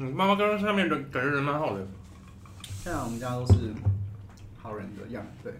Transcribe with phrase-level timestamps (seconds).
[0.00, 1.84] 嗯，妈妈刚刚下面的感觉人蛮好的。
[2.62, 3.74] 现在我们家都是
[4.56, 5.52] 好人的样，对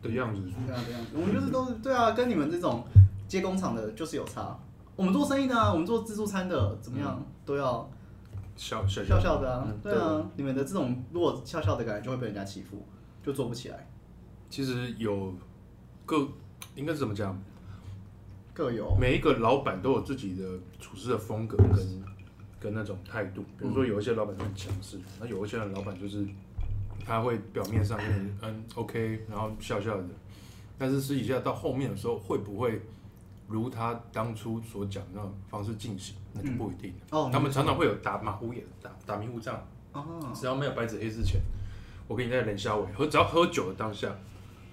[0.00, 0.40] 的样子。
[0.66, 1.08] 对啊，的样子。
[1.14, 2.86] 我们就是都是对啊，跟你们这种
[3.26, 4.56] 接工厂的就是有差。
[4.94, 7.90] 我们做生意的啊，我们做自助餐的，怎么样、嗯、都要
[8.54, 9.64] 笑笑笑笑的啊。
[9.66, 12.86] 嗯、对啊，你们的这种如果笑笑的感觉就会被人家欺负，
[13.20, 13.88] 就做不起来。
[14.48, 15.34] 其实有
[16.06, 16.28] 各
[16.76, 17.36] 应该是怎么讲？
[18.54, 20.44] 各有每一个老板都有自己的
[20.78, 21.76] 处事的风格跟
[22.60, 23.42] 跟那种态度。
[23.58, 26.24] 比如说有一些老板很强势，那、嗯、有一些人老板就是
[27.04, 27.98] 他会表面上
[28.42, 30.04] 嗯 OK，然后笑笑的，
[30.78, 32.80] 但是私底下到后面的时候会不会
[33.48, 37.18] 如他当初所讲的那种方式进行，那就不一定、嗯。
[37.18, 39.66] 哦，他们常常会有打马虎眼、打打迷糊仗。
[39.92, 41.40] 哦，只要没有白纸黑字前，
[42.06, 44.14] 我跟你在冷笑尾，喝只要喝酒的当下。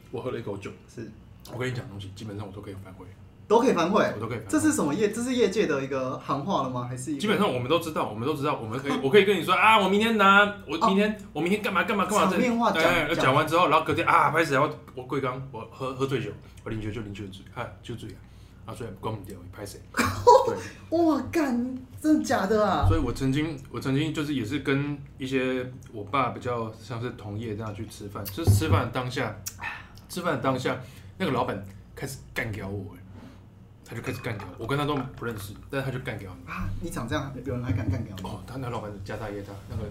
[0.10, 1.12] 我喝了一口酒，是
[1.52, 3.06] 我跟你讲东西，基本上我都可以反悔，
[3.48, 4.40] 都可以反悔，我都可以。
[4.48, 5.10] 这是什么业？
[5.10, 6.86] 这是业界的一个行话了吗？
[6.90, 12.30] 还是基本上我们都知道，我们都知道，我们可以，我可以跟你说啊，我明天拿，我明天、哦、我明天干嘛干嘛干嘛。
[12.30, 14.54] 场面话讲讲完之后，然后隔天啊，拍谁？
[14.54, 16.30] 然后，我我贵刚，我喝喝醉酒，
[16.64, 18.16] 我饮酒就饮酒醉， 啊，就醉了，
[18.66, 19.80] 啊，所以关不掉，拍谁？
[20.90, 22.86] 对，哇，干，真的假的啊？
[22.88, 29.34] 所以我曾经，我曾经就是也是跟一些我爸比较像是同业这样去吃饭，就是吃饭当下。
[30.10, 30.80] 吃饭当下，
[31.18, 31.62] 那个老板
[31.94, 32.96] 开始干掉我，
[33.88, 36.68] 他就开始干掉我，我跟他都不认识，但是他就干掉你啊！
[36.82, 38.24] 你长这样，有人还敢干掉你？
[38.28, 39.84] 哦，他那老板是家大业大，那个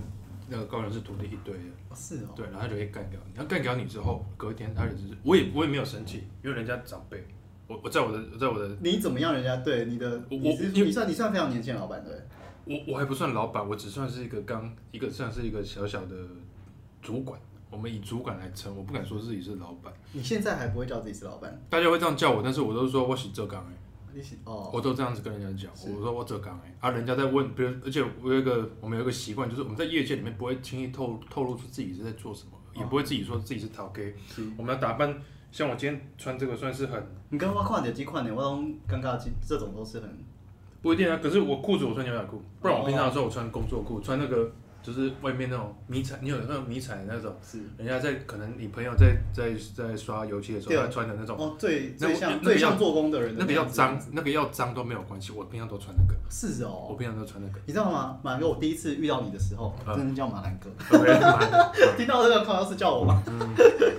[0.49, 3.33] 那个高人是徒弟一堆的，是哦，对，然后他就会干掉你。
[3.35, 7.27] 他干掉你之后，隔一天他也是，我也我也没有生气，因为人家长辈，
[7.67, 9.33] 我我在我的我在我的，你怎么样？
[9.33, 12.13] 人家对你的，我你，你算你算非常年轻的老板对？
[12.67, 16.15] 我我还不算老板，我只算是一个刚一个算是一个小小的
[17.01, 17.41] 主管。
[17.69, 19.93] 我们以主管来称，我不敢说自己是老板。
[20.13, 21.61] 你现在还不会叫自己是老板？
[21.69, 23.75] 大家会这样叫我，但是我都说我是浙江哎，
[24.17, 34.15] 你是哦，我都这样子跟人家讲，我说我浙江哎，啊，人家在问，比如，而且我有一个，我们有一个习惯，就是我们在业界里面不会轻易透透露出自己是在做什么，哦、也不会自己说自己是陶 K。
[34.57, 35.23] 我们要打扮，
[35.53, 40.25] 像我今天穿这个算是很，你刚刚跨点几款的，我刚刚这种都是很
[40.81, 41.19] 不一定啊。
[41.23, 44.51] 可是我裤子我穿牛仔裤，不然我平常的时候我穿工作裤，穿那个。
[44.87, 51.37] 就是外面那种迷彩，你有那种迷彩的那种，是人家在可能你朋友在在在刷油漆的时候，他穿的那种。
[51.37, 56.15] 哦，最最像最像做工的人的，那个要脏，那个要脏都没有关系，我平常都穿那个。
[56.31, 57.59] 是哦，我平常都穿那个。
[57.67, 58.21] 你知道吗？
[58.23, 60.71] 马兰哥，我第一次遇到你的时候，真的叫马兰哥。
[61.99, 63.21] 听到这个好像是叫我吗？
[63.27, 63.41] 嗯、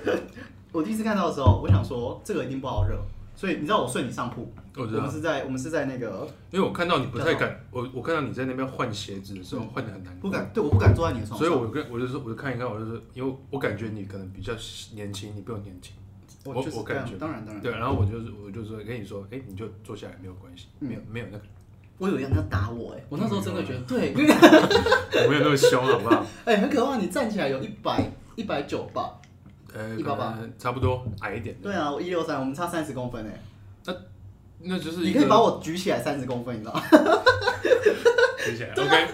[0.72, 2.96] 我第一次看到的时候，我想说这个一定不好惹。
[3.38, 14.52] 所以你知道我睡你上铺，我们是在我们是在那个，因为我看到你不太敢，我我看到你在那边换鞋子的时候换的很难，不敢，对，我不敢坐在你的床上，所以我跟我就说，我就看一看，我就说，因为我感觉你可能比较
[14.92, 15.94] 年轻，你比我年轻，
[16.42, 21.44] 我我感觉，当然当然，对，然后我就是我就说跟你说，哎，你就坐下来没有关系，没有没有那个，
[21.98, 24.12] 我以为人要打我哎，我那时候真的觉得，对，
[25.24, 26.26] 我没有那么凶好不好？
[26.44, 29.20] 哎，很可怕，你站起来有一百一百九吧，
[29.78, 33.40] 呃，一八八，差不多矮一点，对啊，我一六三，我们差三十公分哎。
[33.86, 33.94] 那
[34.60, 36.82] 那就是你可以把我举起来三十公分，你知道吗？
[38.44, 39.08] 举起来，OK，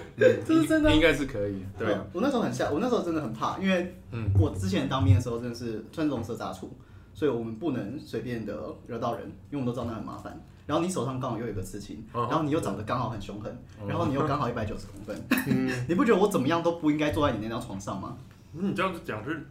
[0.47, 1.63] 这是真的，应该是可以。
[1.79, 3.95] 对，我那时候很吓，我那时候真的很怕，因为
[4.41, 6.75] 我之前当兵的时候真的是穿这种色杂处，
[7.13, 10.41] 所以我们不能随便的惹到人，因为我们都知道那很麻烦。
[10.67, 13.55] 然后你手上刚好又有一个刺青，然后你又长得刚好很凶狠，
[13.87, 15.23] 然后你又刚好一百九十公分，
[15.87, 18.17] 你不觉得我怎么样都不应该坐在你那张床上吗？
[18.53, 19.45] 你这样子讲是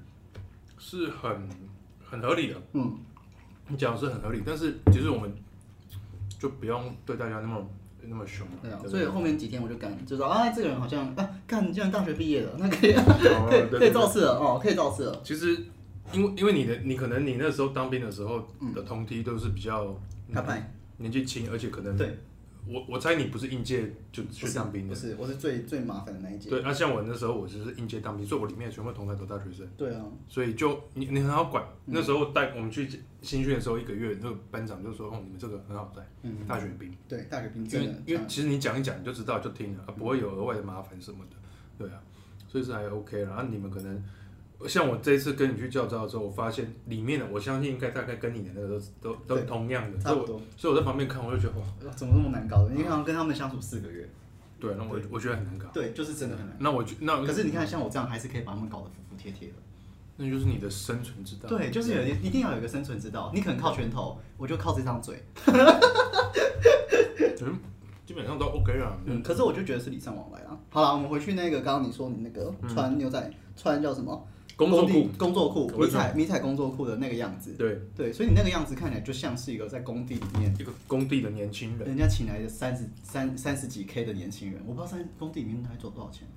[0.84, 1.50] 是很
[2.04, 2.98] 很合理的，嗯。
[3.70, 5.34] 你讲的是很合理，但是其实我们
[6.38, 7.66] 就不用对大家那么
[8.02, 8.46] 那么凶。
[8.62, 15.22] 对啊，所以后面几天我就干，就说啊，这个人好像啊，看你竟然大学毕业了， 那可以、可以可以造次了哦，可以造次了。
[15.24, 15.58] 其实
[16.12, 18.46] 因为因为你的你可能你那时候当兵的时候
[18.76, 19.98] 的同梯都是比较
[20.34, 22.20] 他派、嗯、年纪轻，而且可能对。
[22.66, 26.50] 我我猜你不是应届就去当兵的，不是，我是最最麻烦的那一届。
[26.50, 29.68] 对，那、啊、像我那时候，我就是应届当兵，所以我里面全部同台都大学生。
[29.76, 31.64] 对啊，所以就你你很好管。
[31.86, 32.88] 嗯、那时候带我们去
[33.22, 41.36] 新训的时候，一个月那个班长就说：“哦，你们这个很好带，嗯、大学兵。”对，大学兵因为因为其实你讲一讲你就知道就听了，啊，不会有额外的麻烦什么的。
[41.78, 42.02] 对啊，
[42.48, 44.04] 所以是还 OK 然后、啊、你们可能。
[44.68, 50.42] 像我这一次跟你去教招的时候，我发现里面的，我相信应该大概跟你的那个都都都同样的，差不多。
[50.58, 51.66] 所以我在旁边看，我就觉得哇，
[51.96, 52.72] 怎么那么难搞的？
[52.74, 54.10] 你看跟他们相处四个月，
[54.60, 55.68] 对，那我我觉得很难搞。
[55.74, 56.56] 对，就是真的很难。
[56.60, 59.56] 那我那可是你看，像我这样还是可以把他们搞得服服帖帖的。
[60.16, 61.50] 那就是你的生存之道。
[61.50, 63.32] 对，就是有一定要有一个生存之道。
[63.34, 65.24] 你可能靠拳头，我就靠这张嘴。
[67.46, 67.60] 嗯，
[68.06, 68.96] 基本上都 OK 啊。
[69.06, 70.58] 嗯，可是我就觉得是礼尚往来啊。
[70.70, 74.28] 好了，我们回去那个刚刚你说你那个穿牛仔穿叫什么？
[74.56, 77.54] 工作裤，工作裤，迷彩迷彩工作裤的那个样子。
[77.54, 86.28] 对对，所以你那个样子看起来就像是一个在工地里面一个工地的年轻人，人家请来的三十三三十几 K 的年轻人，我不知道三工地里面他做多少钱。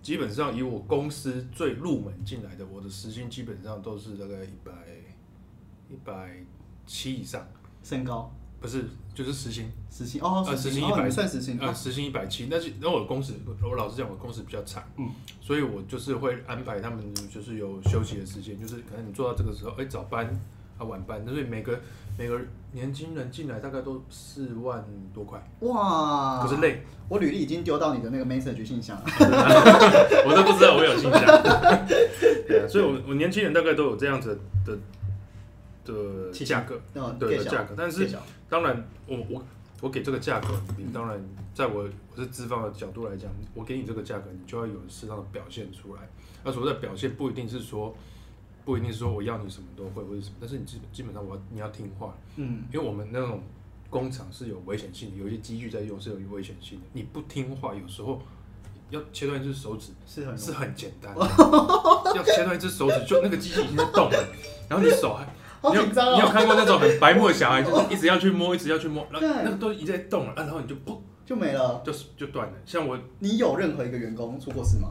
[0.00, 4.72] 基本上以我公司最入门进来的，我的时薪基本上都是大概一百
[5.90, 6.36] 一百
[6.86, 7.46] 七以上。
[7.80, 8.84] 身高不是，
[9.14, 12.48] 就是时薪，时薪哦，呃，时薪一百、哦，算时薪，呃，时薪一百七。
[12.50, 15.08] 但是，然后我的公司，我老实讲，我的公司比较长，嗯，
[15.40, 16.98] 所以我就是会安排他们，
[17.32, 20.26] 就是有休息的时间，就是可能你做到这个时候，哎，早班
[20.76, 21.78] 啊，晚班，所以每个
[22.18, 22.36] 每个
[22.72, 24.84] 年轻人进来大概都四万
[25.14, 26.82] 多块，哇，可是累。
[27.08, 29.04] 我履历已经丢到你的那个 message 信箱了，
[30.26, 31.22] 我都不知道我有信箱。
[32.46, 34.76] 对啊，所以我我年轻人大概都有这样子的。
[35.92, 36.80] 的价格，
[37.18, 38.08] 对的价格，但是
[38.48, 39.42] 当然，我我
[39.80, 41.22] 我给这个价格，你当然，
[41.54, 46.02] 在我我是资方的角度来讲，我给你这个价格，你就要有适当的表现出来。
[46.42, 47.94] 那所谓的表现，不一定是说，
[48.64, 53.42] 不一定是说我要你什么都会或者什么，但是你基基本上我要你要听话，嗯，因为我们那种
[53.88, 58.20] 工厂是有危险性的，有一些机具在用是有危险性的，你不听话，有时候
[58.90, 61.20] 要切断一只手指是很是很简单 的，
[62.16, 64.28] 要切断一只手指，就那个机器已经在动了，
[64.68, 65.24] 然后你手还。
[65.60, 66.14] 好紧张哦！
[66.14, 72.52] 你有看过那种很白目的小孩，就是一直要去摸，一直要去摸，然后那个都一直在动了，然后你就噗就没了，就是就断了。
[72.64, 74.88] 像我，你有任何一个员工出过事吗？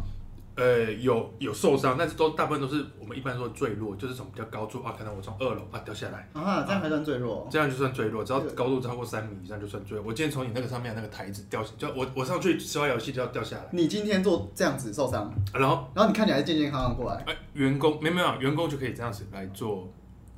[0.56, 7.48] 呃，有有受伤，但是都大部分都是我们一般说坠落，就是从比较高处啊，可能我从二楼啊掉下来啊，这样还算坠落？
[7.52, 10.08] 这样就算坠落，只要高度超过三米以上就算坠落。
[10.08, 13.66] 我今天从你那个上面那个台子掉，就我我上去玩游戏就要掉下来。
[13.72, 19.88] 你今天做这样子受伤，然后然后你看起来健健康康过来，哎，员工没有没有，员工就可以这样子来做。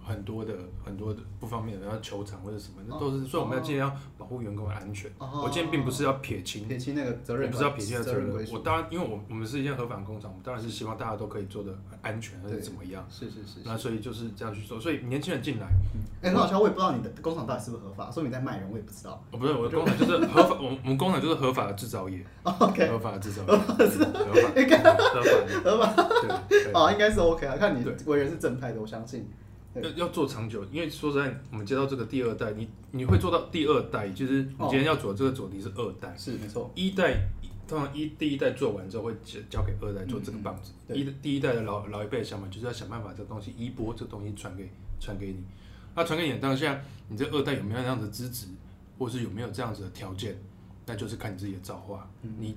[0.10, 0.54] 很多的
[0.84, 5.10] 很多的不方便的，然后球场或者什么，那都是，所以我们要尽量保护员工的安全。
[5.20, 8.28] 我今天并不是要撇清撇清那个责任，不是要撇清责任。
[8.52, 11.72] 我当然，因为我我们是一间合法工厂，我们当然是希望大家都可以做的
[12.02, 13.06] 安全，或者怎么样。
[13.10, 13.60] 是是是。
[13.64, 14.80] 那所以就是这样去做。
[14.80, 15.68] 所以年轻人进来，
[16.24, 19.24] 哎，很好笑，我也不知道你的工厂到底是不是合法，说明在卖人，我也不知道。
[19.32, 22.26] 哦，不是，我的工厂就是合法，我我们工厂就是合法的制造业。
[22.44, 22.88] OK。
[22.88, 23.48] 合法的制造业。
[23.48, 24.50] 合法。
[25.64, 25.88] 合法。
[25.88, 26.44] 合法。
[26.50, 26.72] 对。
[26.74, 29.28] 哦，应该是 OK 啊，看你为人是正派的，我相信。
[29.82, 36.72] 要要做长久，因为说实在，我们接到这个第二代，你你会做到第二代，就是你今天要做这个主题是二代，是没错。
[36.76, 37.22] 一代
[37.68, 40.72] 通常一第一代做完之后，会交交给二代做这个棒子。
[40.94, 45.44] 一第一代的老老一辈的想法，就是要想办法这个东西衣钵这个东西传给传给你。
[45.96, 48.48] 那传给你的当下，你这二代有没有这样子的资质，
[48.98, 50.38] 或是有没有这样子的条件，
[50.86, 52.10] 那就是看你自己的造化。
[52.22, 52.56] 你。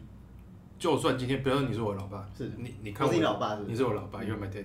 [0.83, 3.69] 就算今天，比如说你是我老爸，是你，你看我，我是你老爸是是？
[3.69, 4.65] 你是我老爸，You're my dad。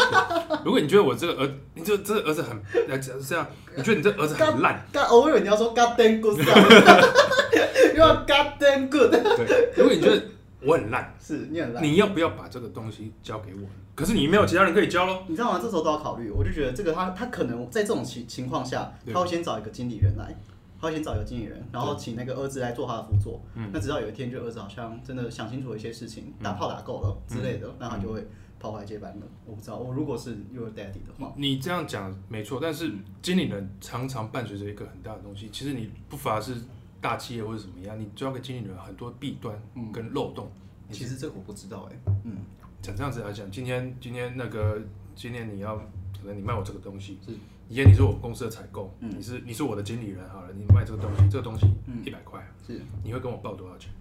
[0.64, 2.56] 如果你觉得我这个儿，你这这个儿子很，
[2.88, 3.46] 来这样，
[3.76, 9.10] 你觉得你这儿子很烂，我以为你要说 God damn good，又要 God damn good。
[9.10, 10.22] 对，如果你觉得
[10.62, 13.68] 我很烂，是你很烂，你要不要把这个东西交给我？
[13.94, 15.24] 可是你没有其他人可以交喽。
[15.28, 15.60] 你知道吗？
[15.62, 16.30] 这时候都要考虑。
[16.30, 20.34] 我就觉得这个他他可能在这种情情况下，他会先找一个经理人来。
[20.80, 23.38] 他会先找一个经理人，然后请那个儿子来做他的辅佐。
[23.54, 28.26] 嗯，那直到有一天，就儿子好像真的想清楚了一些事情，打炮打够了之类的，那他就会
[28.58, 29.26] 跑回来接班了。
[29.44, 32.90] 我不知道，我如果是 your daddy 的话，你这样讲没错，但是
[33.20, 35.50] 经理人常常伴随着一个很大的东西。
[35.50, 36.54] 其实你不乏是
[36.98, 39.60] 大企业或者怎么样，你交给经理人很多弊端
[39.92, 40.50] 跟漏洞。
[40.90, 42.12] 其实这个我不知道哎。
[42.24, 42.38] 嗯，
[42.80, 44.80] 讲这样子来讲，今天今天那个
[45.14, 47.34] 今天你要可能你卖我这个东西是。
[47.70, 51.64] 以前你是我公司的采购，嗯、你是你是我的经理人，好了，你卖这个东西，这个东西
[52.04, 53.92] 一百块，是，你会跟我报多少钱？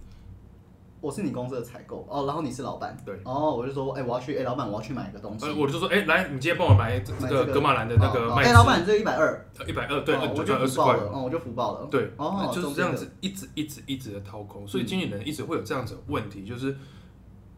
[0.99, 7.45] 我是你公司的采购哦，然后你是老板，对，哦，我就说，哎、欸，我要去，哎、欸，老板，我要去买一个东西，呃、我就说，哎、欸，来，你今天帮我买这个。
[7.45, 16.75] 格玛兰的那个哎、欸，老板，这一百二，一百二，对，哦、我就二十块，哦，我就福报了，对，哦，就是这样子，一直一直一直的掏空，所以经理人一直会有这样子的问题，就是。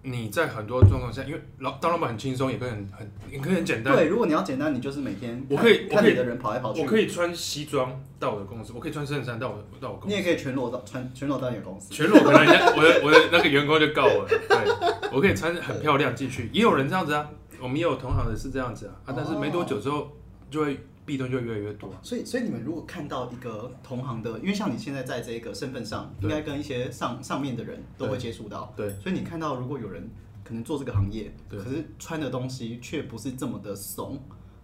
[0.03, 3.95] 你在很多状况下，因为老当老板很轻松，也可以很很，也可以很简单。
[3.95, 6.81] 对，如果你要简单，你就是每天我可以看你的人跑来跑去。
[6.81, 10.07] 我可以穿西装到我的公司，我可以穿衬衫到我到我公司。
[10.09, 11.93] 你也可以全裸到穿全裸到你的公司。
[11.93, 14.27] 全裸可能人家我的我的那个员工就告我了。
[14.27, 17.29] 对，我可以穿很漂亮进去，也有人这样子啊，
[17.61, 20.09] 我们也有同行的是这样子啊，啊，但是没多久之后
[20.49, 20.79] 就会。
[21.11, 30.09] 弊端就越来越多，所以所以你们如果看到一个同行的，因为像你现在在这个身份上，应该跟一些上上面的人都会接触到，对，所以你看到如果有人
[30.41, 34.17] 可能做这个行业，对，可是穿的东西却不是这么的怂，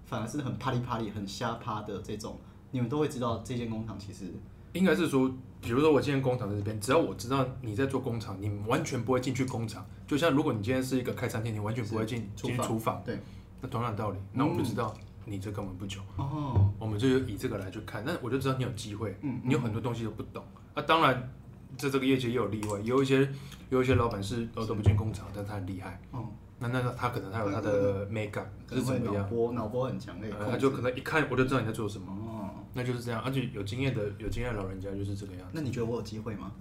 [0.05, 2.39] 反而是很啪里啪里、很瞎趴的这种，
[2.71, 4.33] 你们都会知道这间工厂其实
[4.71, 13.19] 应该是说，比如说我今天工厂在这边，只要我知道你在做工厂，你完全不会进去工厂，就像如果你今天是一个开餐厅，你完全不会进进厨房，对，
[13.59, 14.95] 那同样的道理，那我就知道。
[15.27, 20.43] 你这根本不久哦，我们就以这个来去看，那我就知道你有机会，嗯，你有很多东西都不懂。
[20.73, 21.29] 那当然，
[21.77, 23.29] 在这个业界也有例外，有一些
[23.69, 26.25] 有一些老板是都都不进工厂，但他很厉害，哦，
[26.59, 29.15] 那那他可能他有他的美感是怎么样？
[29.15, 32.07] 脑波脑波很强烈，他就可能一看我就知道你在做什么。
[32.11, 35.51] 哦，那就是这样，而且有经验的有经验的老人家就是这个样子。
[35.53, 36.51] 那你觉得我有机会吗？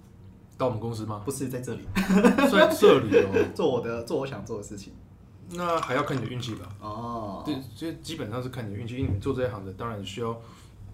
[0.57, 1.21] 到我们公司吗？
[1.23, 1.81] 不是在这里，
[2.51, 4.91] 在这里哦， 做我的做我想做的事情。
[5.51, 6.67] 那还要看你的运气吧。
[6.81, 10.35] 哦，对，就基本上是看你的运气，因为你做这一行的，当然需要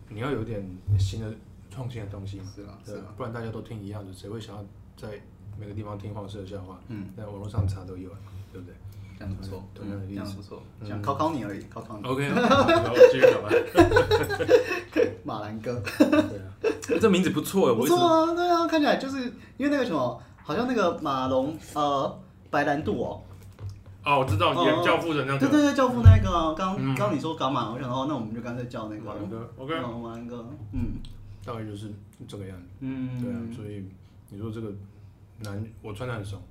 [0.10, 0.64] 你要有点
[1.00, 1.28] 新的
[1.72, 2.46] 创新的东西嘛。
[2.56, 4.64] 是啊，对，不然大家都听一样的，谁会想要
[4.96, 5.20] 在
[5.60, 6.80] 每个地方听黄色的笑话？
[6.88, 8.10] 嗯，在网络上查都有，
[8.52, 8.76] 对不对？
[9.18, 12.08] 这样不错，同样的例子，不错，想考考你而已，考考你。
[12.08, 13.50] OK，我继续考吧。
[15.24, 19.24] 马兰哥，对啊，这名字不错哎，不错啊，对啊，看起来就是
[19.58, 20.22] 因为那个什么。
[20.46, 22.20] 好像那个马龙呃
[22.50, 23.22] 白兰度哦，
[24.06, 30.96] 哦我知道演教父的那个，对对对教父那个，刚刚你说伽马，我想哦那我们就干脆叫那个马兰哥，OK，马兰哥，嗯，
[31.44, 31.94] 大概就是
[32.28, 33.86] 这个样子，嗯，对啊，所以
[34.30, 34.74] 你说这个
[35.40, 36.42] 男我穿的很熟，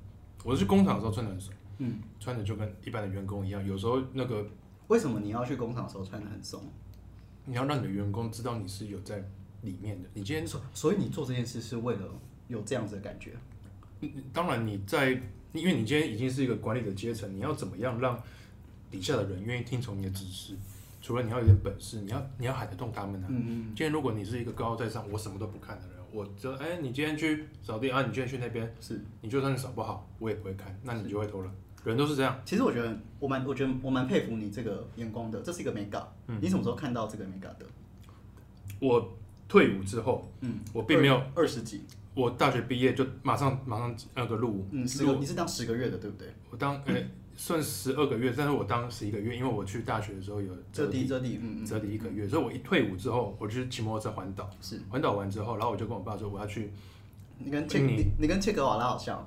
[0.45, 4.47] 我是去工厂的时候穿的很熟，嗯，穿的就跟一般的员工一样，有时候那个
[4.89, 6.63] 为什么你要去工厂的时候穿的很松？
[7.45, 9.23] 你要让你的员工知道你是有在
[9.63, 12.07] 里面的，你今天所所以你做这件事是为了
[12.49, 13.33] 有这样子的感觉。
[14.33, 15.21] 当然，你在，
[15.53, 18.21] 因为你今天已经是一个管理的阶层，你要怎么样让
[18.91, 20.55] 底下的人愿意听从你的指示？
[21.01, 23.27] 除了你要有点本事，你要你要喊得动他们啊。
[23.29, 23.65] 嗯嗯。
[23.69, 31.53] 今天如果你是一个高高在上，我什么都不看的人，我就哎、欸，你今天去扫地啊，你今天去那边，是，你就算是扫不好，我也不会看，那你就会偷懒。
[31.85, 32.41] 人都是这样。
[32.45, 36.07] 其实我觉得，我蛮我觉得我蛮佩服你这个眼光的，这是一个美感。
[36.29, 36.39] 嗯。
[36.41, 37.67] 你什么时候看到这个美感的？
[38.79, 39.13] 我
[39.49, 41.83] 退伍之后，嗯，我并没有二十几。
[42.15, 46.29] 我大学毕业就马上马上那个入伍，嗯，十个，你是当十个月的对不对？
[46.51, 56.71] 我当呃、欸、算十二个月，但是我当十一个月，因为我去大学的时候有折抵折抵，嗯折抵一个月，所以我一退伍之后，我就去骑摩托车环岛，是环岛完之后，然后我就跟我爸说我要去，
[57.39, 59.25] 你跟切你你跟切格瓦拉好像，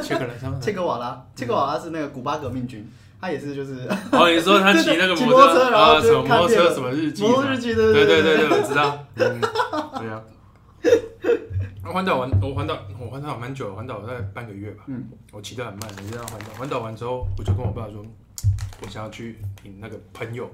[0.00, 2.88] 切格拉切格瓦拉切格瓦拉是那个古巴革命军，
[3.20, 9.40] 他也是就是哦，你说他骑那个 摩托车，然后什么摩托车什么日记，摩托日记对对对对，我知道，嗯，
[9.98, 10.22] 对呀。
[11.82, 14.84] 环岛完，我环岛，我环岛蛮久，环岛大概半个月吧。
[14.86, 16.46] 嗯，我骑得很慢，你知道环岛。
[16.56, 18.04] 环岛完之后，我就跟我爸说，
[18.82, 20.48] 我想要去你那个朋友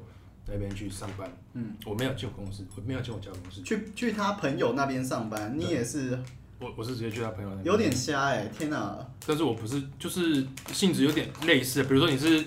[0.47, 1.31] 那边去上班。
[1.53, 3.61] 嗯，我没有进公司，我没有进我家公司。
[3.63, 6.19] 去去他朋友那边上班，你也是？
[6.59, 7.67] 我我是直接去他朋友那边。
[7.67, 8.97] 有点瞎哎、欸，天哪！
[9.27, 12.45] 但是我不是，就是性质有点类似，比如说你是。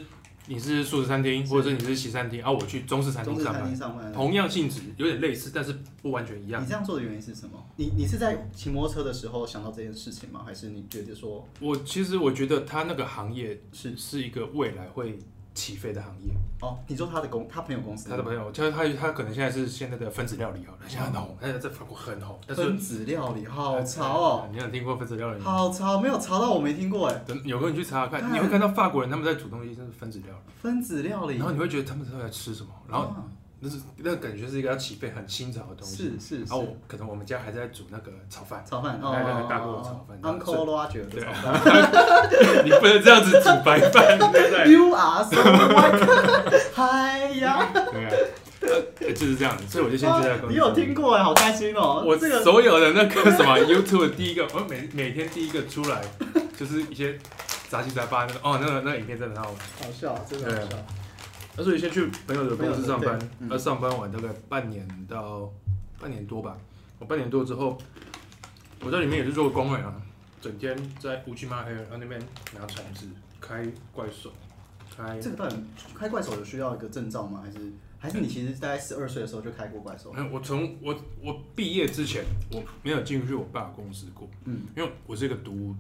[0.49, 6.59] 你是素食餐厅，或者是你是西餐厅，啊，我去中式餐厅上班，上班同样性质，有点类似，但是不完全一样。
[6.59, 7.63] 你这样做的原因是什么？
[7.75, 10.41] 你你是在骑摩托车的时候想到这件事情吗？
[10.43, 11.47] 还是你觉得说？
[11.59, 15.19] 我其实我觉得他那个行业是是一个未来会。
[15.53, 22.39] 起飞的行业哦，你说他的公，他朋友公司，他的朋友，就是他，他可能现在是现在的分子料理好了，现在很红，现在在法国很红。
[22.47, 25.51] 但是分子料理好潮哦，你有听过分子料理吗？
[25.51, 27.23] 好潮，没有潮到我没听过哎。
[27.27, 30.53] 等有空你去查查看，你会看到法国人他们在煮东西，就是分子料理。
[30.61, 33.13] 分子料理，然后你会觉得他们都在吃什么，然后。
[33.61, 36.39] 那是那个感觉是一个要起飞很新潮的东西，是是。
[36.39, 42.63] 然后我可能我们家还在煮那个炒饭，炒饭，哦，那个大锅炒饭，Uncle Roger 的炒饭。
[42.63, 47.69] 你不能这样子煮白饭，对不对？You are so white，嗨呀！
[47.73, 48.11] 对啊，
[49.13, 50.53] 就是这样子，所以我就先去在公司。
[50.53, 52.03] 你有听过哎，好开心哦！
[52.05, 56.01] 我所有的那个什么 YouTube 第一个，我每每天第一个出来
[56.57, 57.17] 就是一些
[57.67, 60.77] 杂七杂八那个哦，那个那个影片真的很好玩，好笑，真的好笑。
[61.59, 65.51] 那所以先去朋友的公司上班，那上班完大概半年到
[65.99, 66.57] 半年多吧。
[66.97, 67.77] 我半年多之后，
[68.79, 70.01] 我在里面也是做工人啊，
[70.41, 72.17] 整天在乌漆嘛黑，然后那边
[72.57, 73.09] 拿铲子
[73.41, 74.31] 开怪手，
[74.95, 75.19] 开。
[75.19, 75.57] 这个到底
[75.93, 77.41] 开怪手有需要一个证照吗？
[77.43, 77.59] 还是
[77.99, 80.13] 还是你其实大概十二岁的时候就开过怪手？
[80.15, 82.23] 嗯，我从我我毕业之前，
[82.53, 84.29] 我没有进去我爸公司过。
[84.45, 85.75] 嗯，因为我是一个读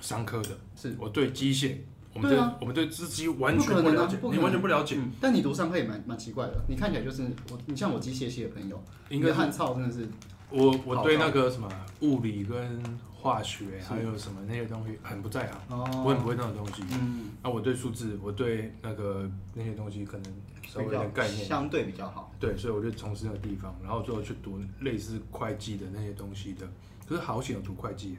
[0.00, 1.76] 商科的，是我对机械。
[2.12, 4.98] 我们对我们对资机完全不了解，你完全不了解。
[5.20, 10.08] 但你读商科也蛮蛮奇怪的，你看起来就是我，你像我机械系的朋友，应该汉操真的是。
[10.50, 11.68] 我我对那个什么
[12.00, 12.82] 物理跟
[13.14, 16.82] 化学还有什么那些东西很不在行，我很不会那种东西。
[16.90, 17.30] 嗯。
[17.40, 20.32] 那我对数字，我对那个那些东西可能
[20.66, 22.34] 稍微有点概念，相对比较好。
[22.40, 26.66] 对，所以我就从事那个地方，然后最后去读类似会计的那些东西的。
[27.06, 28.18] 可是好险有读会计，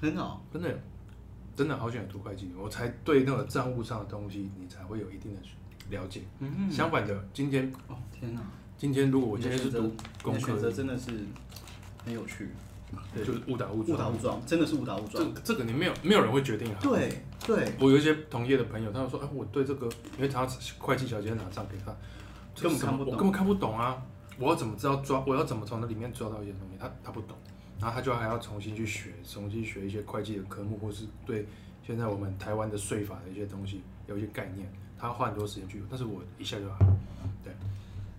[0.00, 0.80] 很好，真的。
[1.56, 5.40] 真的好喜欢读会计，我才对那个账务上的东西，你才会有一定的
[5.90, 6.22] 了解。
[6.38, 6.70] 嗯嗯。
[6.70, 8.40] 相反的，今天哦天哪，
[8.78, 11.10] 今天如果我今天是读工科，选择真的是
[12.04, 12.48] 很有趣，
[13.14, 15.34] 对，就是误打误撞，误打误撞，真的是误打误撞。
[15.34, 16.78] 这这个你没有没有人会决定啊。
[16.80, 17.72] 对对。
[17.78, 20.46] 我有一些同业的朋友，他们说，哎，我对这个，因为他
[20.78, 21.94] 会计小姐拿账给他，
[22.60, 24.02] 根本看不懂，我根本看不懂啊！
[24.38, 25.22] 我要怎么知道抓？
[25.26, 26.76] 我要怎么从那里面抓到一些东西？
[26.78, 27.36] 他他不懂。
[27.82, 31.48] 然后他就还要重新去学，重新学一些会计的科目，或是对
[31.84, 36.78] 现在我们台湾的税法的一些东西，有一些概念，他花很多时间去，但是我一下就好。
[37.42, 37.52] 对。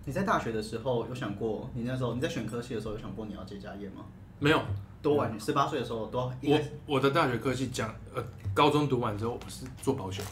[0.04, 4.04] 你在大学的时候有想过，你那时候你在选科系的时候有想过你要接家业吗？
[4.38, 4.60] 没有，
[5.00, 5.40] 多晚？
[5.40, 6.30] 十八岁的时候多。
[6.42, 10.22] 我我的大学科系讲，呃，高中读完之后是做保险。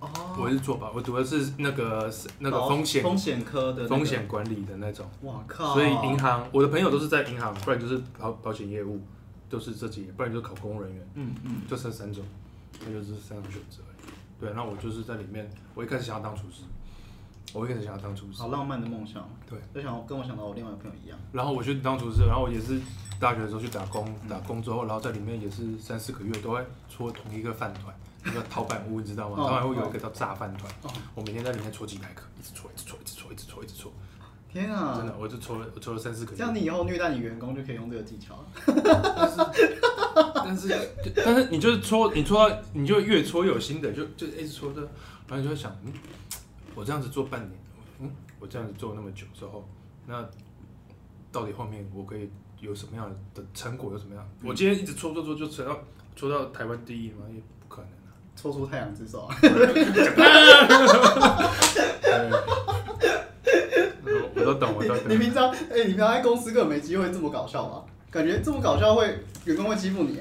[0.00, 0.08] 哦。
[0.38, 5.06] 我是做保，我读的是那个那个风险风险科的风险管理的那种。
[5.22, 5.74] 哇靠！
[5.74, 9.00] 所以银行，我的朋友都是在银行，不然就是保保险业务，
[9.48, 11.08] 都是这几，不然就是考公务人员。
[11.14, 11.56] 嗯嗯。
[11.68, 12.24] 就这三种，
[12.84, 13.82] 那就是三种选择。
[14.40, 16.62] 对，那我就是在里面，我一开始想要当厨师。
[17.54, 19.26] 我一开始想要当厨师，好浪漫的梦想。
[19.48, 21.18] 对，就想跟我想到我另外一个朋友一样。
[21.32, 22.78] 然后我去当厨师，然后我也是
[23.18, 27.86] 大学的时候去打工，打工之后，然后在里面也是三四个月都会搓同一个饭团，
[28.28, 29.36] 那个陶板屋，你知道吗？
[29.36, 30.70] 陶板屋有一个叫炸饭团，
[31.14, 33.92] 我每天在里面搓几百颗，一直搓，一直搓，一直搓，一直搓，一直搓。
[34.50, 34.94] 天啊！
[34.96, 36.38] 真的，我就搓了，我搓了三四个月。
[36.38, 38.42] 这样你以后虐待你员工就可以用这个技巧。
[38.64, 39.36] 但是，
[40.34, 40.90] 但是，
[41.22, 45.92] 但是你就是搓，你搓到你就越搓越有心得，就就一直搓着，然后你就会想，嗯。
[46.74, 47.52] 我这样子做半年，
[48.00, 49.68] 嗯，我这样子做那么久之后，
[50.06, 50.24] 那
[51.30, 52.30] 到底后面我可以
[52.60, 53.92] 有什么样的成果？
[53.92, 54.26] 有什么样？
[54.42, 55.78] 我今天一直搓搓搓，就搓到
[56.16, 57.26] 搓到台湾第一嘛？
[57.34, 57.42] 也
[58.42, 58.52] 不可能啊！
[58.52, 59.36] 搓出太阳之手啊。
[64.34, 64.98] 我都懂，我都懂。
[65.08, 67.82] 你平常，哎，你平常在公司根本没机会这么搞笑吧？
[68.10, 70.20] 感觉这么搞笑会员工会欺负你？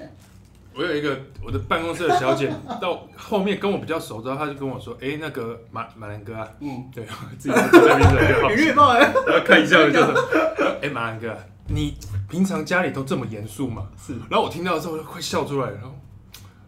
[0.75, 7.03] 我有一个我的办公室的小姐，到后面跟我比较熟之后，她就跟我说：“哎，那个马马兰哥啊，嗯，对，
[7.39, 10.13] 自己在名字就好，预报哎，我要看一下就是，
[10.83, 11.35] 哎，马兰哥，
[11.67, 11.97] 你
[12.29, 13.87] 平常家里都这么严肃吗？
[14.05, 14.13] 是。
[14.29, 15.95] 然后我听到的时候就快笑出来，然后，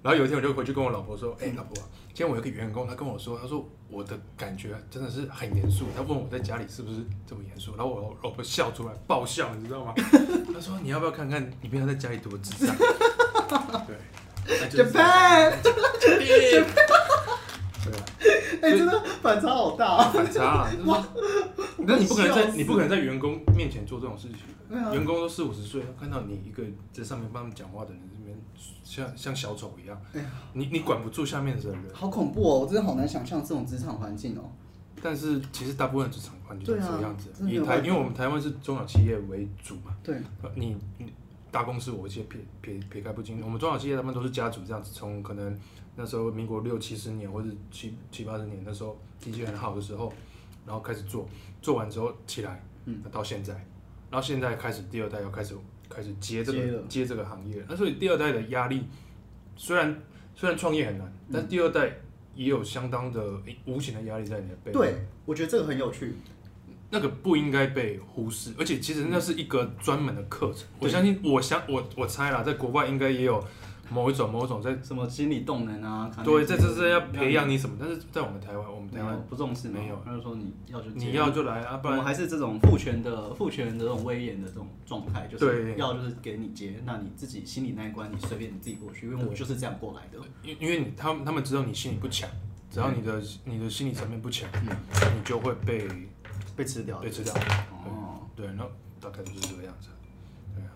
[0.02, 1.76] 然后有一天我就回去跟我老婆说：，哎，老婆，
[2.08, 9.94] 今天我有个员工，他跟我说，他说我的感觉真的是很严肃，他问我在家里是不是这么严肃，然后我老婆笑出来，爆笑，你知道吗？
[10.54, 12.76] 他说你要不要看看你平常在家里多智障？”
[13.86, 13.98] 对
[14.70, 16.64] ，Japan，对，
[18.62, 21.04] 哎，真的反差好大，反差，哇！
[21.78, 24.38] 那你不可能在你不可能在员工面前做这种事情，
[24.94, 28.02] 员工都四五十岁，看到你一个在上面帮他们讲话的人，
[28.90, 30.02] 像像小丑一样，
[30.54, 32.60] 你你管不住下面的人，好恐怖哦！
[32.62, 34.50] 我真的好难想象这种职场环境哦。
[35.02, 40.18] 但是其实大部分职场环境是这个样子，以台，因为我们台湾是中小企业为主嘛，对，
[40.56, 41.14] 你你。
[41.52, 45.60] 大公司我先撇撇撇开不讲，我们中小企业他们都是家族这样子，从可能
[45.96, 50.14] 那时候民国六七十年或者七七八十年那时候经济很好的时候，
[50.64, 51.28] 然后开始做，
[51.60, 53.56] 做完之后起来，嗯，到现在，
[54.12, 55.56] 然后现在开始第二代要开始
[55.90, 58.84] 开始接这个接，接这个行业，那所以第二代的压力
[59.56, 60.02] 虽然
[60.36, 61.98] 虽然创业很难，但第二代
[62.36, 63.22] 也有相当的
[63.66, 64.80] 无形的压力在你的背后。
[64.80, 66.14] 对，我觉得这个很有趣。
[66.92, 70.68] 那个不应该被忽视，而且其实那是一个专门的课程。
[70.80, 73.40] 我相信，我想，我我猜啦，在国外应该也有
[73.90, 76.12] 某一种某一种在什么心理动能啊？
[76.24, 77.76] 对，这就是要培养你什么？
[77.80, 80.02] 但是在我们台湾，我们台湾不重视，没有。
[80.06, 90.20] 他就说你要就你要就来啊，不然还是这种父权的父权的这种威严的这种状态，就是要就是给你接，那你自己心里那一关你随便你自己过去，因为我就是这样过来的。
[90.44, 92.30] 因因为你他们他们知道你心理不强，
[92.72, 95.88] 只要你的你的心理层面不强，你就会被。
[96.56, 97.34] 被吃掉，被吃掉。
[97.86, 98.64] 哦，对，那
[99.00, 99.88] 大概就是这个样子。
[100.54, 100.68] 对啊，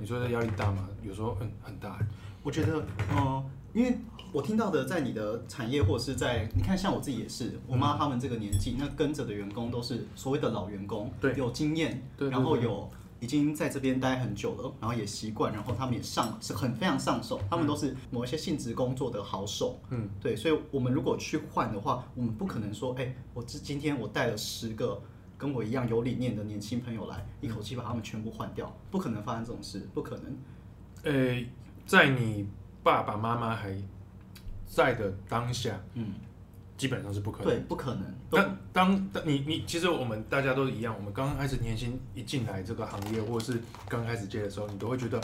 [0.00, 0.88] 你说这压力大吗？
[1.02, 1.98] 有时候很很大。
[2.46, 2.80] 我觉得，
[3.10, 3.98] 嗯，因为
[4.30, 25.02] 我听到的，在你的产业或者是在，你看，像我自己也是，我妈他们这个年纪，那跟着的员工都是所谓的老员工，对，有经验，对，然后有已经在这边待很久了，然后也习惯，然后他们也上是很非常上手，他们都是某一些性质工作的好手，嗯，对，所以我们如果去换的话，我们不可能说，哎，我今今天我带了十个。
[25.38, 30.34] 跟我一样有理念的年轻朋友来，一口气把他们全部换掉，不可能发生这种事，不可能。
[31.02, 31.50] 呃、欸，
[31.86, 32.48] 在你
[32.82, 33.74] 爸爸妈妈还
[34.66, 36.12] 在的当下，嗯，
[36.76, 38.02] 基本上是不可能，对，不可能。
[38.30, 45.20] 但当当你你其实我们大家都一样，我们刚刚开始年薪一进来这个行业，或者是刚开始接的时候，你都会觉得。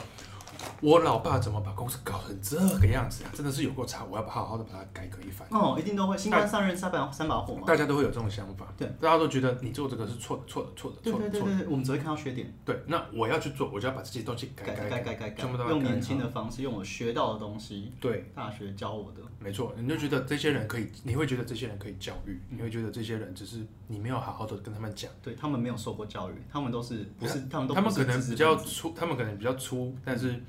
[0.81, 3.31] 我老爸怎么把公司搞成这个样子啊？
[3.33, 5.47] 真的是有够差，我要好好的把它改革一番。
[5.51, 7.63] 哦，一定都会，新官上任三把三把火嘛。
[7.65, 11.29] 大家都会有这种想法，对，大家都觉得你做这个是错错的错的错的。
[11.29, 12.53] 对对对对，我们只会看到缺点。
[12.65, 17.91] 对，那我要去做，我就要把这些东西改改改改改，全部都用年轻的方式，用我学到的东西。
[17.99, 19.21] 对，大学教我的。
[19.39, 25.09] 没错，你就觉得这些人可以，你会觉得这些人可以教育，你会觉得这些人只是你没有好好的跟他们讲。
[25.21, 30.41] 对，他们没有受过教育，他们都是不是他们都他们可能比较粗，他们可能比较粗，但是。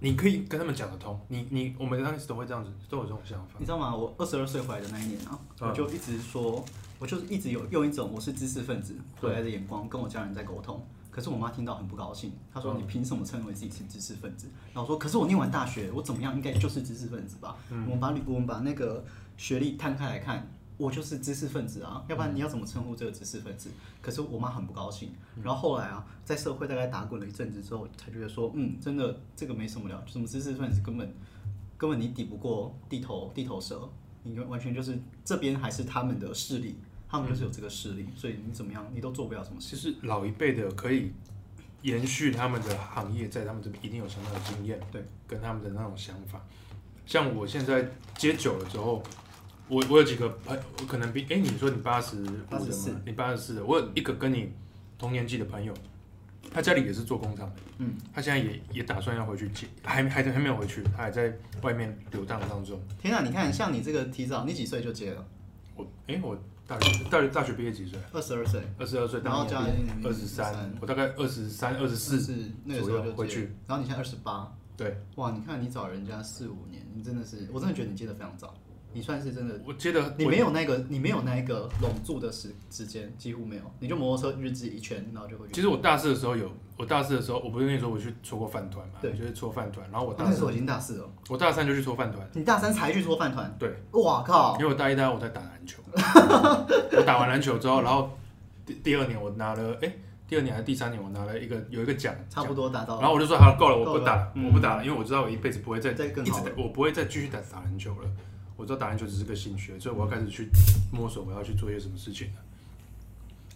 [0.00, 3.54] 你可以跟他们讲得通，你你我们刚开始都会这样子，都有这种想法。
[3.58, 3.94] 你知道吗？
[3.94, 6.64] 我二十二岁回来的那一年啊，我就一直说，
[6.98, 19.02] 我就是一直有用一种我是知识分子回来的眼光跟我家人在沟通，可是我妈听到很不高兴，她说：“你凭什么称为自己是知识分子？”然后我说：“可是我念完大学，我怎么样应该就是知识分子吧？”嗯、我们把我们把那个
[19.36, 23.70] 学历摊开来看，我就是知识分子啊，要不然你要怎么称呼这个知识分子？
[24.02, 25.10] 可是我妈很不高兴。
[25.42, 31.14] 然后后来啊，在社会大概打滚了一阵子之后，才觉得说：“嗯，真的这个没什么了，什么知识分子根本
[31.76, 33.88] 根本你抵不过地头地头蛇，
[34.22, 39.76] 你完全就是这边还是他们的势力。”他们就是有这个势力，所以你怎么样，你都做不了什么事。
[39.76, 41.12] 其实老一辈的可以
[41.82, 46.40] 延续他们的行业，在他们这边一定有相当的经验，对，跟他们的那种想法。
[47.06, 49.00] 像我现在接久了之后，
[49.68, 54.52] 我我有几个朋友，我可能比哎、欸，你说你八十八十四，你八十四，我有一个跟你
[54.98, 55.72] 同年纪的朋友，
[56.50, 62.80] 他家里也是做工厂的，嗯，他现在也也打算要回去接，还还还没有回去，他还在外面流荡当中。
[63.00, 65.26] 天啊，你看像你这个提早，你几岁就接了？
[65.76, 66.38] 我哎、欸、我。
[66.66, 67.98] 大学大学大学毕业几岁？
[68.10, 68.62] 二十二岁。
[68.78, 69.58] 二十二岁，然后加
[70.02, 72.18] 二十三，我大概二十三、二十四
[72.80, 73.50] 左右回去。
[73.66, 74.50] 然后你现在二十八。
[74.74, 74.96] 对。
[75.16, 78.54] 哇，你看你找人家四五年，你真的是，我真的觉得你接的非常早。
[78.94, 83.62] 你算是真的，我接的，你没有那个，你没有那个拢住的时时间，几乎没有。
[83.80, 85.46] 你就摩托车日子一圈，然后就会。
[85.52, 88.94] 其实我大四的时候有，我大四的时候，我不是跟你说我去搓过饭团嘛？
[89.02, 89.84] 对，就是搓饭团。
[89.90, 92.24] 然后我大四我已经大四了，我大三就去搓饭团。
[92.34, 93.52] 你大三才去搓饭团？
[93.58, 93.74] 对。
[93.92, 94.56] 哇靠！
[94.58, 95.82] 因为我大一、大二我在打篮球。
[96.96, 98.08] 我打完篮球之后，然后
[98.64, 99.92] 第第二年我拿了，哎，
[100.28, 103.00] 第二年还是第三年我拿了一个有一个奖，差不多达到。
[103.00, 106.12] 然后我就说好够了，我不打了，我不打了，因为我知道我一辈子不会再一直
[106.56, 108.08] 我不会再继续打打篮球了。
[108.56, 110.48] 我知道打篮球只是个兴趣，所以我要开始去
[110.92, 112.30] 摸索，我要去做一些什么事情。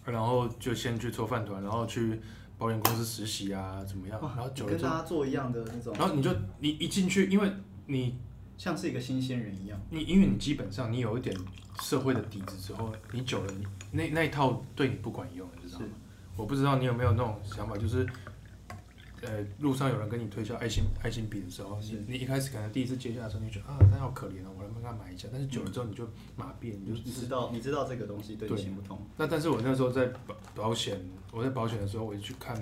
[0.05, 2.19] 然后就先去做饭团，然后去
[2.57, 4.19] 保险公司实习啊，怎么样？
[4.21, 5.93] 然后跟大家做一样的那种。
[5.97, 7.51] 然后你就你一进去，因为
[7.85, 8.17] 你
[8.57, 9.79] 像是一个新鲜人一样。
[9.89, 11.35] 你因为你基本上你有一点
[11.81, 15.87] 社会的底子之后，你久了，你那那一套对你不管用，你知道吗？
[16.35, 18.07] 我不知道你有没有那种想法，就是。
[19.21, 25.27] 呃，路上有人跟你推销爱心爱心笔的时候，你你一开始可能第一次接下来的时候，你觉得啊，他好可怜哦，我能不能买一下？
[25.31, 28.97] 但是久了之后，你就马变，你就知道你知道这个东西对你行不通。
[29.17, 30.99] 那但是我那时候在保保险，
[31.31, 32.55] 我在保险的时候，我就去看，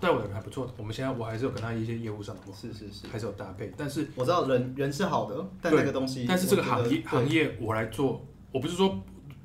[0.00, 0.72] 带我的人还不错。
[0.76, 3.72] 我们现在我还是有跟他一些业务上的，是是是，还是有搭配。
[3.76, 8.98] 但是我知道人人是好的，但那个东西，但是这个行业行业我来做，我不是说。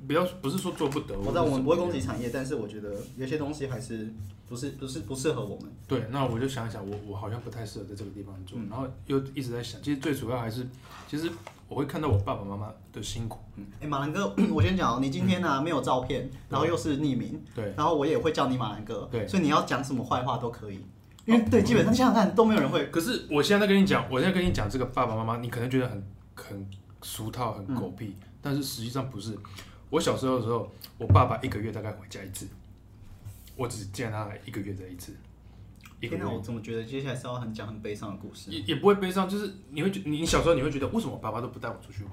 [0.06, 1.18] 不要，不是说做不得。
[1.18, 4.12] 我知道我们不会攻击产业，但是我觉得有些东西还是
[4.48, 5.70] 不是不是不适合我们。
[5.86, 10.66] 对，那我就想一想，我我好像不太适合在这个地方做，嗯、然后又一直在想，其实最主要还是，
[11.08, 11.30] 其实
[11.68, 13.38] 我会看到我爸爸妈妈的辛苦。
[13.56, 20.80] 嗯，哎、欸，马兰哥， 我先讲哦，你今天呢、啊嗯、没有照片，然后又是匿名，对，然后我也会叫你马兰哥，对，所以你要讲什么坏话都可以，
[21.24, 22.86] 因为、哦、对，基本上想想看都没有人会。
[22.92, 26.66] 可是我现在在跟你讲，我现在跟你讲这个爸爸妈妈，你可能觉得很很
[27.02, 29.36] 俗套、很狗屁，嗯、但是实际上不是。
[29.94, 32.48] 我小时候的时候，我爸爸一个月大概回家一次，
[33.54, 35.14] 我只见他一个月这一次。
[36.00, 38.50] 天哪，我怎么觉得接下来是要很讲很悲伤的故事？
[38.50, 42.02] 也也不会悲伤，就是你会觉你小时候你会觉得为什么我爸爸都不带我出去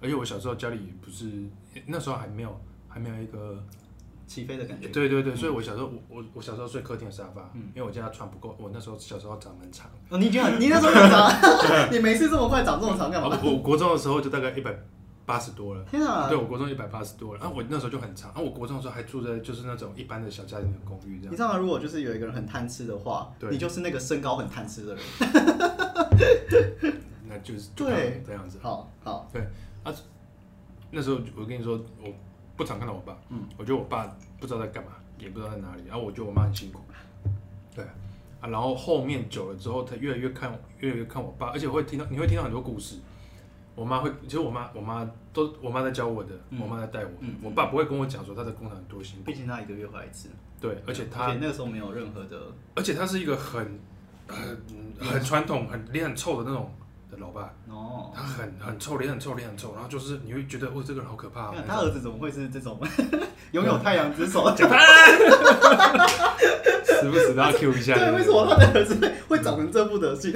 [0.00, 1.28] 而且我小时候家里也不是
[1.86, 3.60] 那时候还没有还没有一个
[4.28, 4.86] 起飞的感觉。
[4.90, 9.90] 对对对，所以我小时候我我我小时候睡客厅的沙发，嗯，因为我家床不够，我那时候小时候长蛮长。
[10.10, 11.90] 哦，你觉得你那时候很长？
[11.92, 13.36] 你每次这么快长这么长干嘛？
[13.42, 14.72] 我国中的时候就大概一百。
[15.26, 16.28] 八十多了，天啊！
[16.28, 21.32] 对，我国中一百八十多了，啊，我那时候就很长，啊，我国中的时候还住在就是那种一般的小家庭的公寓这样。
[21.32, 21.58] 你知道吗？
[21.58, 25.04] 如果就是有一个人很贪吃的话，对你就是那个身高很贪吃的人。
[27.28, 28.60] 那就是对这样子。
[28.62, 29.42] 好好，对
[29.82, 29.92] 啊，
[30.92, 32.08] 那时候我跟你说，我
[32.56, 34.06] 不常看到我爸，嗯，我觉得我爸
[34.38, 36.78] 不知道在干嘛，也不知道在哪里，然后我觉得我妈很辛苦，
[37.74, 37.84] 对
[38.40, 42.98] 啊，然后后面久了之后，他越来越看，越来越看我爸，而且我会听到，你会听到很多故事。
[43.76, 47.10] 我妈会，其实我妈，我妈都，我妈在教我的，嗯、我妈在带我。
[47.20, 49.24] 嗯、我爸不会跟我讲说他在工厂多辛苦。
[49.26, 50.30] 毕竟他一个月回来一次。
[50.58, 52.40] 对，而且他那个时候没有任何的。
[52.74, 53.78] 而且他是一个很，
[54.26, 54.58] 很
[54.98, 56.72] 很传统、很脸很臭的那种
[57.16, 57.52] 的老爸。
[57.68, 58.12] 哦。
[58.14, 61.52] 他很很臭，脸很臭，脸很臭，然后就是你会觉得，哦，这个人好可怕。
[61.66, 62.78] 他儿子怎么会是这种
[63.52, 64.46] 拥有太阳之手？
[66.96, 67.94] 时不时都要 Q 一下。
[67.94, 68.96] 对，为什么他的儿子
[69.28, 70.32] 会长成这副德行？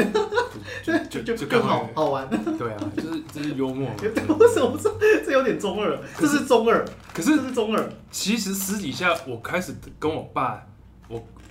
[0.82, 2.28] 就就就更好好玩。
[2.58, 3.94] 对啊，就是这是幽默嘛。
[4.02, 4.90] 为什么这
[5.24, 5.98] 这有点中二？
[6.18, 7.88] 这是中二，可是这是中二。
[8.10, 10.66] 其实私底下，我开始跟我爸，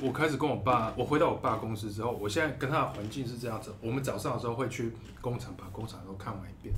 [0.02, 3.74] 我我开始跟我爸，我回到我爸公司之后，我现在跟他的环境是这样子。
[3.82, 6.74] 我们早上的时候会去工厂，把工厂都看完一遍，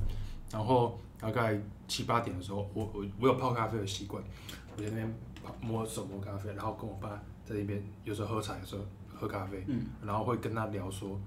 [0.51, 4.23] 然后大概七八点的时候，我我我有泡咖啡的习惯，
[4.75, 5.15] 我在那边
[5.59, 7.21] 摸手摸咖啡，然后跟我爸。
[7.43, 8.81] 在那边有时候喝茶，有时候
[9.13, 11.19] 喝咖啡，嗯，然后会跟他聊说，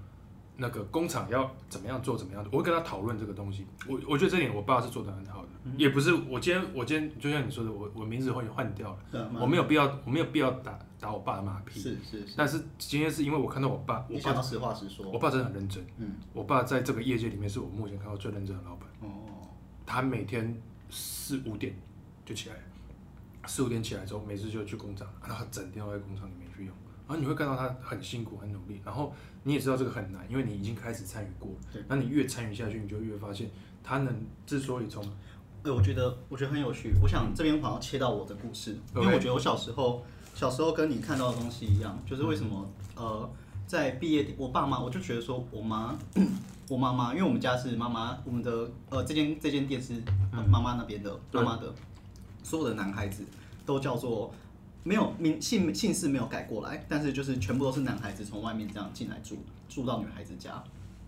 [0.55, 3.67] 那个工厂要怎么样做，怎么样做，我会跟他讨论这个东西。
[3.87, 5.44] 我我觉得这点我爸是做的很好
[5.77, 11.79] 也不是我今天我今天就像你说的，我我名字会换掉了，嗯、我没有必要我没有必要打打我爸的马屁。
[11.79, 12.33] 是是是。
[12.37, 15.83] 但是今天是因为我看到我爸，我爸实话实说，我爸真的很认真。
[15.97, 16.13] 嗯。
[16.33, 18.87] 我爸在这个业界里面是我目前看到最认真的老板。
[19.01, 19.09] 哦。
[19.85, 20.55] 他每天
[20.89, 21.75] 四五点
[22.23, 22.55] 就起来，
[23.47, 26.73] 四五点起来之后，每次就去工厂，然后他整天都在工厂里面去用。
[27.07, 31.51] 然后你会看到他很辛苦、很努力，然后你也知道这个很难，因为你已经开始参与过。
[31.73, 31.83] 对。
[31.87, 33.49] 那你越参与下去，你就越发现
[33.83, 35.03] 他能之所以从……
[35.65, 36.93] 哎，我觉得我觉得很有趣。
[37.01, 43.29] 我想这边好像切到我的故事，因为我觉得我小时候小时候跟你看到的东西一样，就是为什么呃
[43.65, 45.97] 在毕业我爸妈我就觉得说我妈
[46.69, 50.01] 我妈妈，因为我们家是妈妈，我们的呃这间这间店是
[50.47, 51.73] 妈妈那边的妈妈的，
[52.43, 53.25] 所有的男孩子
[53.65, 54.33] 都叫做。
[54.87, 59.35] 没有名姓姓氏没有改过来，但是就是全部都是男孩子从外面这样进来住，
[59.67, 60.63] 住到女孩子家，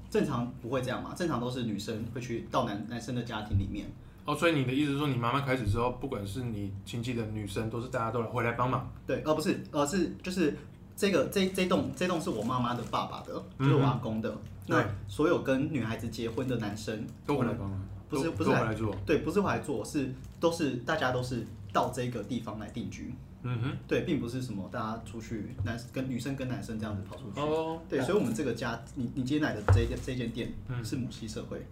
[0.10, 1.14] 正常不会这样嘛？
[1.14, 3.86] 正常都是女生会去到男男生的家庭里面。
[4.28, 8.86] 哦，所以你的意思是说，你妈妈开始之后，不管是你亲戚的女生，都是大家都来回来帮忙？
[9.08, 10.54] 对，呃，不是，呃，是就是
[10.98, 14.30] 这个这这栋这栋是我妈妈的爸爸的，就是我阿公的。
[14.30, 17.82] 嗯、那所有跟女孩子结婚的男生都回来帮忙？
[18.10, 18.94] 不是不是回来做？
[19.06, 23.14] 对，不是回来做，是都是大家都是到这个地方来定居。
[23.44, 27.40] 嗯哼，对，并不是什么大家出去男跟女生跟男生这样子跑出去。
[27.40, 30.52] 哦，对，所以，我们这个家，你你今天来的这这间店
[30.84, 31.66] 是母系社会，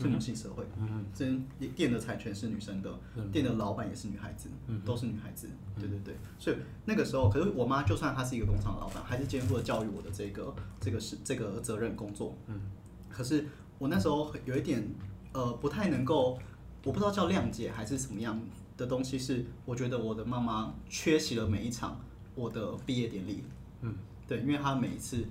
[0.00, 0.64] 是母系社会。
[0.78, 2.98] 嗯哼，这店的产权是女生的，
[3.30, 4.48] 店的老板也是女孩子，
[4.84, 5.48] 都是女孩子。
[5.78, 12.36] 对对对，所以那个时候，可是我妈就算她是一个工厂的老板，还是肩负了教育我的这个这个是这个责任工作。
[12.46, 12.60] 嗯，
[13.08, 13.46] 可是
[13.78, 14.88] 我那时候有一点
[15.32, 16.38] 呃不太能够，
[16.84, 18.40] 我不知道叫谅解还是什么样。
[18.76, 22.00] 的东西是，我觉得我的妈妈缺席了每一场
[22.34, 23.44] 我的毕业典礼。
[23.82, 23.94] 嗯，
[24.26, 25.22] 对，因为她每一次，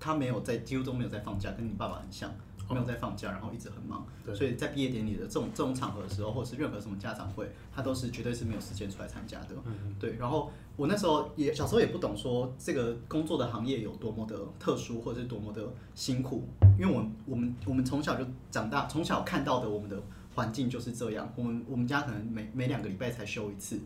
[0.00, 2.28] 她没有在，几乎都没有在放假，跟你爸爸很像，
[2.74, 4.06] 没有在放假，然后一直很忙。
[4.34, 9.48] 所以在毕业典礼的这种这种场合的时候，或者是任何什么家长会，他都是绝对是没有时间出来参加的。
[9.64, 15.62] 嗯，对，然后我那时候也小时候也不懂说这个工作的行业有多么的特殊，或者是多么的
[15.94, 20.02] 辛苦，因为我们我们我们从小就长大，从小看到的我们的。
[20.32, 23.80] 环境就是这样，我们我们家可能每每两个礼拜才休一次，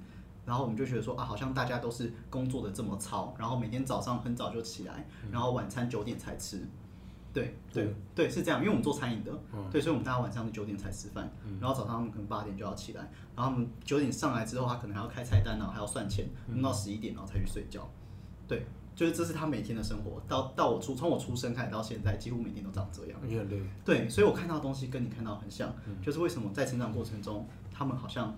[0.44, 6.68] 然后我们就觉得说啊，好像大家都是工作的这么操，然后每天早上很早就起来，然后晚餐九点才吃，
[7.34, 9.32] 对对对，是这样，因为我们做餐饮的，
[9.70, 17.86] 对，所以我们大家晚上是九点才吃饭，然后早上可能八点就要起来，然后我们九点上来之后，他可能还要开菜单，然后还要算钱，弄到十一点然后才去睡觉，
[18.48, 18.64] 对。
[18.96, 23.18] 就是这是他每天的生活，到到我出从我出生开始到现在，几乎每天都长这样。
[23.26, 23.60] 也很累。
[23.84, 28.32] 对，所以我看到的东西跟你看到很像，嗯、就是为什么在成长过程中，他们好像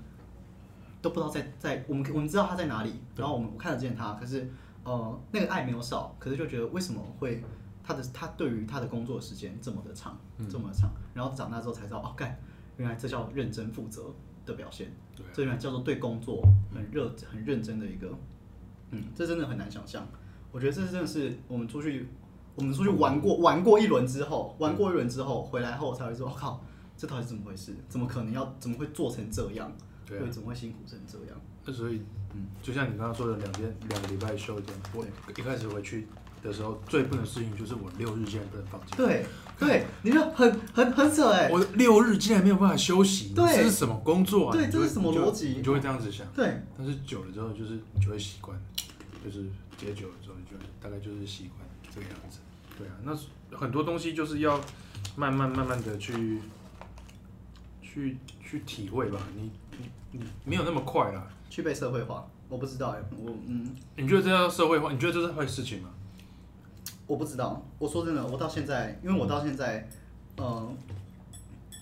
[1.03, 4.51] 都不知道在在我们我们知道他在哪里，然后我们我看得见他，可是
[4.83, 7.45] 呃那个爱没有少，可是就觉得为什么会
[7.87, 12.37] 他的他对于他的工作时间这么的长，嗯、这么的长，然后长大之后才知道哦，干，
[12.77, 14.13] 原来这叫认真负责
[14.45, 16.43] 的表现，对，这原来叫做对工作
[16.75, 18.13] 很热很认真的一个，
[18.91, 20.05] 嗯，这真的很难想象。
[20.51, 22.09] 我觉得这真的是我们出去，
[22.57, 26.65] 我们出去玩过玩过一轮之后，玩过一轮之后回来后才会说，我靠，
[26.97, 27.77] 这到底是怎么回事？
[27.89, 29.71] 怎么可能要怎么会做成这样？
[30.05, 31.37] 对，怎么会辛苦成这样？
[31.65, 32.01] 那所以，
[32.35, 36.07] 嗯，就像你刚刚说的，两天两个礼拜休一天，我一开始回去
[36.43, 38.97] 的时候最不能适应就是我六日竟然不能放假。
[38.97, 39.27] 对
[39.59, 44.53] 对，你说很很很扯哎，我六日竟然没有办法休息，这是什么工作啊？
[44.53, 45.49] 对，这是什么逻辑？
[45.57, 46.27] 你就会这样子想。
[46.35, 48.59] 对，但是久了之后，就是你就会习惯，
[49.25, 49.45] 就是
[49.79, 50.37] 解久了之后。
[50.39, 52.39] 你就大概就是习惯这个样子，
[52.79, 54.61] 对啊，那很多东西就是要
[55.17, 56.41] 慢慢慢慢的去
[57.83, 64.93] 去去体会吧，你你你没有那么快啦，去被社会化，我不知道哎，我嗯，你觉得这叫社会化？
[64.93, 65.89] 你觉得这是坏事情吗？
[67.07, 69.89] 我不知道，我说真的，我到现在，因为我到现在，
[70.39, 70.77] 嗯、呃，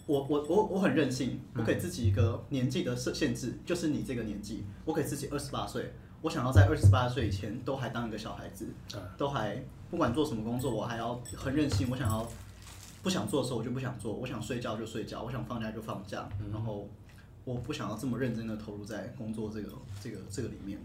[0.06, 5.92] 我我我我很任性，我给自己一个年纪的设限制，就是你这个年纪，我给自己二十八岁。
[6.20, 8.66] 我想要在二十八岁以前都还当一个小孩子，
[9.18, 11.88] 都还不管做什么工作，我还要很任性。
[11.90, 12.26] 我想要
[13.02, 16.26] 不想做的时候我就不想做，我想睡觉就睡觉，我想放假就放假。
[16.50, 16.88] 然后
[17.44, 19.68] 我不想要这么认真的投入在工作这个
[20.02, 20.78] 这个这个里面，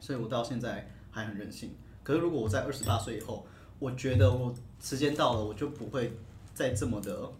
[0.00, 1.70] 所以我到现在还很任性。
[2.08, 3.46] 可是如果我在二十八岁以后，
[3.78, 6.10] 我觉得我时间到了，我就不会
[6.54, 7.30] 再这么的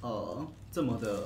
[0.00, 1.22] 呃这么的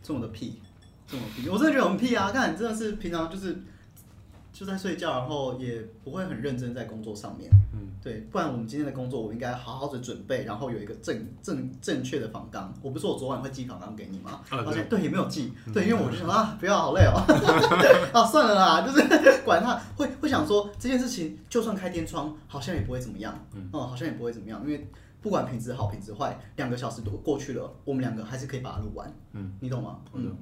[0.00, 0.60] 这么的屁
[1.08, 1.48] 这么屁。
[1.48, 2.30] 我真的觉得很屁啊！
[2.30, 3.58] 看，真的是平常就是。
[4.54, 7.50] 就在睡觉，然后也不会很认真在工作上面。
[7.72, 12.72] 嗯，对，不然我们今天的工作，我应该好好的准备，然后有一个正正正确的访纲。
[12.80, 14.40] 我不是说我昨晚会寄访纲给你吗？
[14.48, 15.52] 而且对，也没有寄。
[15.72, 17.18] 对，因为我就想啊，不要，好累哦。
[18.14, 23.36] 啊，算了啦，就是管他，会会想说这件事情，就算开天窗，好像也不会怎么样。
[23.54, 24.86] 嗯，好像也不会怎么样，因为
[25.20, 29.12] 不管品质好品质坏，两个小时都过去了，我们两个还是可以把它录完。
[29.32, 29.98] 嗯，你懂吗？
[30.12, 30.36] 嗯，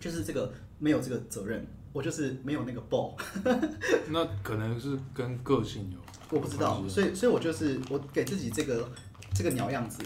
[0.00, 1.66] 就是这个没有这个责任。
[1.92, 3.14] 我就是没有那个 ball，
[4.10, 5.98] 那可能是跟个性有，
[6.30, 8.88] 我不知道，所以所以我就是我给自己这个
[9.34, 10.02] 这个鸟样子，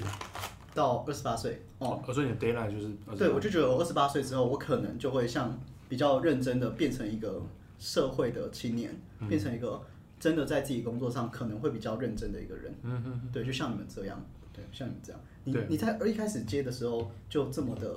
[0.74, 5.56] 到二十八岁哦，所以你的 d a y l i g h t 就是，对，我就觉得我二十八岁之后，我可能就会像
[5.88, 7.40] 比较认真的变成一个
[7.78, 9.80] 社会的青年，嗯、变成一个
[10.18, 14.20] 真的在自己工作上可能会比较认真的一个人，嗯嗯，对，就像你们这样，
[14.52, 17.94] 对，像你们这样，你你在一开始接的时候就这么的。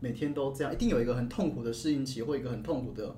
[0.00, 3.16] 每天都这样，一定有一个很痛苦的适应期，或一个很痛苦的。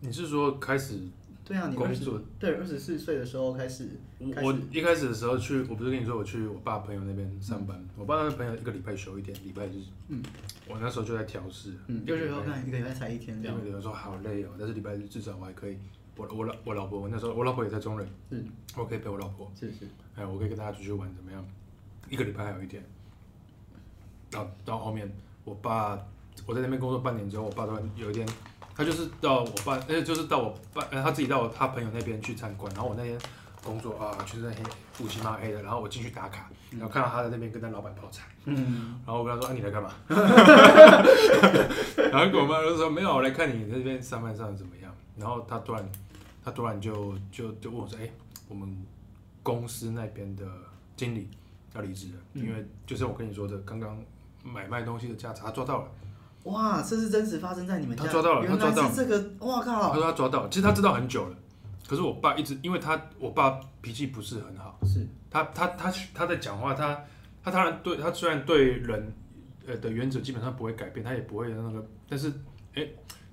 [0.00, 0.98] 你是说开始？
[1.44, 3.88] 对啊，你工作对二十四岁的时候开始。
[4.20, 9.82] 我一开始的时候去，我不是跟你说我去我爸朋友那边上班，我爸那朋友一个礼拜休一天，礼拜日。
[10.08, 10.22] 嗯。
[10.68, 11.74] 我那时候就在调试。
[11.88, 12.06] 嗯。
[12.06, 13.58] 就是说，看一个礼拜才一天这样。
[13.66, 15.76] 有人说好累哦，但是礼拜日至少我还可以，
[16.16, 18.08] 我我老我老婆，我那时候我老婆也在中人。
[18.30, 18.44] 嗯。
[18.76, 19.50] 我可以陪我老婆。
[19.58, 19.88] 是是。
[20.14, 21.44] 哎，我可以跟大家出去玩，怎么样？
[22.08, 22.82] 一个礼拜还有一天。
[24.30, 25.10] 到到后面。
[25.44, 25.98] 我爸，
[26.46, 28.26] 我在那边工作半年之后，我爸突然有一天，
[28.76, 32.72] 他就是到我爸，呃，就是到我爸，呃，他自己到他朋友那边去参观。
[32.74, 33.18] 然后我那天
[33.62, 34.62] 工作啊，就是那黑
[35.04, 35.60] 乌漆嘛黑的。
[35.62, 38.24] 然后我进去打卡，然后看到他在那边跟他老板泡茶。
[38.44, 39.00] 嗯。
[39.04, 39.92] 然后我跟他说：“啊，你来干嘛？”
[42.10, 45.84] 然后我妈就说：“没有，我来看你那边上班上的怎么样。”然后他突然，
[46.44, 48.08] 他突然就就就问我说：“哎，
[48.48, 48.86] 我们
[49.42, 50.46] 公司那边的
[50.96, 51.28] 经理
[51.74, 53.98] 要离职了，因为就是我跟你说的刚刚。”
[54.42, 55.88] 买卖东西的价差，他抓到了。
[56.44, 58.04] 哇，这是真实发生在你们家。
[58.04, 58.92] 他抓到了，他抓到了。
[58.92, 59.90] 这个，哇靠！
[59.90, 61.36] 他说他抓到了，其实他知道很久了。
[61.86, 64.76] 可是我爸一直，因为他我爸脾气不是很好。
[64.84, 65.06] 是。
[65.30, 67.00] 他他他他在讲话，他
[67.44, 69.14] 他当然对他虽然对人
[69.66, 72.32] 呃的原则基本上不会改变，他也不会那个，但是
[72.74, 72.88] 哎，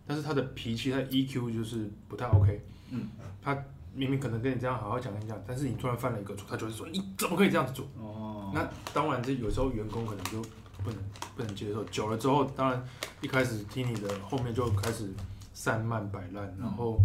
[0.06, 2.64] 但是他的脾气，他的 EQ 就是不太 OK。
[2.92, 3.10] 嗯。
[3.42, 3.58] 他
[3.96, 7.88] 明明可能跟你这样好好讲跟你讲，但是你突然犯了一个错，他就会说你怎么可以这样子做？
[7.98, 8.52] 哦。
[8.54, 10.48] 那当然，这有时候员工可能就。
[10.84, 11.00] 不能
[11.36, 12.84] 不能接受，久了之后，当然
[13.22, 15.10] 一开始听你的，后面就开始
[15.54, 17.00] 散漫摆烂，然后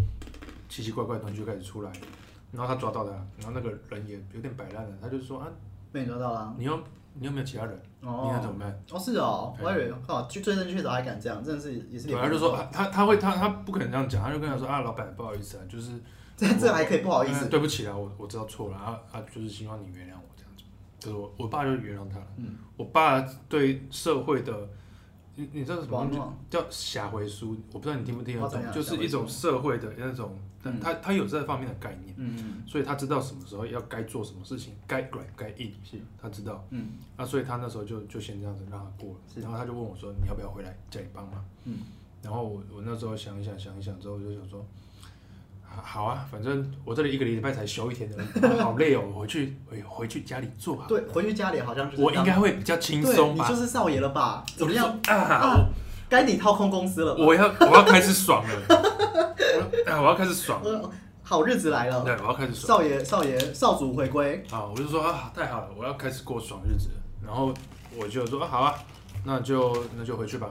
[0.69, 1.93] 奇奇怪怪的东西就开始出来，
[2.53, 5.49] 然后他抓到他，然后那个人也有点摆烂了，他就说啊，
[5.93, 6.77] 被你抓到了，你又
[7.15, 7.83] 你有没有其他人？
[8.01, 8.83] 哦，你看怎么办？
[8.91, 12.09] 哦是哦，我还以为靠，就最正确的还敢这样，真的是也是。
[12.09, 15.93] 对，他就说他他会他他不可能这样讲，他就跟他说啊，老板不好意思啊，就是
[16.37, 20.24] 这这还可以不好意思，对不起啊，我我知道错了啊啊，就是希望你原谅我。
[21.05, 22.27] 就是我，我爸就原谅他了。
[22.37, 24.69] 嗯，我爸对社会的，
[25.35, 27.57] 你你知道什么叫侠回书？
[27.73, 30.39] 我不知道你听不听得懂，就是一种社会的那种，
[30.81, 32.15] 他他有这方面的概念。
[32.17, 36.67] 嗯，所以他知道什么时候要该做什么事情，该软该硬，是他知道。
[36.71, 39.21] 嗯，那所以他那时候就就先这样子让他过了。
[39.43, 41.79] 然后他就问我说：“你要不要回来家里帮忙？”嗯，
[42.23, 44.65] 然后我我那时候想一想，想一想之后，我就想说。
[45.83, 48.19] 好啊，反正我这里一个礼拜才休一天的，
[48.63, 50.87] 好累哦，我回去回回去家里做啊。
[50.89, 53.47] 对，回去家里好像是我应该会比较轻松吧。
[53.49, 54.45] 你就是少爷了吧？
[54.57, 55.67] 怎么样啊？
[56.09, 57.15] 该你掏空公司了。
[57.17, 58.51] 我要我要开始爽了。
[59.87, 60.91] 我要开始爽了。
[61.23, 62.03] 好日子来了。
[62.05, 62.67] 对，我要开始爽。
[62.67, 64.45] 少爷少爷少主回归。
[64.51, 66.91] 啊，我就说啊，太好了，我要开始过爽日子。
[67.25, 67.53] 然后
[67.97, 68.75] 我就说啊，好啊，
[69.25, 70.51] 那就那就回去吧。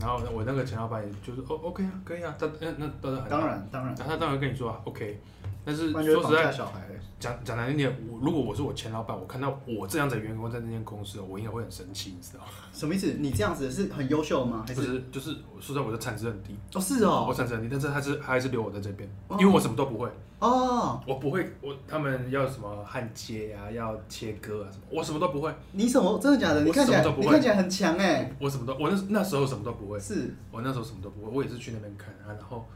[0.00, 5.20] 然后我那个前老板也就是哦，OK 啊，可以啊，他那那当然很当然当然，他当然跟你说啊，OK，
[5.64, 6.82] 但是说实在，小孩
[7.18, 12.50] 讲讲难听点，我如果我是我前老板，我看到我这样子的员工在那间公司，我应该会很生气，你知道吗？
[12.74, 13.14] 什么意思？
[13.18, 14.64] 你这样子是很优秀吗？
[14.66, 15.02] 还是不是？
[15.10, 16.54] 就是说实在，我的产值很低。
[16.74, 20.08] 哦，是哦，我产值很低，但是他是还是留我在这边，因为我什么都不会。
[20.40, 25.50] 哦，我不会，我他们要什么焊接啊，要切割啊什么，我什么都不会。
[25.72, 26.62] 你什么真的假的？
[26.62, 28.30] 你看起来你看起来很强哎。
[28.38, 29.98] 我什么都，我那那时候什么都不会。
[29.98, 32.66] 是，我那时候什么都不会，我也是去那边看啊，然后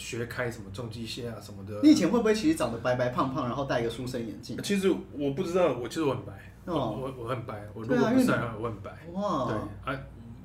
[0.00, 1.78] 学开什么重机械啊什么的。
[1.82, 4.56] 你以前会不会其实长得白白胖胖，然后戴一个书生眼镜？
[4.62, 6.32] 其实我不知道，我其实我很白，
[6.64, 8.90] 哦我我很白，我如果不晒的话我很白。
[9.12, 10.00] 哇，对啊。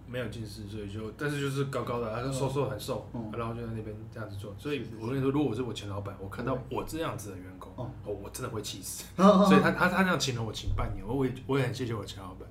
[0.08, 4.56] 没有近视，所以就，但是就是高高的，他就瘦瘦很瘦，嗯、然后就在那边这样子做。
[4.56, 9.04] 所以我跟你说，如果我是我前老板，我看到我这样子的员工，哦，我真的会气死。
[9.18, 12.48] 所以他他他这样请了我请半年，我也我也很谢谢我前老板。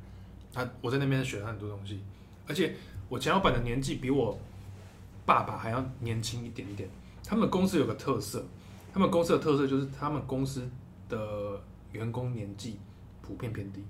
[0.52, 2.00] 他我在那边学了很多东西，
[2.48, 2.74] 而且
[3.08, 4.36] 我前老板的年纪比我
[5.24, 6.88] 爸爸还要年轻一点点。
[7.24, 8.44] 他们公司有个特色，
[8.92, 10.68] 他们公司的特色就是他们公司
[11.08, 11.60] 的
[11.92, 12.78] 员工年纪
[13.22, 13.82] 普遍偏低。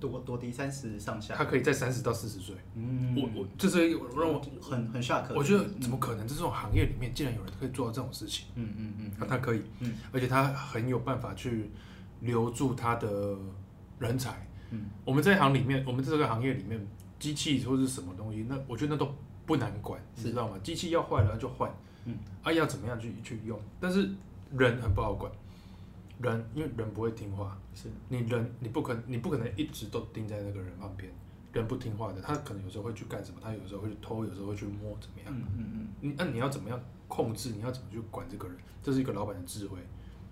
[0.00, 1.34] 多多低，三十上下。
[1.34, 2.54] 他可以在三十到四十岁。
[2.76, 5.24] 嗯，我我这是让我很很 shock。
[5.34, 6.24] 我觉得怎么可能？
[6.24, 8.46] 这种行业里面竟然有人可以做到这种事情？
[8.54, 9.10] 嗯嗯嗯。
[9.18, 9.62] 啊，他可以。
[9.80, 9.94] 嗯。
[10.12, 11.68] 而且他很有办法去
[12.20, 13.36] 留住他的
[13.98, 14.46] 人才。
[14.70, 14.86] 嗯。
[15.04, 16.80] 我们这一行里面，我们这个行业里面，
[17.18, 19.12] 机器或者是什么东西，那我觉得那都
[19.48, 20.58] 不难管，你知道吗？
[20.62, 21.68] 机器要坏了就换。
[22.04, 22.18] 嗯。
[22.42, 23.58] 啊，要怎么样去去用？
[23.80, 24.10] 但是
[24.56, 25.32] 人很不好管。
[26.20, 31.10] 人，因为人不会听话，是你人，你不可能，你不可能一直都盯在那个人旁边。
[31.52, 35.32] 人不听话的，他可能有时候会去干什么，他有时候会去偷，有时候会去摸，怎么样？
[35.34, 35.88] 嗯嗯嗯。
[36.02, 36.78] 你那你要怎么样
[37.08, 37.50] 控制？
[37.50, 38.56] 你要怎么去管这个人？
[38.82, 39.78] 这是一个老板的智慧。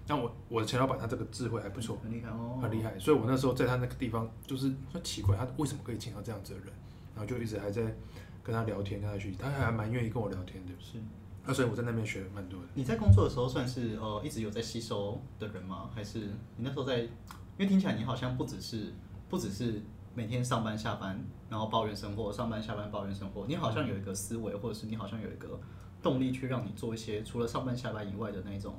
[0.07, 2.97] 那我我的前老板他这个智慧还不错，很厉害哦，很厉害。
[2.99, 6.69] 所以我那时候在他那个地方，就是很奇怪，他为什么可以请到这样子的人？
[7.14, 7.83] 然后就一直还在
[8.47, 10.72] 跟他聊天，跟他学习，他还蛮愿意跟我聊天的。
[10.78, 10.99] 是。
[11.44, 12.66] 那所以我在那边学蛮多的。
[12.74, 15.90] 你在工作的时候算是呃一直有在吸收的人吗？
[15.92, 16.20] 还是
[16.57, 16.99] 你那时候在？
[17.59, 18.92] 因为听起来你好像不只是
[19.30, 19.80] 不只是
[20.14, 21.18] 每天上班下班
[21.49, 25.59] 然后抱怨生活，上班下班抱怨生活，你好像有一个思维，或者是你好像有一个
[26.03, 28.74] 动力去让你做一些除了上班下班以外的那种。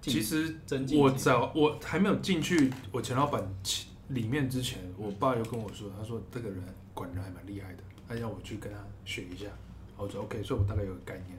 [0.00, 0.56] 其实
[0.96, 3.42] 我早我还没有进去我前老板
[4.08, 6.62] 里面之前，我爸又跟我说，他说这个人
[6.94, 9.46] 管人还蛮厉害的，他要我去跟他学一下。
[9.96, 11.38] 我说 OK，所以我大概有个概念。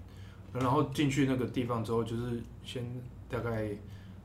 [0.54, 2.86] 然后进去那个地方之后，就是先
[3.28, 3.70] 大概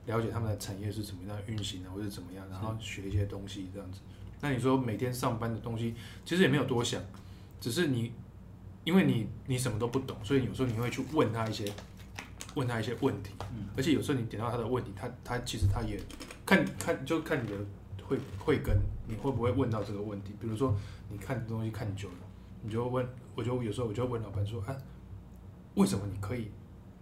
[0.06, 4.00] 了解他们的产业是怎么样运行的，或者怎么样，然后学一些东西这样子。
[4.40, 7.02] 那你说每天上班的东西，其实也没有多想，
[7.60, 8.12] 只是你
[8.84, 11.72] 因为你你什么都不懂，所以有时候你会去问他一些
[12.54, 13.32] 问他一些问题，
[13.76, 15.98] 而且有时候你点到他的问题，他他其实他也
[16.46, 17.56] 看看就看你的
[18.02, 20.34] 会会跟，你会不会问到这个问题？
[20.40, 20.76] 比如说
[21.10, 22.27] 你看东西看久了，
[22.62, 24.76] 你就会问，我就有时候我就会问老板说啊。
[25.74, 26.50] 为什么你可以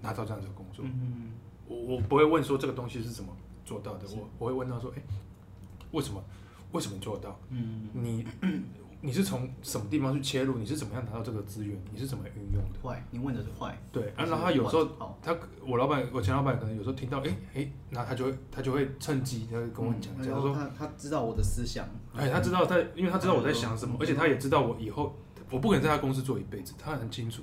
[0.03, 0.85] 拿到这样子的工作？
[0.85, 1.33] 嗯、
[1.67, 3.35] 我我不会问说这个东西是怎么
[3.65, 5.03] 做到的，我我会问他说，哎，
[5.93, 6.23] 为什么？
[6.73, 7.41] 为什么做到？
[7.49, 8.27] 嗯、你
[9.01, 10.59] 你是从什么地方去切入？
[10.59, 11.81] 你是怎么样拿到这个资源？
[11.91, 12.79] 你是怎么运用的？
[12.83, 13.75] 坏，你问的是坏。
[13.91, 14.85] 对，然后他有时候
[15.23, 15.35] 他
[15.67, 25.17] 我老板我前老板可能有时候听到，哎哎，那他就会他就会趁机他会跟我讲，假如说他他知道我的思想，哎，他知道他因为他知道我在想什么，而且他也知道我以后
[25.51, 27.43] 我不可能在他公司做一辈子，他很清楚。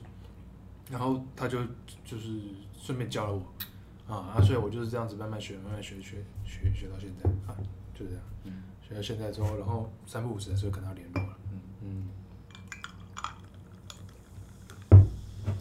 [0.90, 1.60] 然后他就
[2.06, 2.40] 就是
[2.80, 7.56] 顺便教了我，啊啊，所以我就是这样子慢慢学，慢慢学学学学到现在啊，
[7.98, 12.10] 就这样，嗯，学到现在之后，然后三不五时的时候跟他联络了，嗯嗯。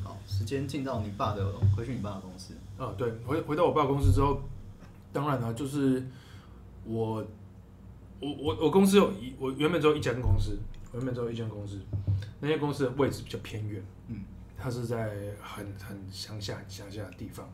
[0.03, 2.55] 好，时间进到你爸的，回去你爸的公司。
[2.76, 4.43] 啊，对，回回到我爸公司之后，
[5.12, 6.05] 当然了，就是
[6.84, 7.24] 我
[8.18, 11.80] 我我我公司有一，我原本只有一间公司，我原本只有一间公司，
[12.40, 14.24] 那间公司的位置比较偏远，嗯。
[14.64, 15.11] 它是在
[15.43, 17.51] 很很乡下乡下的地方，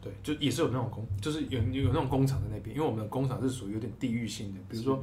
[0.00, 5.02] 对，就也是有那种工，就是有有那种工厂在那边，因为我们的工厂是属于有点地域性的，比如说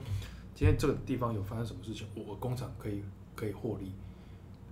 [0.55, 3.03] 今天这个地方有发生什么事情，我我工厂可以
[3.36, 3.91] 可以获利，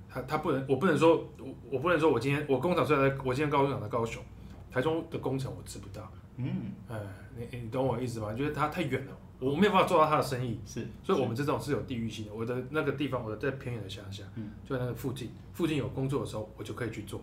[0.07, 4.23] 他他不能，我不能说我我不能说我今天我工厂虽然在，我今天高中厂在高雄，
[4.71, 6.97] 台中的工厂我知不到，嗯，哎，
[7.35, 8.31] 你你懂我意思吗？
[8.33, 9.17] 就是它太远了。
[9.39, 12.33] 我没有办法做到他的生意，是，所以我们这种是有地域性的。
[12.33, 17.21] 我的那个地方，我的在偏远的乡下，嗯，就在那个附近，附近有工作的时候，我就可以去做，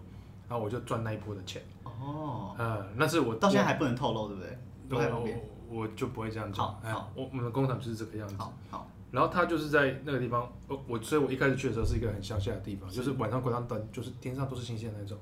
[0.48, 1.62] 然后我就赚那一波的钱。
[1.84, 4.58] 哦，嗯，那是我到现在还不能透露，对不对？
[4.88, 6.64] 不太方便我就不会这样做。
[6.64, 8.34] 好，好，我我们的工厂就是这个样子。
[8.38, 8.90] 好，好。
[9.12, 10.50] 然后他就是在那个地方，
[10.86, 15.18] 我所以我一开始去的时候是一个很乡下的地方，就是晚上关上灯，就是天上都是星星的那种，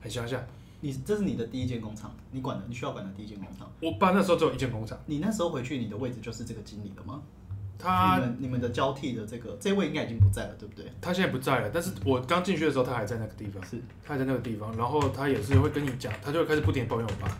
[0.00, 0.42] 很乡下。
[0.80, 3.70] 你这是你的第一间工厂，你管的，你需要管的第一间工厂。
[3.82, 4.98] 我爸那时候只有一间工厂。
[5.06, 7.20] 你那时候回去，你的位置就是这个经理了吗？
[7.78, 10.84] 他你们你们的交替的这个这位应该已经不在了，对不对？
[11.00, 13.64] 他现在不在了，但是我刚进去的时候，他还在那个地方。
[13.64, 17.38] 是，他还在那个地方，然后他也是会跟你讲，他就会开始不停抱怨我爸。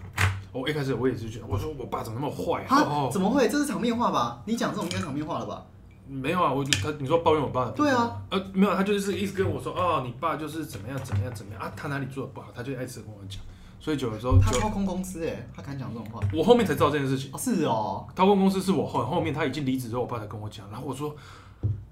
[0.52, 2.64] 我一开始我也是觉得，我说我爸怎么那么坏？
[2.64, 3.10] 啊？
[3.12, 3.48] 怎么会？
[3.48, 4.42] 这是场面话吧？
[4.46, 5.66] 你讲这种应该场面话了吧？
[6.10, 7.70] 没有啊，我就他你说抱怨我爸的。
[7.70, 13.40] 对啊，呃，没有，他就是一直跟我说，哦，你爸就是怎么样怎么样怎么样啊，他哪里做的不好，他就爱跟我讲。
[13.78, 16.20] 所以久了之后，他掏空公司哎，他敢讲这种话。
[16.34, 17.30] 我后面才知道这件事情。
[17.32, 20.68] 哦，是哦，掏空公司是我后后面他已经离职之后，我爸才跟我讲。
[20.70, 21.14] 然后我说，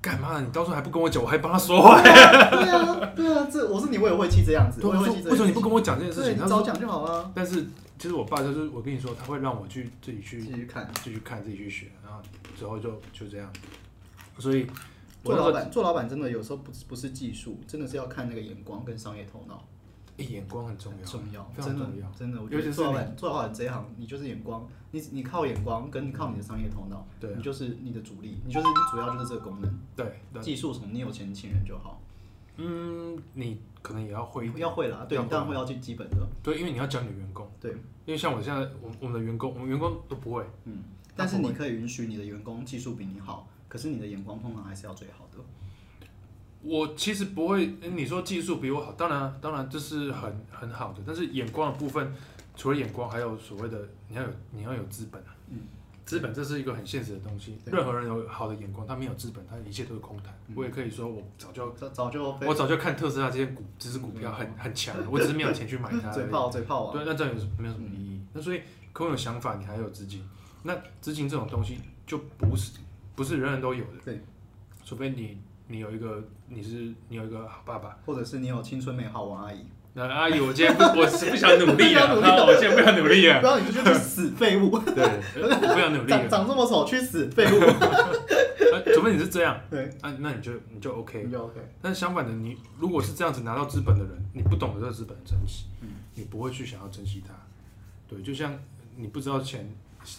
[0.03, 0.41] 干嘛？
[0.41, 2.03] 你到时候还不跟我讲，我还帮他说话。
[2.03, 2.11] 对
[2.69, 4.85] 啊，对啊，这我是你为什么会气这样子？
[4.85, 6.45] 我说为什么你不跟我讲这件事情？
[6.45, 7.31] 你早讲就好了。
[7.35, 7.65] 但是
[7.99, 12.21] 其实我爸就是我跟你说，他会让我去自己去自己去看，自己去看，自己去学，然后
[12.59, 13.51] 之后就就这样。
[14.39, 14.67] 所以
[15.25, 19.63] 做老板，做老板真的有时候不不是技术，真的是要看那个眼光跟商业头脑。
[20.19, 22.43] 眼光很重要，重要，非常重要，真的。
[22.43, 29.79] 我觉得做老板，做老板这一行，你就是眼光，你你靠眼光，跟你靠你的商业头脑，对，你就是你的主力，你就是主要就是这个功能。
[29.95, 32.01] 对，技术从你有钱请人就好。
[32.57, 36.17] 嗯，你可能也要会，要会啦，对，你当然会要最基本的。
[36.43, 37.49] 对，因为你要教你的员工。
[37.61, 37.71] 对，
[38.05, 40.45] 因为像我现在，我我们的员工，我们员工都不会。
[40.65, 40.83] 嗯，
[41.15, 45.39] 但是你可以允许你的员工技术比你好，可是你的眼光通常还是要最好的。
[46.63, 52.13] 我其实不会，你说技术比我好，当然当然这是很很好的，但是眼光的部分，
[52.57, 55.37] 除了眼光，还有所谓的你要有你要有资本啊。
[55.49, 55.61] 嗯。
[56.05, 60.35] 资本这是一个很现实的东西，任何人有好的眼光，他没有资本，他一切都是空谈。
[60.55, 66.11] 我也可以说，我早就早就我早就看特斯拉这些股，这支股票很很强，我只是没有钱去买它。
[66.11, 66.93] 嘴炮嘴炮啊！
[66.95, 68.23] 对，那这样有没有什么意义？
[68.33, 68.63] 那所以
[68.95, 70.27] 空有想法，你还有资金，
[70.63, 72.79] 那资金这种东西就不是
[73.19, 73.91] 不是人人都有的。
[74.05, 74.23] 对，
[74.85, 79.67] 除非你你有一个你是你有一个好爸爸，或者是你有青春美好王阿姨。
[79.95, 82.07] 那阿姨，我今天不，我是不想努力啊！
[82.15, 83.41] 我今天不想努力啊！
[83.43, 84.79] 不然你就去死废物！
[84.79, 85.03] 对，
[85.43, 86.07] 我不想努力。
[86.15, 87.59] 长长这么丑，去死废物！
[88.95, 91.59] 除非你是这样，对，啊，那你就你就 OK，你就 OK。
[91.83, 97.35] 但是相反的，你如果是这样子拿到资本的人，你不懂得这个资本的珍惜，嗯你不会去想要珍惜它。
[98.07, 98.57] 对，就像
[98.95, 99.69] 你不知道钱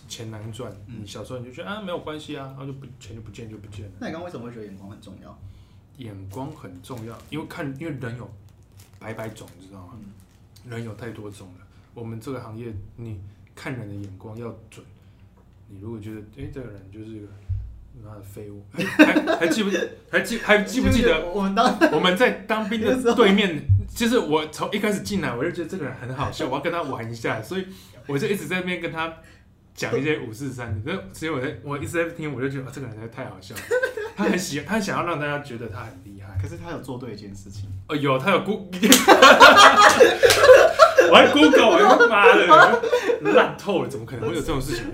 [0.07, 3.91] 钱难赚，你小时候你就觉得啊没有关系啊，然后就不钱就不见就不见了。
[3.99, 5.39] 那你刚刚为什么会觉得眼光很重要？
[5.97, 8.29] 眼光很重要，因为看，因为人有。
[9.01, 9.93] 百百种，你知道吗？
[9.95, 11.65] 嗯、人有太多种了。
[11.93, 12.67] 我们这个行业，
[12.97, 13.17] 你
[13.55, 14.85] 看人的眼光要准。
[15.69, 17.27] 你如果觉得，哎、欸，这个人就是一个
[18.03, 19.77] 妈的废物，还 还记不记？
[20.11, 21.29] 还记还记不记得？
[21.29, 27.65] 我们当 我们在当兵的对面， 就是我从一开始进来，我就觉得这个人很好笑，我要跟他玩一下，所以
[28.05, 29.13] 我就一直在那边跟他
[29.79, 30.81] 讲一些五四三。
[31.13, 33.61] 所以我在我一直在听，我就觉得、哦、这个人实在太好笑了。
[34.17, 36.37] 他很喜欢，他想要让大家觉得他很厉害。
[36.41, 37.69] 可是他有做对一件事情。
[37.87, 38.67] 哦，有他有 Google，
[41.09, 42.45] 我还 Google，我他妈的
[43.33, 44.85] 烂透了，怎么可能会有这种事情？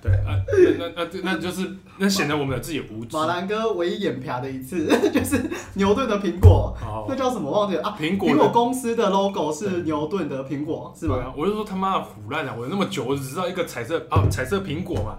[0.00, 0.38] 对啊，
[0.78, 1.68] 那那那那就是
[1.98, 3.16] 那显得我们的自己无知。
[3.16, 5.40] 马兰哥唯一眼瞟的一次， 就是
[5.74, 6.76] 牛顿的苹果，
[7.08, 7.96] 那叫什么忘记了啊？
[7.98, 11.32] 苹果苹果公司的 logo 是牛顿的苹果，是吗？
[11.36, 15.18] 我就说他妈的唬烂了，我那么久，我只知道一个彩色啊，彩色苹果嘛，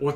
[0.00, 0.12] 我。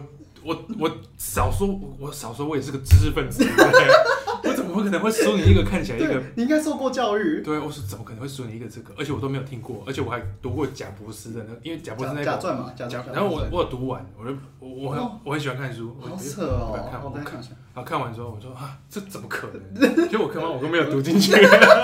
[0.49, 1.69] 我我少说，
[1.99, 3.45] 我少说，我也是个知识分子，
[4.45, 6.23] 我怎么会可能会输你一个看起来一个？
[6.37, 7.43] 你应该受过教育。
[7.43, 8.95] 对，我说怎么可能会输你一个这个？
[8.97, 12.73] 而且我都没有听过，而且我还读过贾博士的那个，因为贾博士那个贾传嘛。
[13.13, 17.51] 然后我我有读完，我就我我很我很喜欢看书，好扯哦，看我看一下。
[17.75, 20.09] 然后看完之后，我说啊，这怎么可能？
[20.09, 21.33] 结果我看完我都没有读进去，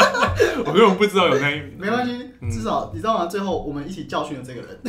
[0.65, 1.61] 我根本不知道有那一。
[1.79, 3.27] 没关系，至少你知道吗？
[3.27, 4.81] 最后我们一起教训了这个人。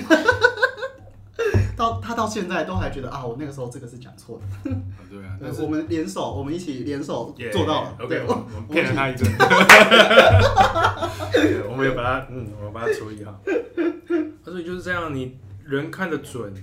[1.76, 4.46] 到他到现在都还觉得啊，我那个时候这个是讲错的。
[5.10, 7.98] 对啊， 我们联手，我们一起联手做到了。
[8.08, 9.28] 对，我们骗了他一阵。
[11.70, 13.40] 我们有把他，嗯，我们把他处理好。
[14.44, 16.54] 所以就是这样，你人看得准，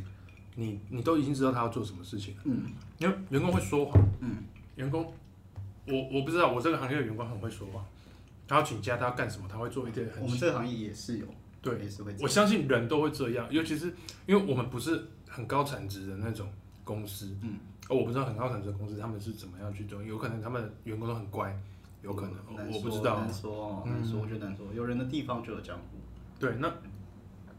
[0.54, 2.40] 你你都已经知道他要做什么事情了。
[2.44, 4.02] 嗯，因为员工会说谎。
[4.20, 4.36] 嗯，
[4.76, 5.12] 员工，
[5.86, 7.84] 我我不知道，我这个行业的员工很会说谎。
[8.48, 9.46] 他要请假，他要干什么？
[9.50, 10.22] 他会做一点很。
[10.22, 11.26] 我们这个行业也是有。
[11.62, 11.78] 对，
[12.20, 13.94] 我相信人都会这样，尤其是
[14.26, 16.48] 因为我们不是很高产值的那种
[16.82, 17.54] 公司，嗯，
[17.88, 21.56] 哦我不知道很高产值的公司他们是怎么样去做，有可能他们员工都很乖，
[22.02, 22.34] 有可能，
[22.72, 25.98] 我不知道，难说，难说，我觉得难说，有人的地方就有江湖。
[26.40, 26.68] 对，那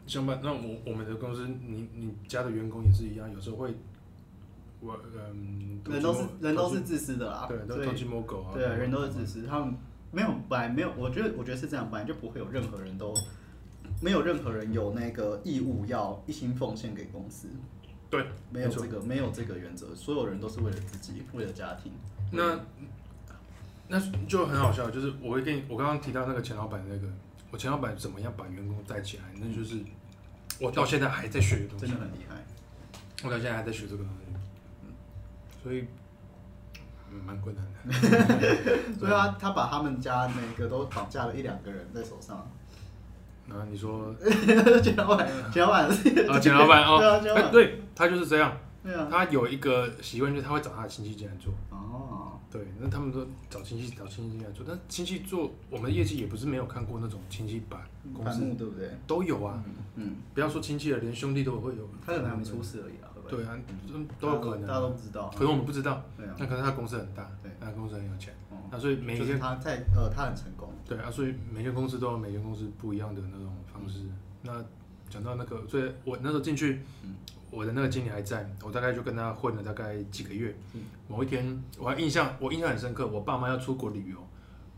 [0.05, 3.73] 相反，那我我们的公司，你你家的员工也是一样，有时候会，
[4.81, 4.99] 我
[5.33, 9.73] 嗯，人都是人都是自私的啦，对，都偷鸡摸狗啊，对，人都是自私，他们
[10.11, 13.13] 没有本来没有，我觉得我觉得是这样，本来就不会有任何人都。
[14.03, 17.47] 没有任何人有那个义务要一心奉献给公司，
[18.09, 21.89] 对，没有这个没有这个原则，所有人都是为了自己，为了家庭。
[22.29, 22.59] 那
[23.87, 23.97] 那
[24.27, 27.07] 就很好笑，就是我会跟你，我刚刚提到那个钱老板那个，
[27.49, 29.79] 我钱老板怎么样把员工带起来，那就是
[30.59, 32.35] 我到现在还在学的东西，真的很厉害。
[33.23, 34.83] 我到现在还在学这个东西，
[35.63, 35.85] 所以
[37.25, 37.93] 蛮困难的。
[38.99, 42.45] 所以他他把他们家每个都绑架了一两个人在手上。
[43.53, 44.13] 啊，你说
[44.81, 45.85] 简老板，简老板
[46.29, 51.53] 啊，简老板哦，对啊，对，他就是这样，对啊，他有一个习惯，就是他会找他的亲戚进来做。
[51.69, 58.89] 哦，对，那他们都找亲戚，找亲戚进来做，但亲戚做我们的业绩也不是没有看过那种亲戚把公司，对不对？
[59.05, 59.63] 都有啊，
[59.95, 63.57] 嗯，不要说亲戚了，连兄弟都会有，他可能还没出事而已啊，对啊，
[64.19, 66.03] 都有可能，大家都不知道，可能我们不知道，
[66.37, 68.33] 那可能他公司很大，对，他公司很有钱，
[68.73, 70.67] 那所以每一间他在呃，他很成功。
[70.83, 73.99] 对啊，所以每间公司都有每间公司不一样的那种方式。
[73.99, 74.65] 嗯、那
[75.11, 77.13] 讲到那个，所以我那时候进去，嗯、
[77.51, 80.55] 我的那个经理还在，我大概就跟他混了大概几个月。
[80.73, 84.17] 嗯、某一天我还印象，我印象很深刻，我爸妈要出国旅游，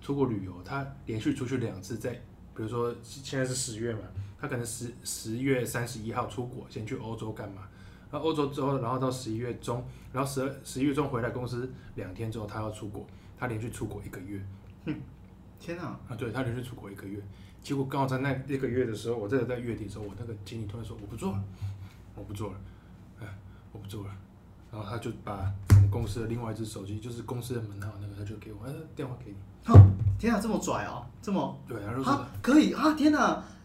[0.02, 2.16] 出国旅游，他连续出去两次在，在
[2.54, 4.02] 比如说现在是十月嘛，
[4.38, 7.62] 他可能十十月三十一号出国，先去欧洲干嘛？
[8.12, 13.06] 然后欧洲之后，然后到十一月中，然后十二十一月中回来公司两天之后，他要出国，
[13.38, 14.39] 他连续出国一个月。
[14.86, 14.95] 哼
[15.59, 15.99] 天啊！
[16.07, 17.19] 啊，对，他连续出国一个月，
[17.63, 21.43] 结果刚好在那一个月的时候，我在在月底的时候，我那个经理突然说我不做了，
[22.15, 22.57] 我不做了，
[23.21, 23.27] 哎，
[23.71, 24.09] 我不做了。
[24.71, 29.38] 然后他就把我们公司的另外一只手机，就是公司的门号那个，他就给我，哎，电话给你。
[30.19, 33.19] 天啊，这么拽哦，这么对，然后说可以啊，天哪，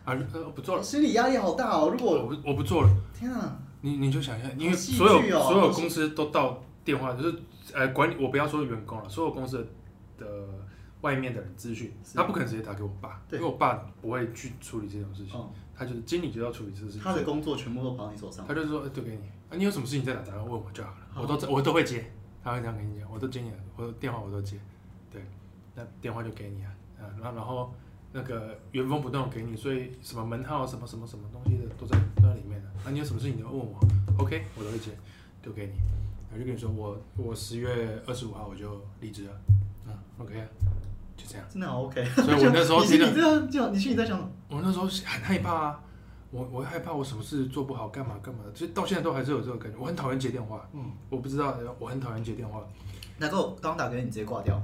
[0.05, 1.91] 啊，呃，不做了，心理压力好大哦。
[1.91, 7.39] 如果我不我不做了，天啊，你你就想一下，因为所有所有公司都到电话，就是
[7.75, 9.67] 呃管理，我不要说员工了，所有公司
[10.19, 10.27] 的
[11.01, 15.41] 外面的人资讯，他不可能直接打给我爸，因为我爸不会去处理这种事情，
[15.75, 22.11] 他就是经理就要处理这个事情，他的工作全部都跑到你手上，他就说丢给你，啊你有什么事情再打电话问我就好了，我都我都会接，
[22.43, 24.59] 他会这样跟你讲，我都接你，我的电话我都接，
[25.11, 25.25] 对，
[25.75, 26.73] 那电话就给你啊。
[27.01, 27.75] 啊，然后然后
[28.13, 32.69] 那个原封不动给你，所以什么门号什么什么什么东西的都在都在里面的。
[32.85, 33.81] 那、啊、你有什么事情你要问我
[34.19, 34.91] ，OK，我都会接，
[35.41, 35.73] 丢给你。
[36.33, 39.33] 我就跟你说，我我十月二十五号我就离职了，
[39.87, 40.35] 嗯，OK，
[41.17, 41.45] 就这样。
[41.51, 42.05] 真的好 OK。
[42.05, 44.19] 所以我那时候你你这样就你心里在想，
[44.49, 45.81] 我那时候很害怕啊，
[46.31, 49.79] 我我害怕我什么事做不好，干嘛干嘛的，其实到现在都还是有这个感觉。
[49.79, 52.65] 我很讨厌接电话，嗯，我不知道，我很讨厌接电话。
[53.19, 54.61] 那够刚打给你，你直接挂掉。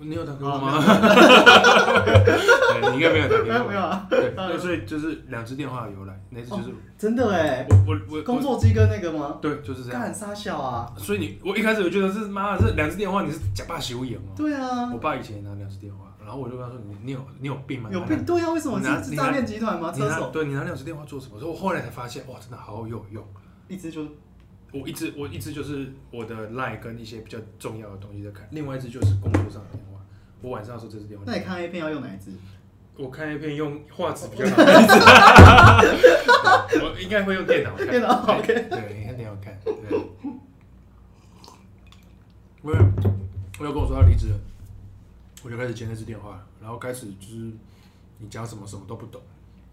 [0.00, 0.78] 你有打给我吗？
[2.90, 3.68] 你应该没有打给我。
[3.68, 4.06] 没有啊。
[4.08, 6.64] 对，那所以就是两只电话由来，那只就是
[6.96, 7.66] 真的哎。
[7.68, 9.38] 我我我工作机跟那个吗？
[9.42, 10.00] 对，就是这样。
[10.00, 10.92] 干傻笑啊？
[10.96, 14.30] 所以你我一开始我觉得是妈的，这两只电话你是假爸修养哦。
[14.36, 14.90] 对啊。
[14.92, 18.24] 我爸以前也拿两只电话，然后我就跟他说：“你你有你有病吗？”有病？
[18.24, 18.78] 对啊，为什么？
[18.78, 19.92] 你是诈骗集团吗？
[19.92, 20.30] 车手？
[20.30, 21.40] 对，你拿两只电话做什么？
[21.40, 23.26] 所以我后来才发现，哇，真的好有用。
[23.66, 24.06] 一只就。
[24.70, 29.87] 我一直我一直就是我的 line 跟一些比较重要的东西在看，另外一只就是工作上的电话。
[30.40, 31.24] 我晚上的时候这支电话。
[31.26, 32.32] 那你看 A 片要用哪一支？
[32.96, 34.54] 我看 A 片用画质比较好。
[36.82, 37.86] 我应该会用电脑看。
[37.88, 38.46] 电脑好看。
[38.46, 39.58] 对，你看电脑看。
[39.64, 39.74] 对。
[42.62, 42.76] 因为
[43.60, 44.38] 我要跟我说他离职了，
[45.42, 47.36] 我就开始接那支电话，然后开始就是
[48.18, 49.22] 你讲什么什么都不懂，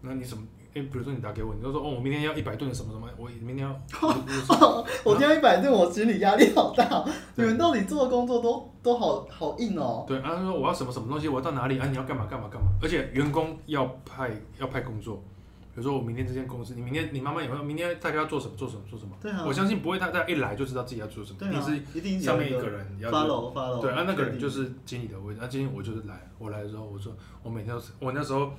[0.00, 0.42] 那你什么？
[0.76, 3.80] 哎，比如说你打给我，你就说哦，我明天要一百吨什么什么，我明天要。
[5.02, 7.02] 我今天一百吨，我心理压力好大。
[7.34, 10.04] 你们到底做的工作都都好好硬哦。
[10.06, 11.86] 对，然后他说我要什么什么东西，我要到哪里啊？
[11.86, 12.68] 你要干嘛干嘛干嘛？
[12.82, 15.16] 而且员工要派要派工作，
[15.74, 17.62] 比如说我明天这间公司，你明天你妈妈有没有？
[17.62, 19.16] 明天大家要做什么做什么做什么？
[19.22, 19.44] 对啊。
[19.46, 21.38] 我相信不会，大家一来就知道自己要做什么。
[21.38, 21.66] 对啊。
[21.94, 23.10] 一定是上面一个人要。
[23.10, 23.80] follow follow。
[23.80, 25.40] 对啊，那个人就是经理的位置。
[25.40, 28.50] 那今天我就是来，我来的时候我说我每天都是我那时候。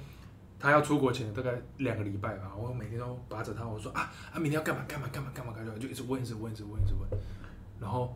[0.59, 7.07] 他要出国前大概两个礼拜吧，我每天都扒着他，我说啊，啊明天要干嘛干嘛干嘛干嘛干嘛，就一直问一直问一直问一直问，
[7.79, 8.15] 然后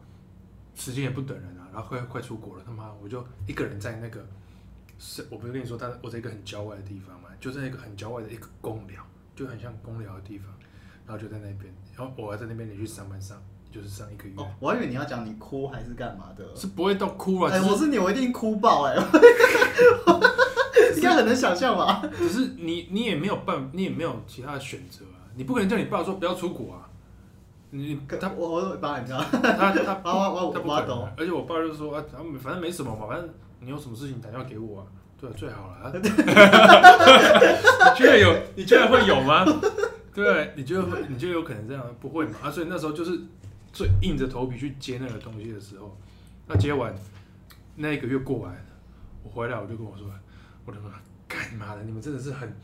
[0.75, 4.25] 时间也不等人啊，然后快快出国了，他妈我就一个人在那个
[4.97, 10.47] 是，我不是跟你说他我在一个很郊外的地方嘛，就在一个很郊外的一个公寮，就很像公寮的地方，
[11.05, 13.39] 然后就在那边，然后我还在那边连续上班上，
[13.71, 14.33] 就是上一个月。
[14.37, 16.55] 哦，我还以为你要讲你哭还是干嘛的？
[16.55, 18.95] 是不会到哭啊，哎，我是你，我一定哭爆哎。
[20.97, 22.01] 应该很能想象吧？
[22.17, 25.27] 可是你，你也没有办，你也没有其他的选择啊！
[25.35, 26.87] 你不可能叫你爸说不要出国啊！
[27.71, 29.19] 你他我我爸你知道？
[29.31, 31.07] 他他 我我我爸懂。
[31.17, 32.03] 而且我爸就说啊，
[32.41, 33.29] 反正没什么嘛，反正
[33.61, 34.85] 你有什么事情打电话给我啊，
[35.19, 35.91] 对，最好了。
[35.93, 36.09] 你
[37.97, 38.35] 觉得有？
[38.55, 39.45] 你觉得会有吗？
[40.13, 40.99] 对，你觉得会？
[41.07, 41.81] 你觉得有可能这样？
[42.01, 42.35] 不会嘛？
[42.43, 43.17] 啊，所以那时候就是
[43.71, 45.95] 最硬着头皮去接那个东西的时候，
[46.47, 46.93] 那接完
[47.77, 48.53] 那一个月过完，
[49.23, 50.07] 我回来我就跟我说。
[50.65, 50.91] 我的妈，
[51.27, 51.83] 干嘛的？
[51.83, 52.55] 你们真的是很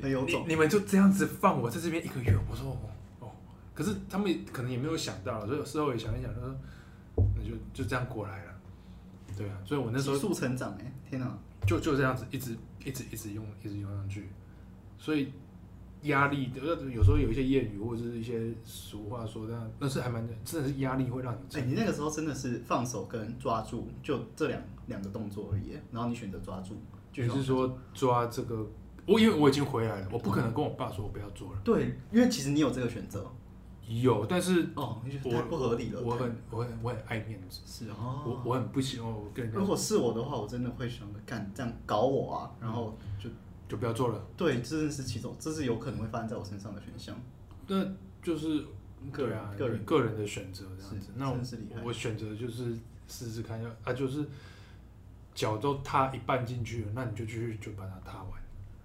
[0.00, 0.44] 很有种。
[0.48, 2.78] 你们就这样子放我在这边一个月，我说哦
[3.20, 3.30] 哦，
[3.74, 6.54] 可是他们可能也没有想到，所以有时候也想一想，他说
[7.16, 8.52] 那就就这样过来了，
[9.36, 14.28] 对啊，所以我那时候速成长哎，天哪，就就这样子一直一直一直用一直用上去，
[14.98, 15.32] 所以
[16.02, 26.80] 压力有时候有一些谚语或者是一些俗话说这样，但是还蛮真的是压力会让你哎，你那个时候真的是放手跟抓住，就这两两个动作而已，然后你选择抓住。
[27.12, 28.66] 就是说抓这个，
[29.06, 31.60] 我因为我已经回来了，我不可能跟我爸说我不要做了。
[31.62, 33.30] 对，因为其实你有这个选择。
[33.88, 36.00] 有，但是哦，太不合理了。
[36.00, 37.60] 我很我很我很爱面子。
[37.66, 38.22] 是哦。
[38.24, 39.58] 我我很不喜欢我跟人家。
[39.58, 43.28] 如果是我的话，我真的会想干这样搞我啊，然后就
[43.68, 44.24] 就不要做了。
[44.36, 47.14] 对，这是其中，这是有可能会发生在我身上的选项。
[47.66, 47.84] 那
[48.22, 48.64] 就是
[49.10, 51.10] 个人个人个人的选择这样子。
[51.16, 51.36] 那我
[51.84, 54.24] 我选择就是试试看，要啊就是。
[55.34, 58.30] 脚都踏一半进去了，那你就继续就把它踏完。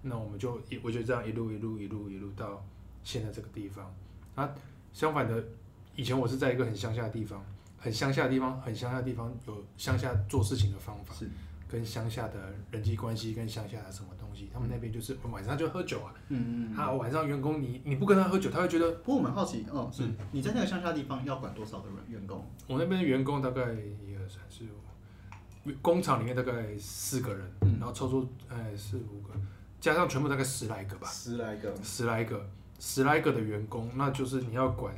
[0.02, 2.64] 那我们就一，我就这样一路一路一路一路到
[3.02, 3.92] 现在这个地方。
[4.34, 4.48] 啊，
[4.92, 5.44] 相反的，
[5.96, 7.44] 以前我是在一个很乡下的地方，
[7.76, 11.28] 很乡下的地方，很乡下的地方有乡下做事情的方法，是
[11.68, 16.14] 跟乡下的人际关系，跟乡下的什么东西，他们那边就是晚上就喝酒啊。
[16.28, 16.74] 嗯嗯，嗯。
[16.76, 18.90] 他晚上员工你你不跟他喝酒，他会觉得。
[18.98, 22.46] 不过我蛮好奇，哦，是你在那个乡下地方要管多少的人员工？
[22.68, 24.87] 我那边的员工大概一二三四五。
[25.80, 29.34] 工厂里面大概四个人，嗯、然后抽出哎四五个，
[29.80, 31.08] 加上全部大概十来个吧。
[31.08, 32.48] 十来个，十来个，
[32.78, 34.94] 十来个的员工，那就是你要管，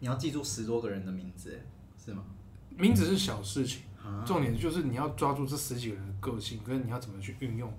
[0.00, 1.58] 你要记住十多个人的名字。
[2.04, 2.22] 是吗？
[2.76, 7.70] 名字是小事情，啊、重点就是你要抓住这十几个人的个性，跟你要怎么去运用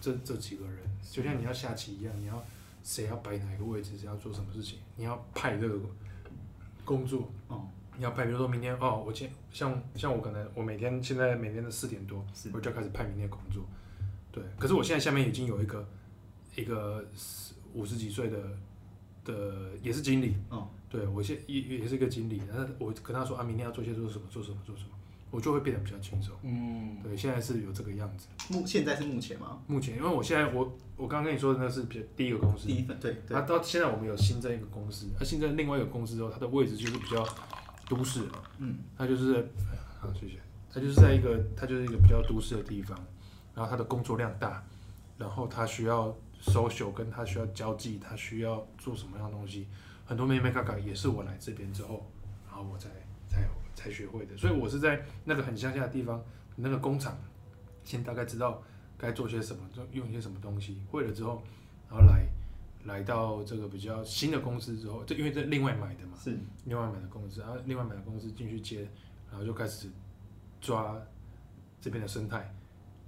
[0.00, 0.76] 这这几个人，
[1.10, 2.44] 就像你要下棋一样，你要
[2.82, 5.78] 谁要摆哪个位置，谁要做什么事情，你要派这个
[6.84, 7.66] 工作，哦，
[7.96, 13.62] 你要拍，比如说明天哦，我今像像我可能我每天现在每天的四点多，我就要开始拍明天的工作，
[14.30, 15.86] 对，可是我现在下面已经有一个
[16.56, 17.04] 一个
[17.74, 18.38] 五十几岁的
[19.24, 20.68] 的也是经理，哦。
[20.88, 24.90] 对，我现也也是一个经理，但是我跟他说啊，明天要做些做什么做什么做什么，
[25.30, 26.36] 我就会变得比较轻松。
[26.42, 28.26] 嗯，对，现在是有这个样子。
[28.50, 29.62] 目现在是目前吗？
[29.66, 33.16] 目前，因为我现在我我刚刚跟你说的那是比较第一个公司，第一份对。
[33.26, 33.34] 对。
[33.34, 37.26] 啊，到现在我们有新增一个公司，啊，新增另外一个公司之后，它的位置就是比较
[37.88, 38.22] 都市。
[38.58, 38.78] 嗯。
[38.96, 39.48] 他就是，
[40.00, 40.38] 好谢谢。
[40.72, 42.98] 他就是在一个他就是一个比较都市的地方，
[43.54, 44.64] 然后他的工作量大，
[45.18, 49.68] 然后他需要 social，跟他需要交际，他需要做什么样的东西。
[50.04, 52.10] 很多妹妹嘎嘎也是我来这边之后，
[52.48, 52.88] 然后我才
[53.28, 56.22] 才才学会的，所以我是在那个很乡下的地方，
[56.56, 57.16] 那个工厂，
[57.84, 58.62] 先大概知道
[58.98, 61.42] 该做些什么，就用一些什么东西，会了之后，
[61.88, 62.26] 然后来
[62.84, 68.88] 来到这个比较新的公司之后，这因为这另外买的嘛，是另外买的公司，然后另外买的公司进去接，
[69.30, 69.88] 然后就开始
[70.60, 70.96] 抓
[71.80, 72.54] 这边的生态，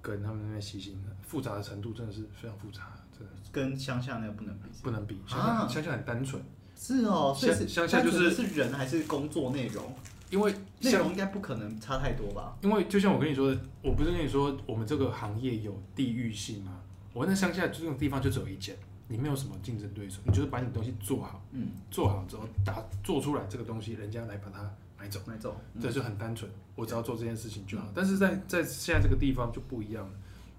[0.01, 6.43] 跟他们那边习性，复杂的程度真的是非常复杂，真的跟乡下那个不能比，不能比，乡下乡下很单纯。
[6.77, 9.95] 是哦，所以乡下就是是人还是工作内容？
[10.31, 12.57] 因为内容应该不可能差太多吧？
[12.63, 16.81] 因为就像我跟你说的，我不是跟你说我们这个行业有地域性吗？
[17.13, 18.77] 我那乡下这种地方就只有一间，
[19.09, 27.89] 你没有什么竞争对手，你就是把你东西做好，嗯，做好之后打做出来这个东西，人家来把它买走，买走，这就很单纯，我只要做这件事情就好。
[27.95, 30.13] 但是在在现在这个地方就不一样了，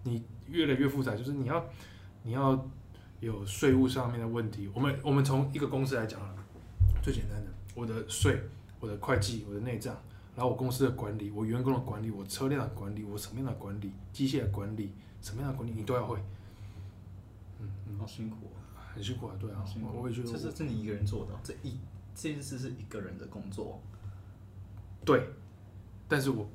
[0.03, 1.65] 你越来越复杂，就是你要
[2.23, 2.67] 你要。
[3.21, 6.35] 有税务上面的问题，我们我们从一个公司来讲啊，
[7.01, 8.39] 最简单的，我的税、
[8.79, 9.95] 我的会计、我的内账，
[10.35, 14.91] 然后我公司的管理、我员工的管理、我车辆的管理、我什么样的管理、机械的管理、
[15.21, 16.19] 什么样的管理，你都要会。
[17.97, 21.77] 好辛苦啊，很辛苦啊，对啊，我会觉得这是是你一个人做的，这一
[22.13, 23.81] 这件事是一个人的工作。
[25.03, 25.29] 对，
[26.07, 26.49] 但是我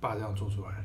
[0.00, 0.84] 爸这样做出来了。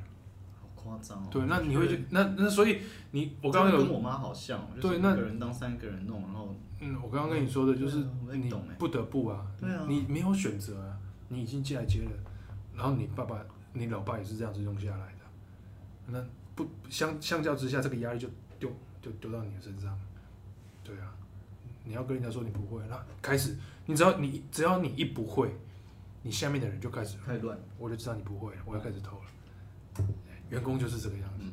[0.75, 1.27] 夸张哦！
[1.29, 2.79] 对，那你会去那那所以
[3.11, 10.97] 你我刚刚有跟我妈好像，对，那个人当三个人弄，然后嗯，我刚刚跟你说的就是你不得不啊，对啊，你没有选择啊，
[11.27, 12.11] 你已经进来接了，
[12.73, 13.43] 然后你爸爸
[13.73, 15.21] 你老爸也是这样子用下来的，
[16.05, 16.23] 那
[16.55, 18.35] 不相相较之下，这个压力就丢
[19.07, 19.97] 就丢到你的身上，
[20.83, 21.13] 对啊，
[21.85, 23.55] 你要跟人家说你不会，那开始
[23.85, 25.55] 你只要你只要你一不会，
[26.23, 30.05] 你下面的人就开始太乱，我就知道你不会了，我要开始偷了。
[30.49, 31.45] 员工就是这个样子。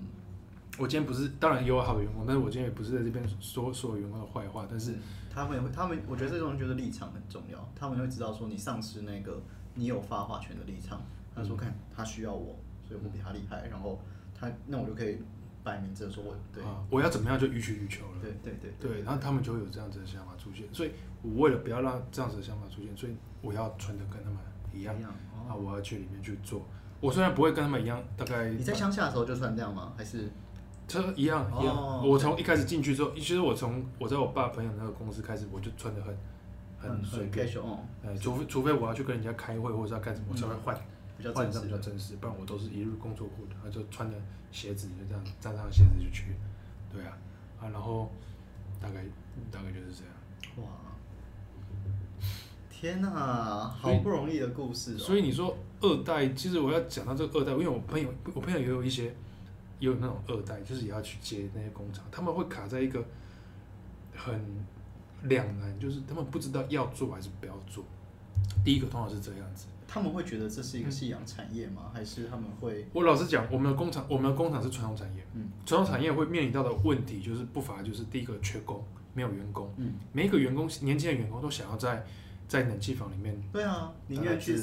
[0.76, 4.66] 我今天不是，当然也有好的员工，但是我今天也不是在这边说所有员工的坏话。
[4.68, 4.94] 但是
[5.30, 7.68] 他们也会，他们我觉得这种就是立场很重要。
[7.76, 9.40] 他们会知道说你丧失那个
[9.74, 11.00] 你有发话权的立场。
[11.34, 14.00] 他说看他需要我，所以我比他厉害，然后
[14.32, 15.18] 他那我就可以
[15.65, 18.19] 摆明着说我对，我要怎么样就予取予求了。
[18.21, 20.67] 对对对对，然后他们就会有这样子的想法出现。
[20.73, 20.93] 所以
[21.23, 24.39] 我为了不要让这样子的想法出现，所以我要穿的跟他们
[24.73, 24.95] 一样，
[25.49, 26.62] 啊，我要去里面去做。
[27.01, 29.93] 我虽然不会跟他们一样，大概你在乡下的时候就穿这样吗？
[29.97, 30.31] 还是
[30.87, 32.07] 这一样一样？
[32.07, 36.15] 我从一开始进去之后，其实我从我在我爸朋友那个公司开始，我就穿的很
[36.79, 37.49] 很随便。
[38.03, 40.79] 呃，除非除非我要去跟人家开会或者要干什么，我才会换
[41.35, 44.17] 换上比较正式，不然我都是一日工作裤的，就穿着
[44.51, 46.35] 鞋子就这样站上鞋子就去。
[46.93, 47.17] 对啊，
[47.61, 48.11] 啊，然后
[48.81, 49.05] 大概
[49.51, 50.15] 大概就是这样。
[50.57, 50.69] 哇！
[52.71, 54.99] 天哪，好不容易的故事。
[54.99, 55.57] 所以你说。
[55.81, 59.05] 二代，其实我要讲到这个二代，因为我朋友，我朋友也有一些，
[59.79, 63.05] 也有那种二代，就是也要去接那些工厂，他们会卡在一个
[64.17, 64.65] 很
[65.25, 67.85] 两难，就是他们不知道要做还是不要做。
[68.65, 71.92] 第一个通常是这样子，他们会觉得这是一个夕阳产业吗？
[71.95, 72.84] 还是他们会？
[72.92, 82.05] 我老实讲，我们的工厂，我们的工厂是传统产业，嗯，传统产业会面临到的问题就是不乏就是第一个缺工，没有员工，嗯，每一个员工年轻的员工都想要在。
[82.47, 84.55] 在冷气房里面，对啊，宁愿去。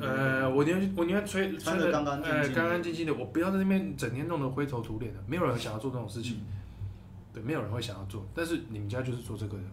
[0.00, 5.20] 呃，我宁愿我宁愿吹吹的干干净净的，我不要在那边整天弄得灰头土脸的。
[5.26, 6.40] 没有人想要做这种事情，
[7.34, 8.26] 对，没有人会想要做。
[8.34, 9.64] 但是你们家就是做这个的，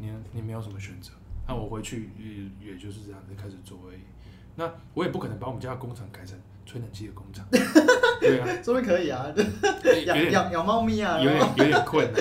[0.00, 1.12] 你你没有什么选择。
[1.46, 4.00] 那我回去也也就是这样子开始做而已。
[4.56, 7.46] 那我也不可能把我们家的工厂改成吹冷气的工厂。
[8.20, 9.26] 对啊，说不定可以啊，
[10.06, 12.14] 养养养猫咪啊，有点有点困难，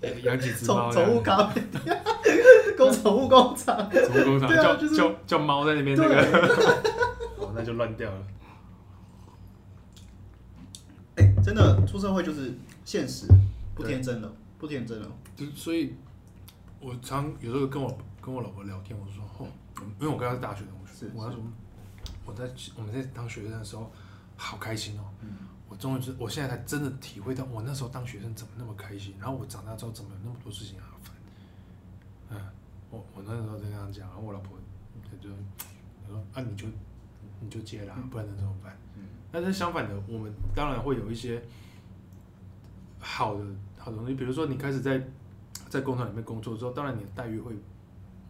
[0.00, 0.90] 对啊，养几只猫。
[0.90, 2.02] 宠物咖啡店。
[2.76, 6.14] 工宠物工厂，宠物工厂叫叫叫猫在那边那个，
[7.38, 8.18] 哦，那就乱掉了。
[11.16, 13.26] 哎，真的出社会就是现实，
[13.74, 15.08] 不天真了，不天真了。
[15.34, 15.94] 就所以，
[16.80, 19.48] 我常有时候跟我跟我老婆聊天，我说，哦，
[20.00, 21.44] 因为我跟她是大学同学，我跟她说，
[22.24, 23.90] 我在我们在当学生的时候
[24.36, 25.04] 好开心哦。
[25.20, 25.28] 嗯。
[25.70, 31.14] 我终于是，我现在才真的体会到，我那时候当学生怎么那么开心，然后我长大之后怎么有那么多事情麻烦。
[32.30, 32.40] 嗯，
[32.90, 34.56] 我我那时候在跟他讲，然后我老婆
[35.20, 36.66] 就她说啊，你就
[37.40, 38.74] 你就接了，不然能怎么办？
[38.96, 39.04] 嗯。
[39.30, 41.42] 但是相反的，我们当然会有一些
[42.98, 43.44] 好的
[43.76, 45.06] 好的东西，比如说你开始在
[45.68, 47.54] 在工厂里面工作之后，当然你的待遇会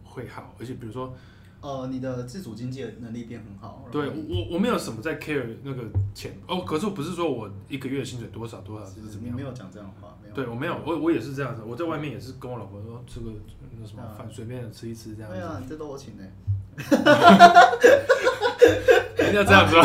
[0.03, 1.15] 会好，而且比如说。
[1.61, 3.85] 呃，你的自主经济的能力变很好。
[3.91, 5.83] 对我，我没有什么在 care 那个
[6.13, 6.61] 钱哦。
[6.61, 9.35] 可是我不是说我一个月薪水多少多少是怎么样？
[9.35, 10.35] 你没有讲这样的话，没有。
[10.35, 11.61] 对我没有，我我也是这样子。
[11.67, 13.25] 我在外面也是跟我老婆说，吃个
[13.77, 15.35] 那什么饭，随便吃一吃这样子。
[15.37, 16.23] 对啊，这都我请的。
[19.17, 19.81] 一定要这样说。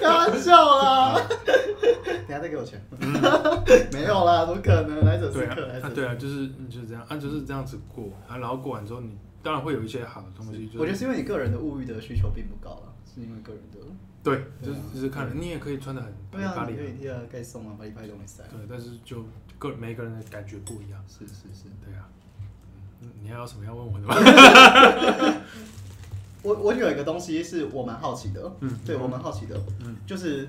[0.00, 1.20] 开玩笑啦。
[2.26, 2.82] 等下再给我钱。
[3.92, 5.04] 没有啦，怎么可能？
[5.04, 5.90] 来者是客。
[5.90, 9.10] 对啊，就是就是这样，啊，就是这样子过啊，然后过完之后你。
[9.42, 13.78] 当然会有一些好的东西，我觉得是因为你个人的物欲的需求并不高了，是因为个人的。
[14.22, 18.44] 对，就是就是看人，你也可以穿的很，对啊，你可以贴啊，该送啊，把一拍都没塞。
[18.44, 19.24] 对，但是就
[19.58, 21.04] 个每个人的感觉不一样。
[21.08, 22.08] 是是是，对啊。
[23.20, 24.14] 你还有什么要问我的吗？
[26.44, 30.48] 我我有一个东西是我蛮好奇的，嗯，对我蛮好奇的，嗯，就是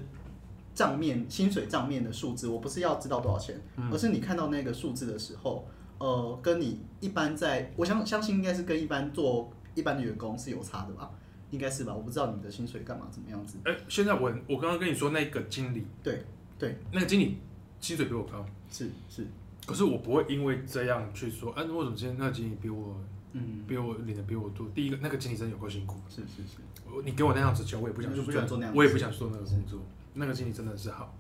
[0.76, 3.60] 账面薪水账面的数字，我不是要知道多少钱，
[3.92, 5.68] 而是你看到那个数字的时候。
[6.00, 11.10] 呃，跟你一般在，我相相信应该是跟一般做一般的员工是有差的吧？
[11.52, 11.94] 应该是吧？
[11.94, 13.58] 我不知道你的薪水干嘛怎么样子。
[13.64, 16.26] 哎、欸，现在我我刚刚跟你说那个经理，对
[16.58, 17.38] 对，那个经理
[17.80, 19.26] 薪水比我高，是是，
[19.66, 23.00] 可是我不会因为这样去说，哎、啊，为什么今天那个经理比我，
[23.34, 24.68] 嗯，比我领的比我多？
[24.74, 26.58] 第一个，那个经理真的有够辛苦，是是是，
[27.06, 29.80] 你给我那样子钱，我也不想去做那样，我也不想做那个工作。
[30.16, 31.16] 那个经理真的是好，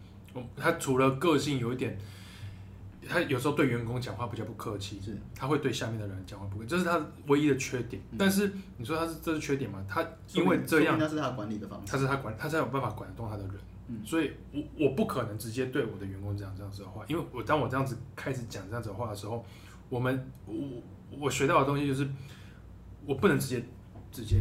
[0.58, 1.98] 他除了个性有一点。
[3.08, 8.02] 他有时候对员工讲话比较不客气，是他会对下面的人讲话不客气，这是他唯一的缺点。
[8.12, 9.86] 嗯、但是你说他是这是缺点吗？
[9.88, 13.54] 他因为这样，那是他管理的方式，他是他管，他才有办法管得动他的人。
[13.90, 19.46] 嗯、所以我我不可能直接对我的员工讲这样子的话，因为我当我这样子开始讲这样子的话的时候，
[19.90, 20.56] 我们我
[21.20, 22.08] 我学到的东西就是，
[23.06, 23.64] 我不能直接
[24.12, 24.38] 直接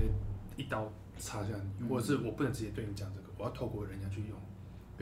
[0.57, 4.39] 一刀插下你，嗯、或者是我不能直接对你讲这个，我要透过人家去用。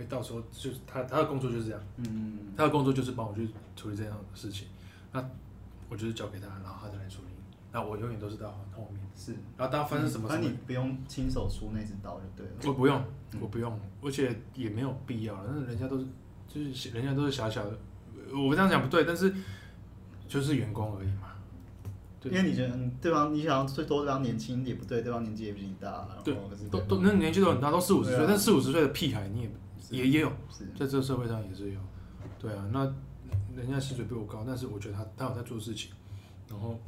[0.00, 3.46] 因为到时候就是他他的工作就是这样，嗯，他的工作就是帮我去
[3.76, 4.66] 处理这样的事情，
[5.12, 5.22] 那
[5.90, 7.28] 我就是交给他，然后他再来处理，
[7.70, 13.04] 那我永远都是到后面，是，然后当发生什么事，那你不用亲手出那只刀就对了，我不用，
[13.42, 16.06] 我不用，而且也没有必要，那人家都是
[16.48, 17.76] 就是人家都是小小的，
[18.32, 19.30] 我这样讲不对，但是
[20.26, 21.34] 就是员工而已嘛，
[22.24, 26.34] 因为你觉得对方你想要最多对方年轻也不对，对方年纪也比你大，对，
[26.70, 29.50] 都都那年纪都很大，都四五十岁，但四五十岁的屁孩你也。
[29.90, 30.32] 也也有，
[30.78, 31.80] 在这个社会上也是有，
[32.38, 32.84] 对啊，那
[33.56, 35.90] 人家薪水比我高，但是我觉得他他有在做事情，
[36.48, 36.78] 然后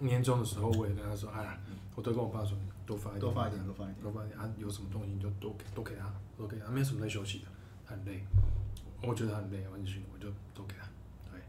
[0.00, 1.58] 年终的时候我也跟他说，哎，
[1.94, 2.56] 我都跟我爸说，
[2.86, 7.46] 多发一点，多发一点，多发一点，多发一点，啊，有什么东西你就多给多给他，多给他，没什么在休息的，
[7.84, 8.24] 很累，
[9.02, 10.86] 我觉得很累，我很辛苦，我就多给他，
[11.30, 11.40] 对，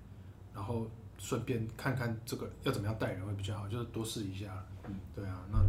[0.54, 0.88] 然后
[1.20, 5.60] 顺便看看这个要怎么样带人会比较好，就是多试一下，嗯，对啊，那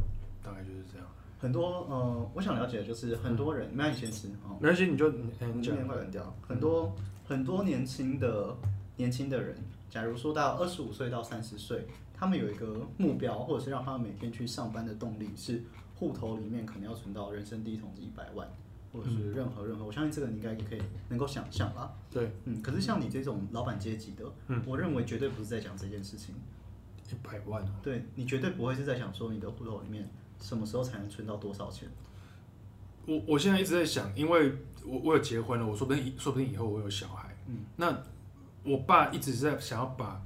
[0.43, 1.07] 大概就是这样。
[1.45, 4.57] 很多呃，我想了解的就是很多人，那、嗯、你先吃哦。
[4.59, 6.35] 没关系，你就你今年快冷掉。
[6.41, 8.57] 很多、嗯、很多年轻的
[8.97, 9.55] 年轻的人，
[9.91, 15.63] 假如说到二十五岁到三十岁，他们有一个目标，或者是让他们每天去上班的动力是
[15.97, 18.49] 户头里面可能要存到人生第一桶金一百万，
[18.91, 19.85] 或者是任何任何。
[19.85, 20.81] 我相信这个你应该也可以
[21.11, 21.93] 能够想象吧。
[22.11, 22.63] 对，嗯。
[22.63, 26.35] 可是像你这种老板阶级的，嗯，我认为绝对不是在讲这件事情。
[27.11, 27.81] 一百万、啊。
[27.83, 30.09] 对，你绝对不会是在想说你的户头里面。
[30.41, 31.89] 什么时候才能存到多少钱？
[33.07, 34.51] 我我现在一直在想，因为
[34.87, 37.29] 我我有结婚了，我说不定说不定以后我有小孩。
[37.47, 37.95] 嗯，那
[38.63, 40.19] 我爸一直在想要把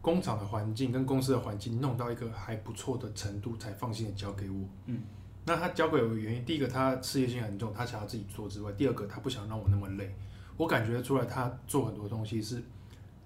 [0.00, 4.60] 工厂的环境跟公司的环境弄到一个还不错的程度，才放心的交给我。
[4.86, 5.02] 嗯，
[5.44, 10.14] 那他交给我的原因，第一个他事业心很重，他想要自己做之外，第二个他不想让我那么累。
[10.56, 12.62] 我感觉出来，他做很多东西是，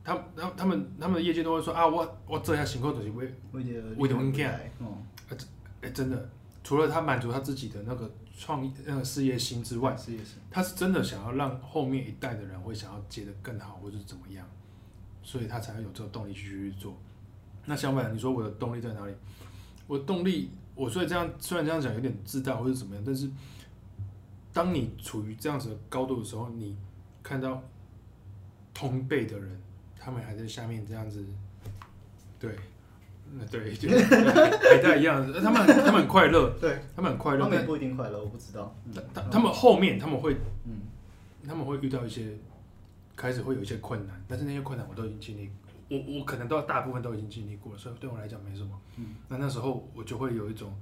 [0.02, 4.86] 他他他们他们的业界都会说啊，我我这下辛苦东西为为的很干，嗯。
[5.86, 6.28] 欸、真的，
[6.64, 14.46] 除了他满足他自己的那个创意、那个事业心之外，事业心，他是真的想要让后面一代的人会想要接得更好，或者是怎么样，
[15.22, 16.96] 所以他才会有这个动力去去做。
[17.64, 19.14] 那相反，你说我的动力在哪里？
[19.86, 23.30] 我的动力，我所以这样虽然这样讲有点自大或者怎么样，但是
[24.52, 26.76] 当你处于这样子的高度的时候，你
[27.22, 27.62] 看到
[28.74, 29.60] 同辈的人，
[29.98, 31.24] 他们还在下面这样子，
[32.40, 32.56] 对。
[33.50, 38.74] 对， 就还在一样，他们他们很快乐， 对，他们很快乐，他们也不一定快乐，我不知道。
[39.12, 40.82] 他他们后面他们会，嗯，
[41.46, 42.36] 他们会遇到一些，
[43.14, 45.50] 开始会有一些困难，但是那些困难我都已经经历，
[45.88, 48.70] 我我可能都大部分都已经经历过了，所以对我来讲没什么。
[48.96, 50.72] 嗯，那那时候我就会有一种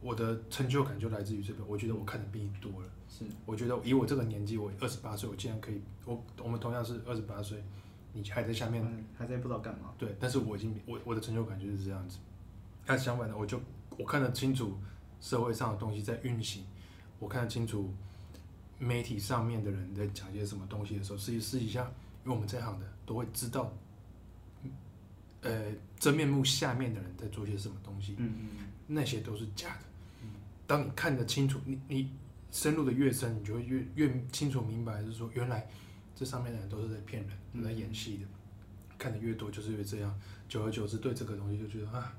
[0.00, 1.66] 我的成就感就来自于这边。
[1.66, 3.24] 我觉得我看的比你多了，是。
[3.46, 7.62] 我觉得以我这个年纪，我二十八岁，我竟然可以，我我们同样是二十八岁，
[8.12, 8.84] 你还在下面，
[9.16, 9.94] 还在不知道干嘛。
[9.98, 12.18] 对，但是我已经我我的成就感就是这样子。
[12.86, 13.60] 那相反的，我就
[13.96, 14.76] 我看得清楚
[15.20, 16.64] 社会上的东西在运行，
[17.18, 17.92] 我看得清楚
[18.78, 21.82] 媒体上面的人在讲些什么东西的时候，实际私底下，
[22.24, 23.72] 因为我们这行的都会知道。
[25.40, 28.16] 呃，真面目下面的人在做些什么东西？
[28.18, 29.82] 嗯嗯，那些都是假的。
[30.66, 32.10] 当你看得清楚，你你
[32.50, 35.64] 深入的越深，你就会越越清楚明白，是说原来
[36.18, 38.24] 这上面的人都是在骗人，都在演戏的。
[38.98, 40.12] 看得越多，就是越这样。
[40.48, 42.12] 久而久之，对这个东西就觉得啊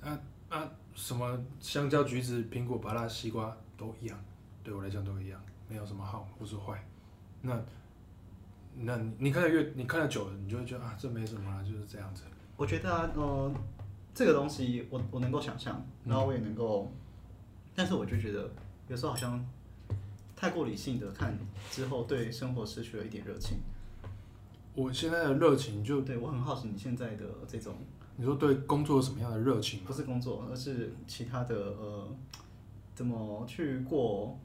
[0.00, 4.16] 啊啊，什么香蕉、橘子、苹果、芭乐、西瓜都一样，
[4.62, 6.80] 对我来讲都一样，没有什么好或是坏。
[7.42, 7.60] 那
[8.76, 12.22] 那你看得越你看得久了，你就会觉得啊，这没什么啦，就是这样子。
[12.56, 13.52] 我觉得啊，呃，
[14.14, 16.92] 这个东西我我能够想象，然后我也能够，
[17.74, 18.48] 但是我就觉得
[18.86, 19.44] 有时候好像
[20.44, 21.38] 太过理性的看
[21.70, 23.56] 之后，对生活失去了一点热情。
[24.74, 27.74] 我现在的热情就对我很好奇你现在的这种，
[28.16, 29.80] 你说对工作有什么样的热情？
[29.84, 32.14] 不是工作，而是其他的呃，
[32.94, 34.38] 怎么去过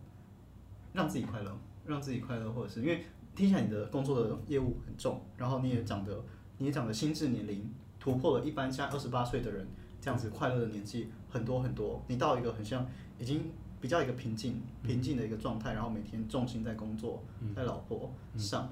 [0.93, 1.54] 让自己快乐，
[1.86, 3.04] 让自己快乐，或者是因为
[3.36, 6.24] 听起来你的工作的业务很重，然后你也长得
[6.60, 7.70] 你也长得心智年龄。
[8.00, 9.68] 突破了一般像二十八岁的人
[10.00, 12.88] 这样子快乐的年纪很多很多，你到一个很像
[13.20, 13.52] 已经
[13.82, 17.24] 比较一个平静平静的一个状态，然后每天重心在工作，
[17.56, 18.70] 在老婆上。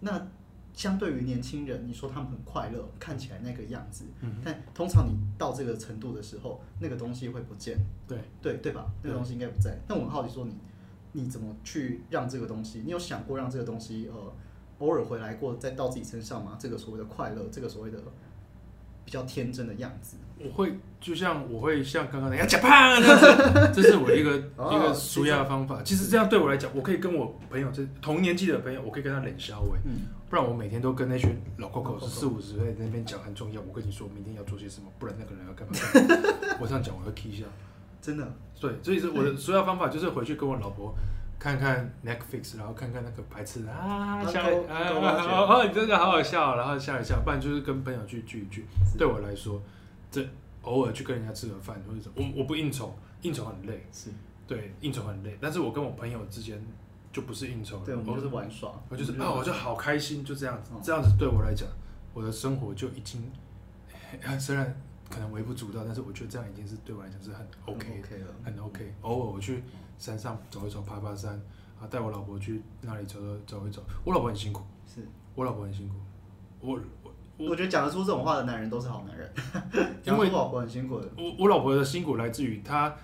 [0.00, 0.26] 那
[0.72, 4.04] 相对于年轻人，你说他们很快乐，看起来那个样子，
[4.44, 7.78] 但通常你到这个程度的时候，那个东西会不见。
[8.06, 8.90] 对对对吧？
[9.02, 9.78] 那个东西应该不在。
[9.88, 10.54] 那我很好奇，说你
[11.12, 12.82] 你怎么去让这个东西？
[12.84, 14.32] 你有想过让这个东西呃
[14.78, 16.56] 偶尔回来过，再到自己身上吗？
[16.58, 17.98] 这个所谓的快乐，这个所谓的。
[19.06, 23.18] 比较天真的样子，我会就像我会像刚刚那样假胖这样
[23.72, 24.36] 子，这是我一个
[24.72, 25.80] 一个舒压的方法。
[25.84, 29.80] 其实这样对我来讲，我可以跟我朋友，这同年纪的朋友，我可以跟他冷笑哎。
[29.84, 33.60] 嗯，不然我每天都跟那群老 Coco 四五十岁在那边讲很重要。
[33.60, 36.56] 我跟你说明天要做些什么，不然那个人要干嘛？
[36.60, 37.44] 我这样讲我会气笑，
[38.00, 38.26] 真的。
[38.60, 40.94] 对，所以是我的舒压方法就是回去跟我老婆。
[41.36, 48.64] 看看 Netflix，然后看看那个白痴啊，笑啊，哦，你 真的好好笑，然后笑一笑，不然就是跟朋友去聚一聚。
[48.96, 49.60] 对我来说，
[50.14, 50.28] 这
[50.62, 54.10] 偶尔去跟人家吃个饭或者什么，我我不应酬，应酬很累，是，
[54.46, 55.36] 对，应酬很累。
[55.40, 56.64] 但是我跟我朋友之间
[57.12, 61.68] 就不是应酬，对，我们就是玩耍，我就是啊，我就好开心，就这样子，这样子对我来讲，
[62.12, 63.22] 我的生活就已经，
[64.38, 68.94] 虽然可能微不足道，但是我觉得这样已经是对我来讲是很 OK 了，很 OK。
[69.02, 69.62] 偶尔我去。
[69.96, 71.40] 山上走一走，爬爬山，
[71.80, 73.80] 啊，带我老婆去那里走走走一走。
[74.04, 74.60] 我老婆很辛苦，
[74.92, 75.06] 是
[75.36, 75.94] 我老婆很辛苦。
[76.60, 76.80] 我
[77.36, 79.30] 我我觉得讲得出这种话的男人都是好男人，
[80.04, 81.08] 因为我老婆很辛苦的。
[81.16, 82.94] 我我老婆的辛苦来自于她，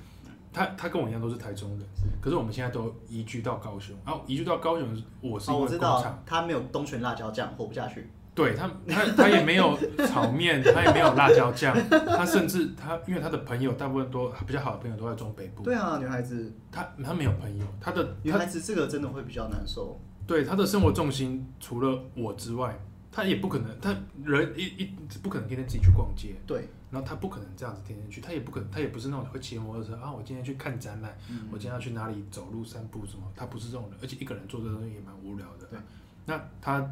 [0.52, 1.80] 她她跟我一样都是台中人，
[2.20, 3.96] 可是我们现在都移居到高雄。
[4.04, 4.88] 然后移居到高雄，
[5.20, 8.08] 我是因为工厂，哦，他没有东泉辣椒酱，活不下去。
[8.32, 9.76] 对他，他他也没有
[10.06, 15.64] 炒面， 他也没有辣椒酱，他甚至他，因为他的朋友大部分都比较好的朋友都在中北部。
[15.64, 20.00] 对啊，女孩子，她她没有朋友，她的女孩子这个真的会比较难受。
[20.26, 22.78] 对，她的生活重心除了我之外，
[23.12, 23.94] 他也不可能，他
[24.24, 24.84] 人一一
[25.22, 26.34] 不可能天天自己去逛街。
[26.46, 35.66] 对，然后他不可能这样子天天去，他也不可能，他也不是那种会骑摩托车啊，我今天去看展览，嗯、我今天要去哪里走路散步什么，他不是这种人，而且一个人做这东西也蛮无聊的。
[35.66, 35.78] 对，
[36.26, 36.90] 那他。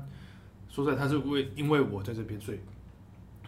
[0.70, 2.60] 说实在，他是为因为我在这边，所以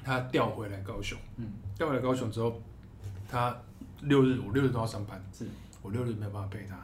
[0.03, 1.19] 他调回来高雄。
[1.37, 2.59] 嗯，调回来高雄之后，
[3.29, 3.55] 他
[4.01, 5.47] 六日我六日都要上班，是
[5.83, 6.77] 我六日没有办法陪他，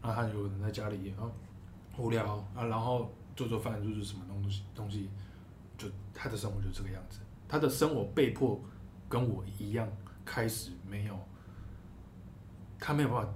[0.00, 1.32] 然后他有人在家里，然后
[1.98, 5.10] 无聊啊，然后做做饭，就是什么东西东西，
[5.82, 7.20] 就他的生活就这个样子。
[7.48, 8.60] 他的生活被迫
[9.08, 9.88] 跟我一样，
[10.24, 11.18] 开始没有，
[12.78, 13.32] 他没有办法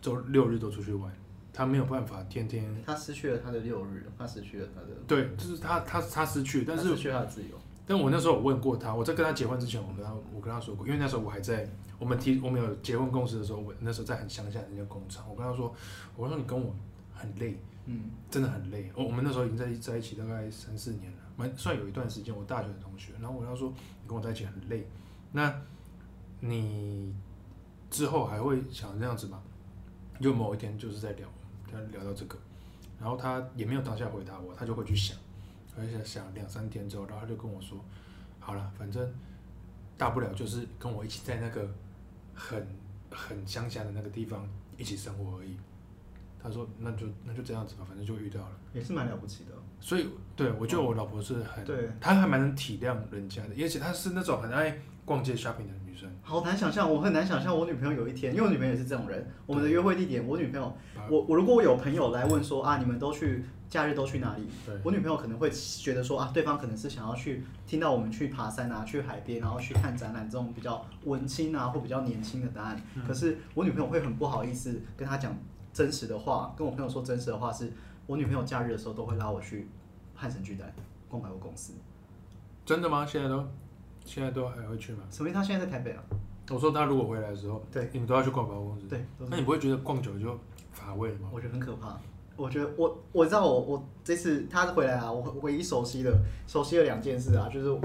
[0.00, 1.12] 周六日都出去玩。
[1.52, 4.88] 他没有办法天天，他失去了他的六日，他失去了他的。
[5.06, 7.58] 对，就是他他他失去，但是失去他的自由。
[7.84, 11.68] 但我那时候我问过他，我在跟他结婚之前，我跟他我跟他说过，因为那时候我还在
[11.98, 15.74] 我们提我们有结婚共识的时候，我那时候在很乡下的那家工厂，我跟他说，
[16.16, 16.72] 我说你跟我
[17.12, 18.90] 很累，嗯，真的很累。
[18.94, 23.12] 我我们那时候已经在在一起大概三四年了，蛮算有一段时间，我大学的同学。
[23.20, 23.72] 然后我跟他说，
[24.02, 24.86] 你跟我在一起很累，
[25.32, 25.54] 那
[26.40, 27.14] 你
[27.90, 29.42] 之后还会想这样子吗？
[30.20, 31.28] 就某一天就是在聊。
[31.72, 32.36] 他聊到这个，
[32.98, 35.16] 然后他也没有当下回答我，他就会去想，
[35.78, 37.78] 而且想两三天之后，然后他就跟我说
[38.40, 39.08] ：“好了，反正
[39.96, 41.72] 大不了就是跟我一起在那个
[42.34, 42.66] 很
[43.08, 44.44] 很乡下的那个地方
[44.76, 45.56] 一起生活而已。”
[46.42, 49.52] 他说那就那就这样子吧，反正就遇到了，也是蛮了不起的。
[49.80, 56.08] 所以对我觉得我老婆是很，对，她还蛮能体谅人家的，而且她是那种很爱逛街 shopping 的女生。
[56.22, 59.26] 好难想象，我很难想象我女朋友有一天，因为我女朋友也是这种人。
[59.46, 60.76] 我们的约会地点，我女朋友，
[61.08, 64.46] 我我如果我有朋友来问说啊，你们都去假日都去哪里？
[64.66, 72.80] 对，我女朋友可能会觉得说啊，对方可能是想要去听到我们去爬山啊，去海边，然后去看展览这种比较文青啊或比较年轻的答案。
[72.94, 73.02] 嗯。
[73.06, 75.36] 可是我女朋友会很不好意思跟她讲
[75.72, 77.72] 真实的话，跟我朋友说真实的话是，
[78.10, 79.68] 我女朋友假日的时候都会拉我去。
[80.16, 80.74] 汉神巨蛋
[81.08, 81.72] 逛百货公司，
[82.66, 83.06] 真的吗？
[83.06, 83.46] 现在都
[84.04, 84.98] 现在都还会去吗？
[85.08, 86.02] 所以他现在在台北啊。
[86.50, 88.86] 我说他如果回来的时候，对，你们都要去逛百货公司。
[88.88, 90.36] 对，那你不会觉得逛久了就
[90.72, 91.28] 乏味了吗？
[91.32, 91.96] 我觉得很可怕。
[92.36, 96.12] 我觉得我我知道我我这次他回来啊，我唯一熟悉的
[96.48, 97.80] 熟悉的两件事啊，就是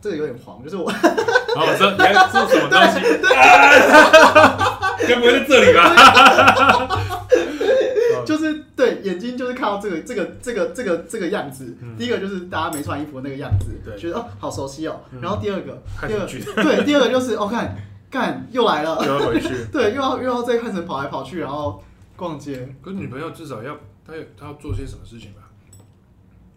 [0.00, 0.90] 这个有点黄，就是我。
[0.90, 2.98] 然后我说你还做什么东西？
[2.98, 3.20] 对
[5.06, 5.84] 该不会在这里吧？
[8.24, 11.76] 就是对眼睛，就是看到这个这个这个这个这个样子。
[11.80, 15.00] 嗯、第一个就是大家没穿衣服的那个样子，对，觉得哦好熟悉哦。
[15.12, 17.76] 嗯、然后第二个， 第二个对，第二个就是哦看
[18.10, 21.82] 看又来了，又要回去，对，又要又要在汉城跑来跑去，然后
[22.16, 22.74] 逛街。
[22.82, 25.50] 可是女朋友至少要她有她要做些什么事情吧？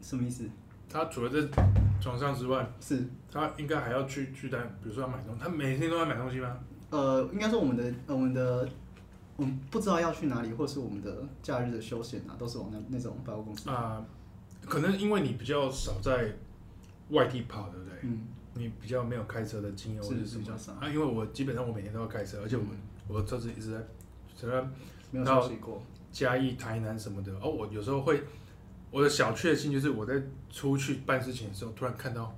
[0.02, 0.44] 什么意思？
[0.92, 1.48] 她除了在
[2.02, 6.58] 床上之外，是她应该还要去去单，比如说要买东西，她每天都要买东西吗？
[6.90, 8.68] 呃，应该说我们的我们的。
[9.42, 14.06] 我们不知道要去哪里，或是我们的假日的休闲啊，都是往那那种百货公司啊。
[14.64, 16.36] 可能因为你比较少在
[17.10, 17.98] 外地跑，对不对？
[18.04, 18.28] 嗯。
[18.54, 20.88] 你比较没有开车的经验，或者是比较少啊。
[20.88, 22.78] 因为我基本上我每天都要开车，而且我、嗯、
[23.08, 23.78] 我的车子一直在，
[24.36, 24.72] 虽然
[25.10, 25.82] 没有休息过。
[26.12, 28.22] 嘉义、台南什么的，哦，我有时候会，
[28.92, 32.36] 我的小确幸就是我在出去办事情的时候，突然看到。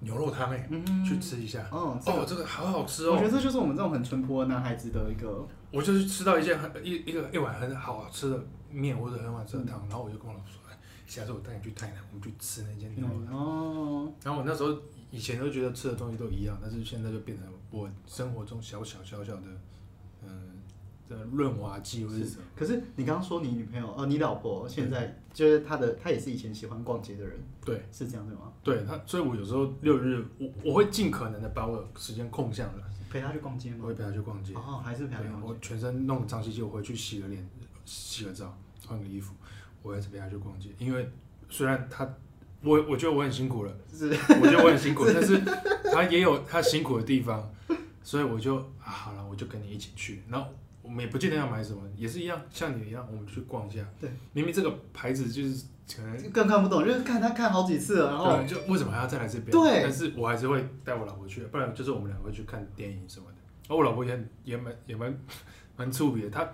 [0.00, 1.66] 牛肉汤哎，嗯、去吃一下。
[1.72, 3.12] 哦，哦，这个好好吃哦。
[3.14, 5.46] 我觉得这就是我们这种很淳朴的男孩子的一个。
[5.70, 14.12] 我就是吃到一件很一一个一碗很好吃的面或者很好吃的汤，嗯、然后我就跟我老婆说：“哎，下次我带你去台南，我们去吃那间牛肉汤。”哦。
[14.22, 14.78] 然后我那时候
[15.10, 19.46] 以前都觉得吃的东西都一样，但是现在就变成我生活中小小小小的，
[20.22, 20.52] 嗯。
[21.08, 22.42] 的润滑剂或者是什么？
[22.56, 28.52] 可是你刚刚说你女朋友，呃，你老婆现在就是她的，她也是以前喜欢逛街的人，对，是这样对吗？
[28.64, 32.82] 对，她，所以我有时候六日我我会尽可能的把我时间空下来，
[33.20, 33.78] 陪他去逛街吗？
[33.82, 35.48] 我会陪他去逛街，哦，还是陪他去逛街。
[35.48, 37.48] 我全身弄脏兮兮，我回去洗个脸，
[37.84, 38.56] 洗个澡，
[38.86, 39.34] 换个衣服，
[39.82, 40.70] 我还是陪他去逛街。
[40.78, 41.08] 因为
[41.48, 42.04] 虽然他，
[42.62, 45.40] 我我觉得我很辛苦了，是，我觉得我很辛苦， 但是
[45.92, 47.50] 他也有他辛苦的地方，
[48.02, 50.48] 所以我就啊，好了，我就跟你一起去，然后。
[50.82, 53.84] 我们也不见得要买什么，也是一样，像你一样，我们去逛一下。
[54.00, 55.64] 对，明明这个牌子就是
[55.94, 59.50] 可能更看不懂，就是看他看好几次了，然后就为什么还要再来这边？
[59.50, 63.36] 对，但是我还是会带我老婆去，不然就是我们两个会去看电影什么的。
[63.68, 65.16] 而我老婆也很也蛮也蛮
[65.76, 66.48] 蛮粗鄙的，她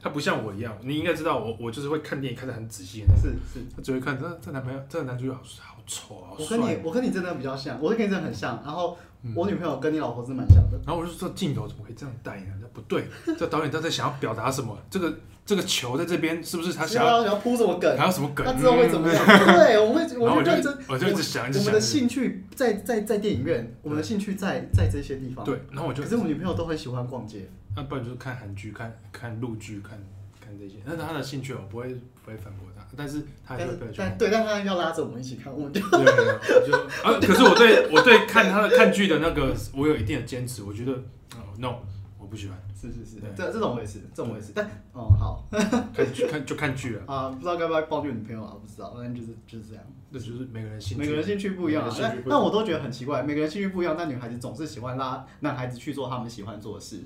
[0.00, 3.14] 她不像我一样，你应该知道我我就是会看电影看得很仔细的。
[3.16, 5.42] 是是，她只会看这这男朋友这个男主角好
[5.74, 6.36] 好丑啊！
[6.38, 8.96] 我跟你我跟你真的比较像，我跟你真的很像，然后。
[9.34, 12.54] 我女朋友跟你老婆是蛮像的，然后我就说，镜头怎么可以这样带呢？
[12.60, 13.04] 这不对，
[13.36, 14.78] 这导演他在想要表达什么？
[14.88, 15.12] 这个
[15.44, 17.98] 这个球在这边是不是他想要想要铺什么梗？
[17.98, 18.46] 还有什么梗？
[18.46, 19.26] 他知道会怎么样？
[19.26, 25.44] 对，我会，我就认真，我就一直想，我们的兴趣在在在电影院，我们的兴趣在在这些地方。
[25.44, 29.98] 对，然后我就，可是我女朋友都很喜欢逛街，那不然就是看韩剧、看看陆剧、看
[30.40, 30.76] 看这些。
[30.84, 32.67] 那他的兴趣我不会不会反驳他。
[32.98, 36.04] 但是他还是会但对，但他要拉着我们一起看，我们就对，
[36.66, 40.64] 就啊， 可是我对我对看他的看剧的那个，我有一定的坚持。
[40.64, 40.90] 我觉得
[41.36, 41.76] 哦，no，
[42.18, 42.58] 我不喜欢。
[42.74, 44.52] 是是是，这这种我也是，这种我也是。
[44.52, 45.44] 但哦，好，
[45.94, 48.56] 看剧看就看剧了啊，不知道该不该抱怨女朋友啊？
[48.60, 49.84] 不知道，反正就是就是这样。
[50.10, 51.88] 那就是每个人兴趣，每个人兴趣不一样。
[52.00, 57.00] 但但我都觉得很奇怪，每个人兴趣不一样，但女孩子总是喜欢拉男孩子去做他们喜欢做的事。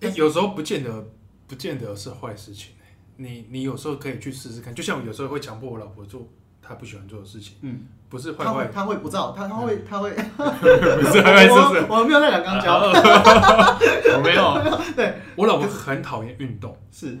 [0.00, 1.06] 哎，有时候不见得，
[1.46, 2.72] 不见得是坏事情。
[3.20, 6.26] 你你有时候可以去试试看，就像我有时候会强迫我老婆做
[6.62, 12.78] 她不喜欢做的事情，嗯，不是坏坏，她会不照，她她会她会 不是坏坏是是，我没有在讲刚交，
[14.14, 17.18] 我没有，对，我老婆很讨厌运动，是，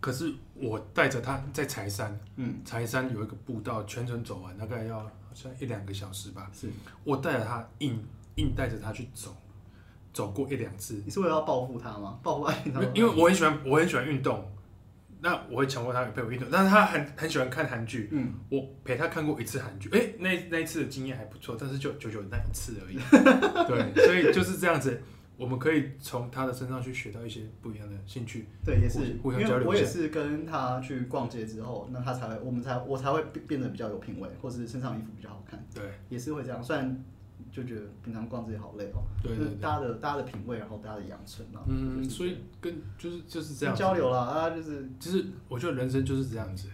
[0.00, 6.68] 可是我带着她在柴山，嗯，柴山有一个步道，全程走完大概要好像一两个小时吧，是。
[7.04, 9.32] 我带着她硬硬带着她去走，
[10.12, 12.18] 走过一两次，你是为了要报复她吗？
[12.22, 12.80] 报复爱她？
[12.94, 14.44] 因为我很喜欢我很喜欢运动。
[15.26, 18.08] 那我会强迫他陪我运动，但是他很很喜欢看韩剧。
[18.12, 22.96] 嗯，我陪他看过一次韩剧，哎、欸，那那一次的经验还不错，但是就就就那一次而已。
[23.66, 25.02] 对，所以就是这样子，
[25.36, 28.46] 我们可以从他的身上去学到一些不一样的兴趣。
[28.64, 29.66] 对，也是互相交流。
[29.68, 35.60] 我也是跟他去逛街之后，那他才会，我们才我才会变得比较有品味，或是身上衣服比较好看。
[35.74, 36.62] 对，也是会这样。
[36.62, 37.04] 虽然
[37.56, 39.00] 就觉得平常逛这些好累哦。
[39.22, 41.64] 对对，大家的大家的品味，然后大家的养成啊。
[41.66, 46.68] 嗯，所以跟就是就是这样交流了啊，就是其实我觉得人生就是这样子。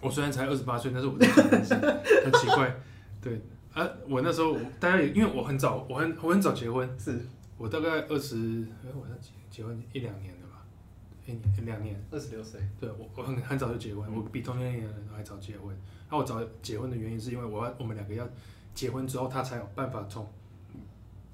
[0.00, 2.74] 我虽然才二十八岁，但是我很奇怪，
[3.20, 3.40] 对
[3.72, 7.20] 啊，我那时候大家也因为我很早，我很我很早结婚，是
[7.56, 10.66] 我大概二十，哎，我结结婚一两年了吧，
[11.24, 15.68] 一年两年，二十六岁，对我我很很早就结婚，嗯、我比同龄的人还早结婚。
[15.68, 18.28] 然后我早结婚的原因是因为我要我们两个要
[18.74, 20.30] 结婚之后，他才有办法从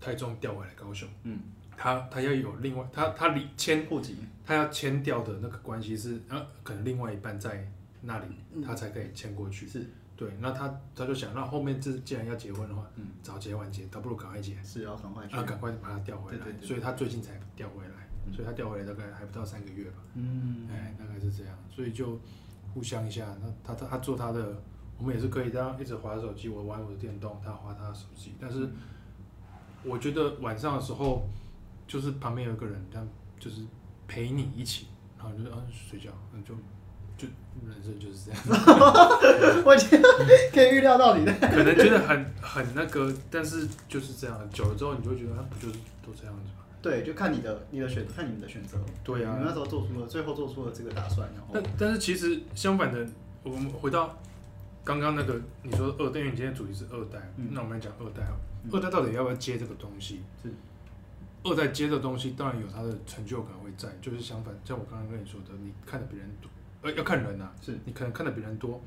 [0.01, 1.09] 台中调回来高雄。
[1.23, 1.39] 嗯，
[1.77, 7.67] 他他要有另外他他离迁户籍，他要迁调的那个关系是啊，可能另外一半在。
[8.01, 8.27] 那里
[8.65, 9.85] 他才可以迁过去，是
[10.15, 10.31] 对。
[10.39, 16.47] 那他他就想，那后面这既然要结婚的话，嗯，早结晚结，倒不如赶快结，是要赶快，啊，赶快把他调回来。
[16.63, 19.97] 所以他最近才调回来，所以他调回来大概还不到三个月吧。
[20.15, 21.53] 嗯，哎，大概是这样。
[21.75, 22.17] 所以就
[22.73, 24.63] 互相一下，那他他他做他的，
[24.99, 28.35] 我们也是可以这样一直滑手机，我玩我的电动，他滑他的手机。
[28.41, 28.69] 但是
[29.85, 31.23] 我觉得晚上的时候，
[31.87, 33.09] 就是旁边有一个人，这样
[33.39, 33.63] 就是
[34.07, 36.55] 陪你一起，然后就是嗯睡觉，那就。
[37.19, 37.27] 就
[37.67, 38.41] 人生就是这样，
[39.67, 40.09] 我觉得
[40.55, 46.65] 可以预料到你的， 可能觉得很很那个，但是就是这样，久了之后你就会觉得，他不就是都这样子吗？
[46.81, 48.79] 对，就看你的你的选，看你们的选择。
[49.03, 51.49] 对啊，你们那时候做出了，最后做出了这个打算，然后。
[51.55, 53.05] 但但是其实相反的，
[53.43, 54.17] 我们回到
[54.89, 58.33] 刚刚那个你说二代，因为你今天主题是二代，嗯、那我们来讲二代啊，
[58.65, 60.23] 嗯、二代到底要不要接这个东西？
[60.43, 60.51] 是，
[61.45, 66.51] 二代接的东西当然有它的成就感会在，就是相反，像我刚刚跟你说的，你看的别人多。
[66.81, 68.81] 呃，要看人呐、啊，是你可能看的比人多，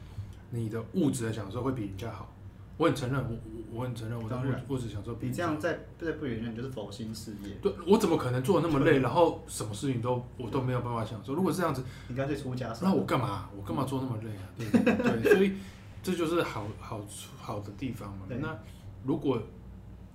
[0.50, 2.34] 你的物质的享受会比人家好。
[2.78, 3.38] 我很承认，我
[3.72, 7.54] 我很承认，我的物质享受比你这样在在不远远就是佛心事业。
[7.62, 11.36] 对，我怎么可能做的那么累，然后什么事情都我都没有办法享受？
[11.36, 12.74] 如果是这样子，你干脆出家。
[12.82, 13.48] 那我干嘛？
[13.56, 14.50] 我干嘛做那么累啊？
[14.58, 15.54] 对对，所以
[16.02, 17.02] 这就是好好
[17.38, 18.26] 好的地方嘛。
[18.30, 18.58] 那
[19.04, 19.42] 如果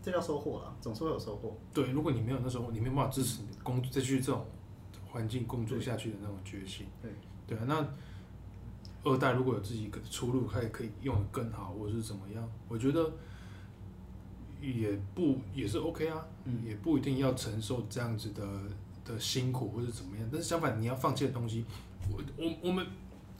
[0.03, 1.57] 这叫收获了，总是会有收获。
[1.75, 4.47] 对，如果你没有那时候，你没有办法支持你工再去这种
[5.11, 6.87] 环境工作下去的那种决心。
[7.03, 7.11] 对。
[7.49, 7.89] 对啊，那
[9.05, 12.51] 二代如果有自己一个出路，他也可以用的更好，或者是怎么样？
[12.69, 13.13] 我觉得
[14.61, 18.45] 也不也是 OK 啊，嗯，也不一定要承受这样子的
[19.05, 20.29] 的辛苦或者怎么样。
[20.33, 21.65] 但是相反，你要放弃的东西，
[22.11, 22.85] 我我我们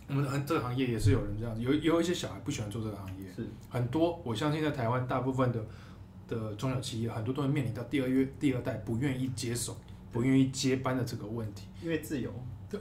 [0.09, 4.21] 我们很这个行业也是有人这样子，有有一些小孩不喜欢做这个行业，是很多。
[4.25, 5.65] 我相信在台湾大部分的
[6.29, 9.77] 的中小企业，很多都会面临到第二月第二代不愿意接手、
[10.13, 12.31] 不愿意接班的这个问题，因为自由。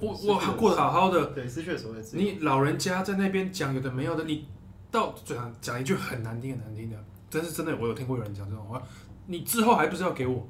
[0.02, 2.24] 我我过得好好的，对，失去了所谓自由。
[2.24, 4.48] 你老人家在那边讲有的没有的，你
[4.90, 8.82] 到嘴上讲一句很难听很难听的，真是真的，我有听过有人讲这种话。
[9.28, 10.48] 你之后还不是要给我？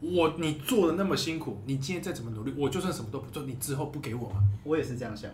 [0.00, 4.42] 我你做的那么辛苦，你今天再怎么努力，我就算什么都不做，你之后不给我吗？
[4.64, 5.30] 我也是这样想，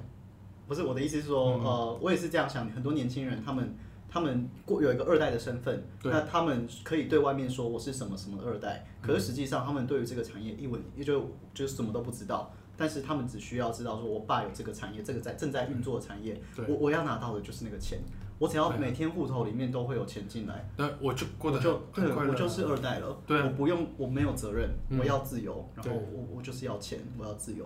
[0.67, 2.69] 不是我的意思是说，嗯、呃，我也是这样想。
[2.71, 3.75] 很多年轻人他们。
[4.15, 12.53] 他们过有一个二代的身份，对那他们可以对外面说我是什么什么二代，嗯、可是实际上他们对于这个产业一文也就就是什么都不知道。
[12.77, 18.01] 但是他们只需要知道说，我爸有这个产业，这个在正在运作的产业，对我我要拿到的就是那个钱，
[18.43, 23.17] 我只要每天户头里面都会有钱进来，那我就过得就对，我就是二代了。
[23.25, 27.65] 对，我不用，我没有责任，嗯、我要自由，然后我我就是要钱，我要自由。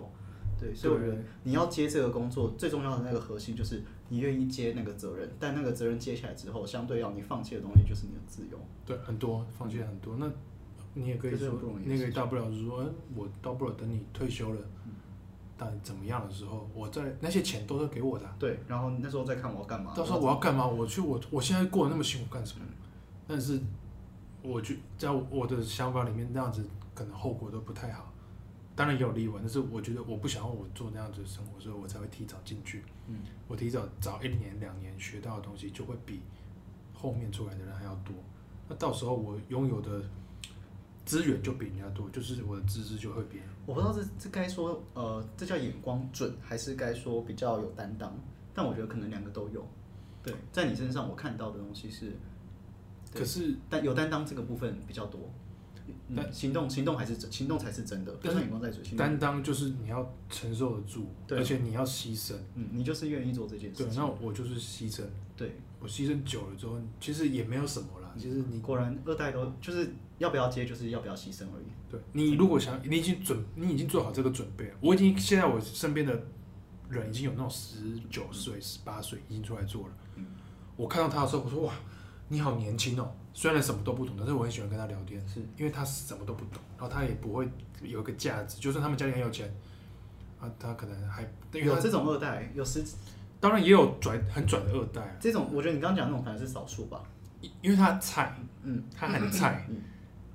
[0.61, 8.59] 对，所以我觉得你要接这个工作，最重要的那个核心就是你愿意接那个责任，但那个责任接起来之后，相对要你放弃的东西就是你的自由。
[8.85, 10.31] 对，很多放弃很多，那
[10.93, 14.61] 你也可以说，那个大不了就是说，嗯，我大不了等你退休了，
[15.59, 18.27] 但怎么样的时候，我在那些钱都是给我的。
[18.39, 19.95] 对，然后那时候再看我要干嘛。
[19.95, 20.67] 到时候我要干嘛？
[20.67, 22.65] 我去，我我现在过得那么辛苦干什么？
[23.27, 23.61] 但是，
[24.43, 26.65] 我觉在我的想法里面，那样子
[26.95, 28.13] 可能后果都不太好。
[28.75, 32.85] 当然也有例外，但是我觉得我不想要我做那样子的生活，所以我才会提早进去。
[33.07, 36.21] 嗯，我提早早一年两年学到的东西，就会比
[36.93, 38.15] 后面出来的人还要多。
[38.69, 40.03] 那到时候我拥有的
[41.07, 43.39] 资源就比人家多，就是我的资质就会比。
[43.65, 48.15] 我不知道这这该说呃，这叫眼光准，还是该说比较有担当？
[48.53, 49.67] 但我觉得可能两个都有。
[50.23, 52.13] 对，在你身上我看到的东西是，
[53.15, 55.21] 可是但有担当这个部分比较多。
[56.17, 58.13] 但行动，行动还是真，行动才是真的。
[58.21, 62.35] 但是担当就是你要承受得住，而且你要牺牲。
[62.57, 63.85] 嗯，你就是愿意做这件事。
[63.85, 65.05] 对，那我就是牺牲。
[65.37, 68.13] 对，我牺牲久了之后，其实也没有什么啦。
[68.19, 71.67] 其实你果然二代都就是要不要接，就是要不要牺牲而已。
[71.91, 74.75] 对，你如果想，你已经准，你已经做好这个准备了。
[74.81, 76.19] 我已经现在我身边的
[76.89, 79.95] 人已经有那种十九岁、十八岁已经出来做了。
[80.77, 81.73] 我看到他的时候，我说哇，
[82.29, 83.11] 你好年轻哦。
[83.33, 87.47] 虽然什么都不懂，但是我很喜欢跟他聊天，是因为他什么都不懂，然后他也不会
[87.83, 88.59] 有一个价值。
[88.59, 89.55] 就算他们家里很有钱，
[90.41, 91.23] 啊，他可能还
[91.53, 92.83] 有这种二代，有时
[93.39, 95.19] 当然也有拽很拽的二代。
[95.21, 97.03] 这种我觉得你刚刚讲的那种反而是少数吧。
[97.61, 99.77] 因为他菜，嗯，他很菜，嗯，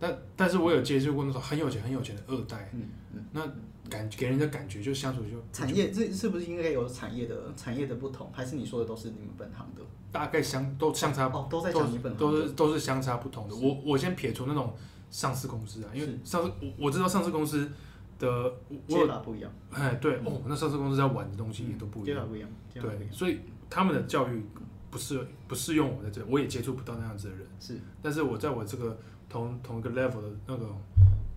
[0.01, 3.41] 但但是我有接触过那种很有钱很有钱的二代，嗯嗯，那
[3.87, 9.81] 感给人的感觉就相处就产业这是不是应该有产业的产业的不同，还是你说的都是你们本行的？
[10.11, 13.55] 大概相都相差哦，都在讲你本行都是都是相差不同的。
[13.55, 14.75] 我我先撇除那种
[15.11, 17.69] 上市公司啊，因为上市我我知道上市公司
[18.17, 18.51] 的
[18.87, 24.43] 接法不一样，哎对哦，那上市公司在玩的东西也都不一样，接法不一样，对，所以他们的教育。
[24.91, 27.47] 不适不适用我在这，我也接触不到那样子的人。
[27.61, 28.99] 是，但是我在我这个
[29.31, 30.65] 同同一个 level 的那个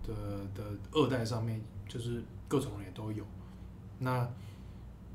[0.03, 0.13] 的
[0.53, 3.23] 的二代上面，就是各种人也都有。
[3.99, 4.27] 那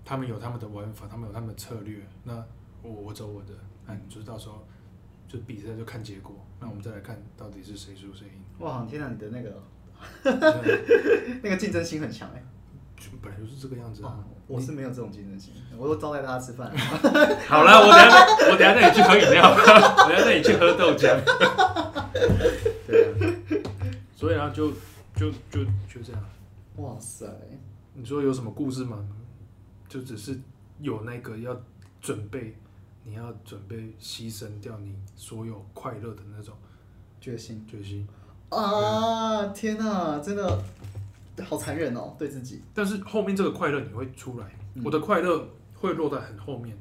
[0.02, 2.02] 他们有他们的玩法，他们有他们的策略。
[2.24, 2.42] 那
[2.82, 3.52] 我我走我的，
[3.86, 4.66] 那你就是到时候
[5.28, 6.34] 就比赛就看结果。
[6.58, 8.42] 那我们再来看到底是谁输谁赢。
[8.60, 9.62] 哇，天哪，你的那个
[11.42, 12.42] 那个竞争心很强哎。
[13.22, 14.18] 本来就是这个样子啊！
[14.46, 16.70] 我是没有这种竞争心，我都招待大家吃饭。
[17.48, 21.18] 好了，我等下带我等下带你去喝饮料， 我等下带你去喝豆浆。
[22.86, 23.14] 对啊，
[24.16, 24.70] 所以啊，就
[25.14, 26.22] 就就就这样。
[26.76, 27.26] 哇塞！
[27.94, 28.98] 你说有什么故事吗？
[29.88, 30.38] 就只是
[30.80, 31.58] 有那个要
[32.00, 32.56] 准备，
[33.04, 36.54] 你要准备牺牲掉你所有快乐的那种
[37.20, 38.06] 决心，决心
[38.50, 39.46] 啊！
[39.48, 40.62] 天哪，真的。
[41.44, 42.62] 好残忍哦，对自己。
[42.74, 46.76] 但是后面这个快乐你会出来，嗯、我的快乐会落在很后面。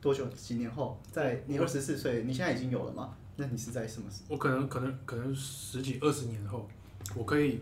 [0.00, 0.26] 多久？
[0.28, 1.00] 几年后？
[1.10, 3.16] 在你二十四岁，你现在已经有了吗？
[3.36, 4.34] 那你是在什么时候？
[4.34, 6.68] 我可能可能可能十几二十年后，
[7.16, 7.58] 我可以，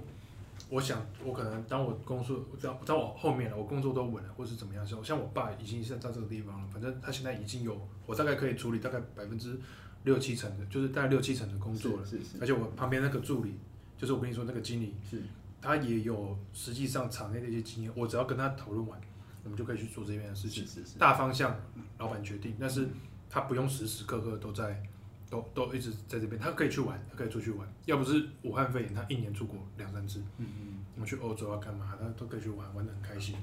[0.69, 9.57] 我想我可能当我工作，当当我后面了，我工作都稳了，或是怎么样时候，像我爸已经是在这个地方了，反正他现在已经有，我大概可以处理大概百分之
[10.03, 12.05] 六七成的，就是大概六七成的工作了。
[12.05, 12.39] 是是是。
[12.41, 13.55] 而且我旁边那个助理，
[13.97, 15.23] 就是我跟你说那个经理是。
[15.63, 19.01] 他也有实际上场内的一些经验，我只要跟他讨论完，
[19.45, 20.67] 我们就可以去做这边的事情。
[20.67, 20.99] 是是是。
[20.99, 21.57] 大方向
[21.99, 22.89] 老板决定，但是
[23.31, 24.83] 他不用时时刻刻都在，
[25.31, 27.67] 都都一直在这边，他可以去玩，他可以出去玩。
[27.87, 30.19] 要不是武汉肺炎，他一年出国两三次。
[30.39, 30.85] 嗯嗯。
[30.97, 31.97] 我们去欧洲啊干嘛？
[31.99, 33.37] 他都可以去玩，玩的很开心。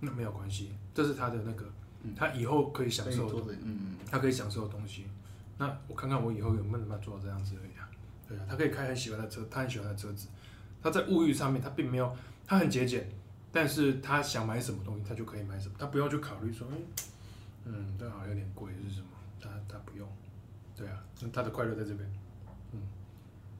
[0.00, 1.66] 那没有关系，这是他的那个，
[2.16, 3.52] 他以后可以享受的。
[3.54, 3.96] 嗯嗯。
[4.08, 5.06] 他可以享受的东西。
[5.58, 7.90] 那我看看我以后有没有办法做到这样子而已啊。
[8.28, 10.28] 对啊，他可以开很喜欢的车，他很喜欢的车子。
[10.82, 13.08] 他在物欲上面，他并没有，他很节俭，
[13.52, 16.76] 但是他想买什么东西，他就可以买什么，他不用去考虑说，嗯，
[17.66, 19.06] 嗯，这好像有点贵是什么，
[19.40, 20.08] 他他不用，
[20.76, 21.02] 对啊，
[21.32, 22.08] 他的快乐在这边，
[22.72, 22.80] 嗯，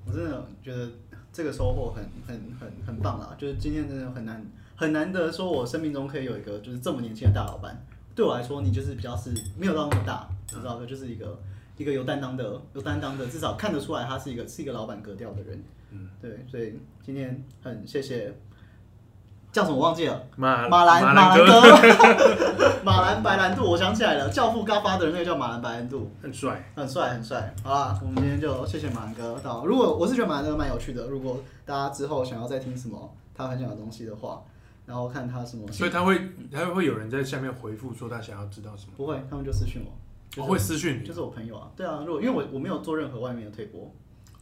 [0.07, 0.91] 我真的觉得
[1.33, 4.45] 这个收获很很很很棒啊，就是今天真的很难
[4.77, 7.77] 很难得说，我生命中可以有一个就是这么年轻的大老板，
[8.15, 11.41] 对我来说，你就是比较是没有到那么大，知道的，就是一个
[11.77, 15.63] 一个有担当的有担当的，至少看得出来他是一个是一个老板格调的人。
[15.91, 18.33] 嗯，对，所以今天很谢谢，
[19.51, 21.61] 叫什么我忘记了，马马兰马兰哥，
[22.85, 27.55] 马兰白兰度，我想起来了，教父刚发的人那个叫马兰白兰度，很帅，很帅，很帅。
[27.65, 29.65] 好啦，我们今天就谢谢马兰哥到。
[29.65, 34.43] 如果我是觉得马兰哥蛮有趣的，如果大家之后想要再听什么他分享的东西的话，
[34.85, 36.21] 然后看他什么，所以他会，
[36.53, 38.93] 他会有人在下面回复说他想要知道什么？
[38.97, 41.71] 不会，他们就私讯我，我会私讯你，就是我朋友啊。
[41.75, 43.91] 对啊，如果因为我我没有做任何外面的推播。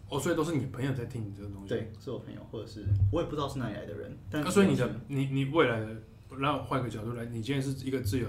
[0.09, 1.69] 哦，所以都是你朋友在听你这个东西。
[1.69, 4.16] 对，是我朋友，或者是我也不知道是哪里来的人。
[4.31, 5.97] 但所以你的你你未来的，
[6.39, 8.28] 让我换个角度来，你今天是一个自由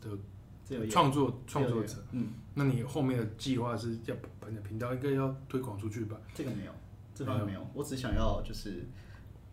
[0.00, 6.16] 的创作创作者，嗯，那你后面的计划是要把你的频道应该要推广出去吧？
[6.34, 6.72] 这个没有，
[7.14, 8.86] 这方面没有，我只想要就是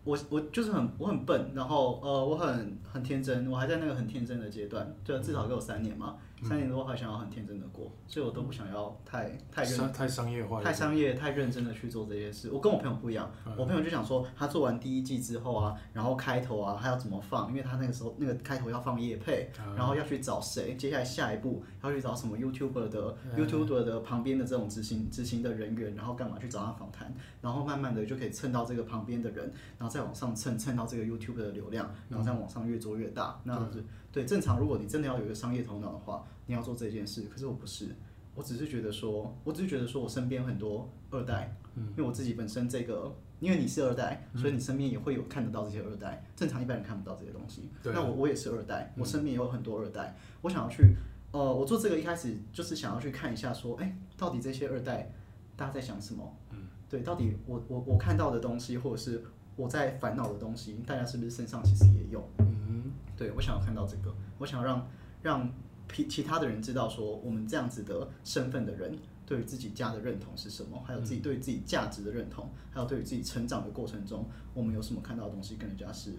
[0.04, 6.16] 我我就是很我很笨，然后呃我很很天真，我还在那个很天真的阶段，对，至少给我三年嘛。
[6.42, 12.50] 三年多还想要很天真的过，所以我都不想要太太认太商业化，太商业太认真的去做这些事。
[12.50, 17.48] 我跟我朋友不一样，我朋友就想说，他做完第一季之后啊，然后开头啊，他要怎么放？
[17.48, 20.76] 因为他那个时候那个开头要放业配，然后要去找谁？
[20.76, 27.14] 接下来下一步要去找什么 YouTuber 的 YouTuber 的旁边的这种执行执行的人员，然后干嘛去找他访谈？
[27.40, 33.82] 然后慢慢的就可以蹭到这个旁边的人，然后再往上蹭蹭到这个 YouTuber 的流量，然后再往上越做越大，那样子。
[34.16, 37.24] 对，正常，如果你真的要有一个商业头脑的话，你要做这件事。
[37.30, 37.94] 可是我不是，
[38.34, 46.24] 我只是觉得说，我只是觉得说我身边很多二代，嗯，因为我自己本身这个，因为你是二代，所以你身边也会有看得到这些二代。
[46.34, 47.68] 正常一般人看不到这些东西。
[47.82, 50.16] 对那我我也是二代，我身边也有很多二代。
[50.40, 50.96] 我想要去，
[51.32, 55.12] 呃，我做这个一开始就是想要去看一下，说，哎，到底这些二代
[55.56, 56.34] 大家在想什么？
[56.52, 59.22] 嗯，对，到底我我我看到的东西，或者是
[59.56, 62.22] 我在烦恼的东西，大家是不是身上其实也有？
[62.38, 64.86] 嗯对，我想要看到这个，我想要让
[65.22, 65.50] 让
[65.92, 76.12] 其其他的人知道，说我们这样子的身份的人，对于自己家的认同是什么，还有自己对自己价值的认同，还有对于自己成长的过程中，我们有什么看到的东西跟人家是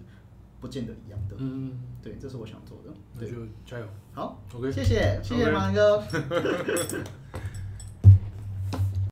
[0.59, 1.35] 不见得一样的。
[1.37, 2.91] 嗯，对，这是我想做的。
[3.19, 3.31] 对，
[3.63, 3.85] 加油。
[4.13, 6.03] 好，OK，谢谢，谢谢马哥。